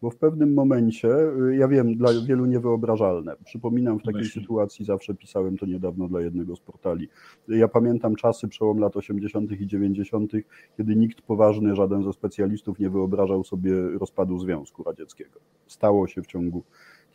[0.01, 1.09] Bo w pewnym momencie,
[1.49, 3.35] y, ja wiem, dla wielu niewyobrażalne.
[3.45, 4.41] Przypominam, w takiej Właśnie.
[4.41, 7.09] sytuacji zawsze pisałem to niedawno dla jednego z portali.
[7.47, 9.51] Ja pamiętam czasy, przełom lat 80.
[9.51, 10.31] i 90.,
[10.77, 15.39] kiedy nikt poważny, żaden ze specjalistów nie wyobrażał sobie rozpadu Związku Radzieckiego.
[15.67, 16.63] Stało się w ciągu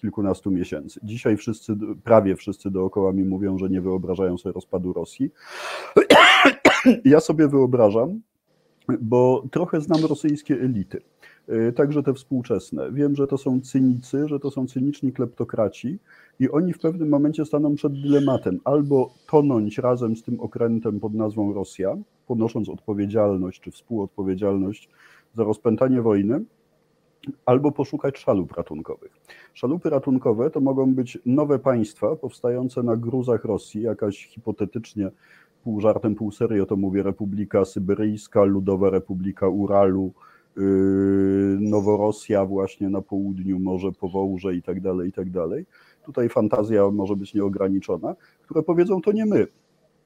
[0.01, 1.01] kilkunastu miesięcy.
[1.03, 5.31] Dzisiaj wszyscy, prawie wszyscy dookoła mi mówią, że nie wyobrażają sobie rozpadu Rosji.
[7.05, 8.21] Ja sobie wyobrażam,
[9.01, 11.03] bo trochę znam rosyjskie elity,
[11.49, 12.93] y, także te współczesne.
[12.93, 15.99] Wiem, że to są cynicy, że to są cyniczni kleptokraci
[16.41, 21.15] i oni w pewnym momencie staną przed dylematem albo tonąć razem z tym okrętem pod
[21.15, 21.97] nazwą Rosja,
[22.27, 24.89] ponosząc odpowiedzialność czy współodpowiedzialność
[25.35, 26.45] za rozpętanie wojny,
[27.47, 29.13] albo poszukać szalup ratunkowych.
[29.55, 35.11] Szalupy ratunkowe to mogą być nowe państwa powstające na gruzach Rosji, jakaś hipotetycznie
[35.65, 40.13] pół żartem, pół serio to mówię, Republika Syberyjska, Ludowa Republika Uralu,
[40.57, 40.63] yy,
[41.61, 45.67] Noworosja właśnie na południu, może Powołże i tak dalej, i tak dalej.
[46.05, 49.47] Tutaj fantazja może być nieograniczona, które powiedzą, to nie my,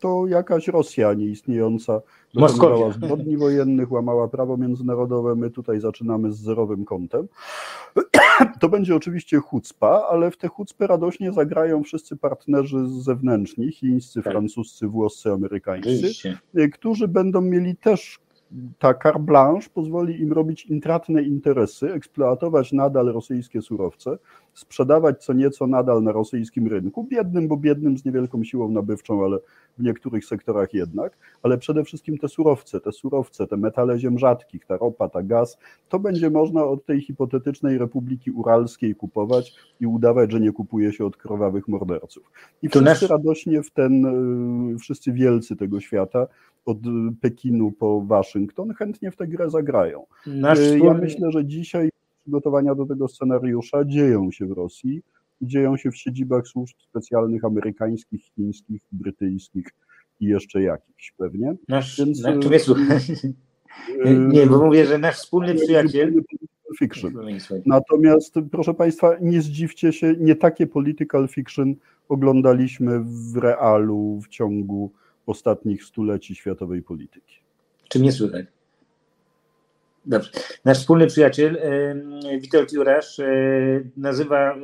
[0.04, 2.00] to jakaś Rosja nieistniejąca
[2.34, 7.28] dokonywała zbrodni wojennych, łamała prawo międzynarodowe, my tutaj zaczynamy z zerowym kątem.
[8.60, 14.32] To będzie oczywiście chucpa, ale w tę chucpę radośnie zagrają wszyscy partnerzy zewnętrzni, chińscy, tak.
[14.32, 16.36] francuscy, włoscy, amerykańscy,
[16.72, 18.20] którzy będą mieli też
[18.78, 24.18] ta carte blanche pozwoli im robić intratne interesy, eksploatować nadal rosyjskie surowce,
[24.54, 29.38] sprzedawać co nieco nadal na rosyjskim rynku, biednym, bo biednym z niewielką siłą nabywczą, ale
[29.78, 34.66] w niektórych sektorach jednak, ale przede wszystkim te surowce, te surowce, te metale ziem rzadkich,
[34.66, 35.58] ta ropa, ta gaz,
[35.88, 41.06] to będzie można od tej hipotetycznej Republiki Uralskiej kupować i udawać, że nie kupuje się
[41.06, 42.30] od krwawych morderców.
[42.62, 43.02] I wszyscy nasz...
[43.02, 44.06] radośnie w ten,
[44.74, 46.26] y, wszyscy wielcy tego świata
[46.64, 46.78] od
[47.20, 50.06] Pekinu po Waszyngton chętnie w tę grę zagrają.
[50.26, 51.90] Nasz y, ja myślę, że dzisiaj
[52.22, 55.02] przygotowania do tego scenariusza dzieją się w Rosji
[55.42, 59.66] dzieją się w siedzibach służb specjalnych amerykańskich, chińskich, brytyjskich
[60.20, 61.54] i jeszcze jakichś pewnie.
[61.68, 66.22] Nasz, Więc, na, y, nie, bo mówię, że nasz wspólny przyjaciel
[66.78, 67.12] fiction.
[67.66, 71.74] Natomiast proszę Państwa, nie zdziwcie się, nie takie political fiction
[72.08, 74.92] oglądaliśmy w realu w ciągu
[75.26, 77.34] ostatnich stuleci światowej polityki.
[77.88, 78.46] Czy mnie słychać?
[80.06, 80.30] Dobrze.
[80.64, 81.58] Nasz wspólny przyjaciel
[82.40, 83.20] Witold Jurasz
[83.96, 84.56] nazywa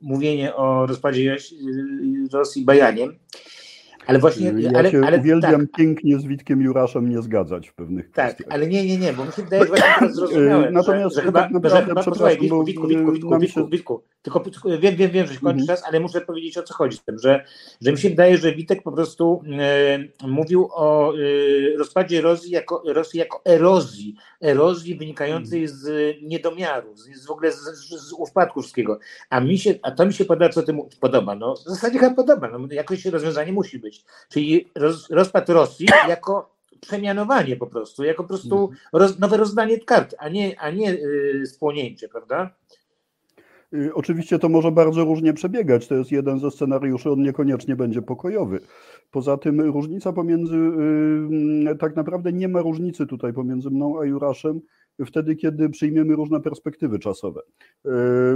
[0.00, 1.36] mówienie o rozpadzie
[2.32, 3.18] Rosji bajaniem.
[4.08, 4.52] Ale właśnie.
[4.58, 5.76] Ja ale, się ale, uwielbiam tak.
[5.76, 8.46] pięknie z Witkiem Juraszem nie zgadzać w pewnych tak, kwestiach.
[8.46, 10.74] Tak, ale nie, nie, nie, bo mi się wydaje, że właśnie teraz zrozumiałem.
[10.74, 14.42] Natomiast że, że chyba, tak naprawdę, że przepraszam, Witku, Witku, Witku, Witku, Witku, Witku, tylko
[14.78, 15.66] wiem, wiem, wiem, że się kończy mhm.
[15.66, 17.44] czas, ale muszę powiedzieć o co chodzi z tym, że,
[17.80, 19.98] że mi się wydaje, że Witek po prostu e,
[20.28, 21.16] mówił o e,
[21.78, 25.78] rozpadzie Rosji jako, Rosji jako erozji, erozji wynikającej mhm.
[25.78, 28.98] z niedomiaru, z, w ogóle z, z, z upadku wszystkiego.
[29.30, 31.34] A mi się, a to mi się podoba, co temu podoba.
[31.34, 33.97] No, w zasadzie chyba podoba, no, jakoś rozwiązanie musi być.
[34.28, 38.78] Czyli roz, rozpad Rosji jako przemianowanie po prostu, jako po prostu mhm.
[38.92, 42.50] roz, nowe rozdanie kart, a nie, a nie yy, spłonięcie, prawda?
[43.74, 45.88] Y, oczywiście to może bardzo różnie przebiegać.
[45.88, 48.60] To jest jeden ze scenariuszy, on niekoniecznie będzie pokojowy.
[49.10, 50.56] Poza tym różnica pomiędzy,
[51.72, 54.60] y, tak naprawdę nie ma różnicy tutaj pomiędzy mną a Juraszem,
[55.06, 57.40] wtedy, kiedy przyjmiemy różne perspektywy czasowe.
[57.86, 57.90] E,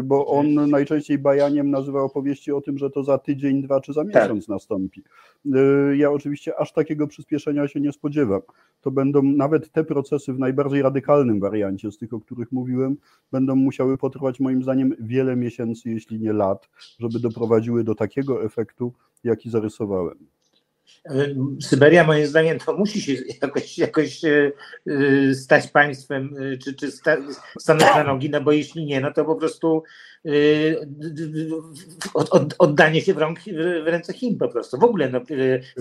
[0.05, 4.05] bo on najczęściej bajaniem nazywa opowieści o tym, że to za tydzień, dwa czy za
[4.05, 4.49] miesiąc tak.
[4.49, 5.03] nastąpi.
[5.55, 8.41] E, ja oczywiście aż takiego przyspieszenia się nie spodziewam.
[8.81, 12.97] To będą nawet te procesy w najbardziej radykalnym wariancie, z tych, o których mówiłem,
[13.33, 16.69] będą musiały potrwać moim zdaniem wiele miesięcy, jeśli nie lat,
[16.99, 18.93] żeby doprowadziły do takiego efektu,
[19.25, 20.19] jaki zarysowałem.
[21.61, 23.13] Syberia moim zdaniem to musi się
[23.43, 24.53] jakoś, jakoś e,
[24.87, 27.17] e, stać państwem, czy, czy sta,
[27.59, 29.83] stanąć na nogi, no bo jeśli nie, no to po prostu
[32.15, 33.39] od, od, oddanie się w, rąk,
[33.85, 34.79] w ręce Chin po prostu.
[34.79, 35.21] W ogóle no,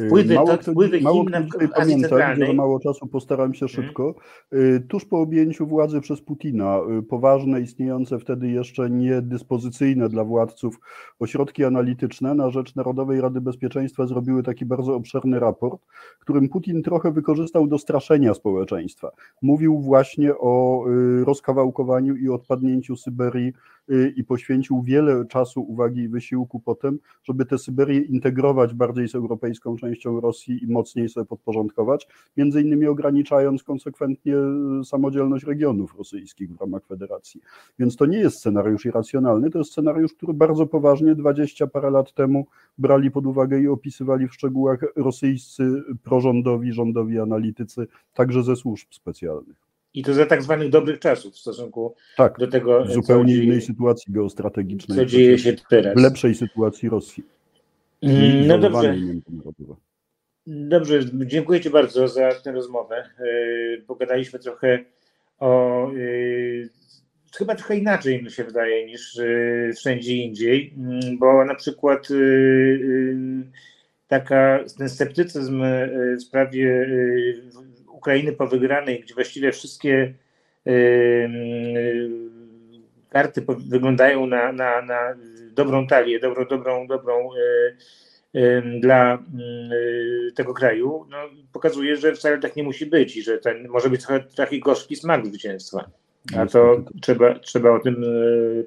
[0.08, 3.88] wpływy, mało to, wpływy kto, Chin na Azji że mało czasu postaram się mhm.
[3.88, 4.16] szybko.
[4.50, 4.88] Hmm.
[4.88, 6.80] Tuż po objęciu władzy przez Putina,
[7.10, 10.80] poważne, istniejące wtedy jeszcze niedyspozycyjne dla władców
[11.20, 15.82] ośrodki analityczne na rzecz Narodowej Rady Bezpieczeństwa zrobiły taki bardzo obszerny raport,
[16.22, 19.12] którym Putin trochę wykorzystał do straszenia społeczeństwa.
[19.42, 20.86] Mówił właśnie o
[21.22, 23.54] y, rozkawałkowaniu i odpadnięciu Syberii
[23.92, 29.16] y, i poświęcił wiele czasu, uwagi i wysiłku potem, żeby tę Syberię integrować bardziej z
[29.16, 32.08] europejską częścią Rosji i mocniej sobie podporządkować,
[32.38, 34.36] między innymi ograniczając konsekwentnie
[34.82, 37.42] y, samodzielność regionów rosyjskich w ramach federacji.
[37.80, 42.14] Więc to nie jest scenariusz irracjonalny, to jest scenariusz, który bardzo poważnie 20 parę lat
[42.14, 42.46] temu
[42.78, 45.64] brali pod uwagę i opisywali w szczegółach rosyjscy
[46.04, 49.72] prorządowi, rządowi analitycy, także ze służb specjalnych.
[49.94, 52.86] I to za tak zwanych dobrych czasów w stosunku tak, do tego.
[52.86, 54.98] W zupełnie innej sytuacji geostrategicznej.
[54.98, 55.96] Co dzieje się teraz.
[55.96, 57.24] W lepszej sytuacji Rosji.
[58.02, 58.96] Mm, no dobrze.
[60.48, 62.96] Dobrze, dziękuję Ci bardzo za tę rozmowę.
[63.20, 64.86] E, pogadaliśmy trochę
[65.40, 65.88] o.
[65.92, 65.96] E,
[67.38, 72.08] chyba trochę inaczej mi się wydaje niż e, wszędzie indziej, mm, bo na przykład
[74.12, 76.88] taka, ten sceptycyzm e, w sprawie
[77.88, 80.14] e, Ukrainy po wygranej, gdzie właściwie wszystkie
[80.68, 80.72] e,
[83.10, 85.16] karty wyglądają na, na, na
[85.52, 87.30] dobrą talię, dobrą, dobrą, dobrą
[88.80, 89.24] dla
[90.36, 91.18] tego kraju, no,
[91.54, 94.96] pokazuje, że wcale tak nie musi być i że ten może być trochę taki gorzki
[94.96, 95.90] smak zwycięstwa.
[96.38, 98.06] A to trzeba, trzeba o tym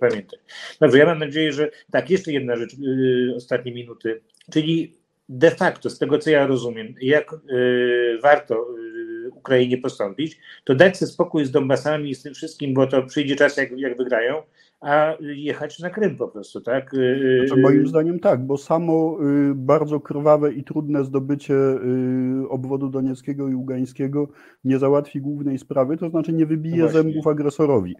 [0.01, 0.41] pamiętać.
[0.81, 2.77] Dobrze, ja mam nadzieję, że tak, jeszcze jedna rzecz,
[3.37, 4.21] ostatnie minuty,
[4.53, 10.75] czyli de facto, z tego co ja rozumiem, jak y, warto y, Ukrainie postąpić, to
[10.75, 13.97] dać sobie spokój z Donbasami i z tym wszystkim, bo to przyjdzie czas, jak, jak
[13.97, 14.43] wygrają,
[14.85, 16.91] a jechać na Krym po prostu, tak?
[17.47, 19.19] Znaczy, moim zdaniem tak, bo samo
[19.55, 21.55] bardzo krwawe i trudne zdobycie
[22.49, 24.29] obwodu donieckiego i ługańskiego
[24.65, 27.95] nie załatwi głównej sprawy, to znaczy nie wybije no zębów agresorowi.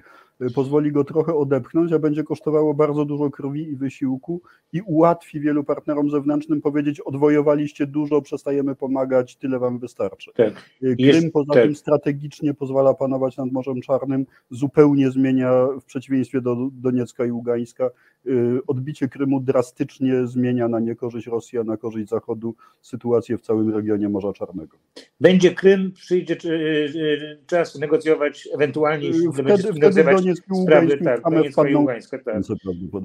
[0.55, 4.43] Pozwoli go trochę odepchnąć, a będzie kosztowało bardzo dużo krwi i wysiłku
[4.73, 10.31] i ułatwi wielu partnerom zewnętrznym powiedzieć odwojowaliście dużo, przestajemy pomagać, tyle wam wystarczy.
[10.37, 10.55] Tak.
[10.81, 11.63] Krym Jest, poza tak.
[11.63, 17.91] tym strategicznie pozwala panować nad Morzem Czarnym, zupełnie zmienia w przeciwieństwie do Doniecka i Ługańska,
[18.27, 23.75] y, odbicie Krymu drastycznie zmienia na niekorzyść Rosji, a na korzyść Zachodu sytuację w całym
[23.75, 24.77] regionie Morza Czarnego.
[25.21, 31.69] Będzie Krym, przyjdzie y, y, czas negocjować, ewentualnie wtedy, wtedy negocjować Doniecki, sprawy, tak, Doniecka
[31.69, 32.37] i Ługańska, tak.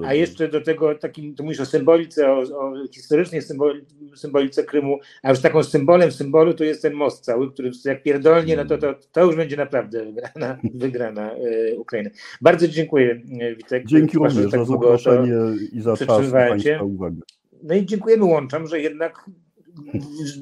[0.05, 3.41] A jeszcze do tego takim, to mówisz o symbolice, o, o historycznej
[4.15, 8.55] symbolice Krymu, a już taką symbolem symbolu to jest ten most cały, który jak pierdolnie,
[8.55, 11.31] no to, to, to już będzie naprawdę wygrana, wygrana
[11.77, 12.09] Ukraina.
[12.41, 13.21] Bardzo dziękuję
[13.59, 13.85] Witek.
[13.85, 15.35] Dzięki również tak za zaproszenie
[15.71, 17.21] i za czas Państwa uwagę.
[17.63, 19.29] No i dziękujemy łączam, że jednak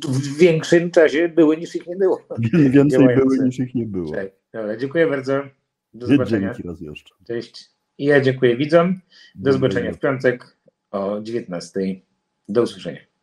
[0.10, 2.22] w większym czasie były niż ich nie było.
[2.70, 4.12] Więcej były niż ich nie było.
[4.12, 4.32] Tak.
[4.54, 5.44] Dobra, dziękuję bardzo.
[5.94, 6.54] Do zobaczenia.
[6.54, 7.16] Dzięki raz jeszcze.
[7.28, 7.70] Cześć.
[7.98, 9.00] I ja dziękuję widzom.
[9.36, 10.58] Do zobaczenia w piątek
[10.92, 11.80] o 19.
[12.50, 13.00] Do usłyszenia.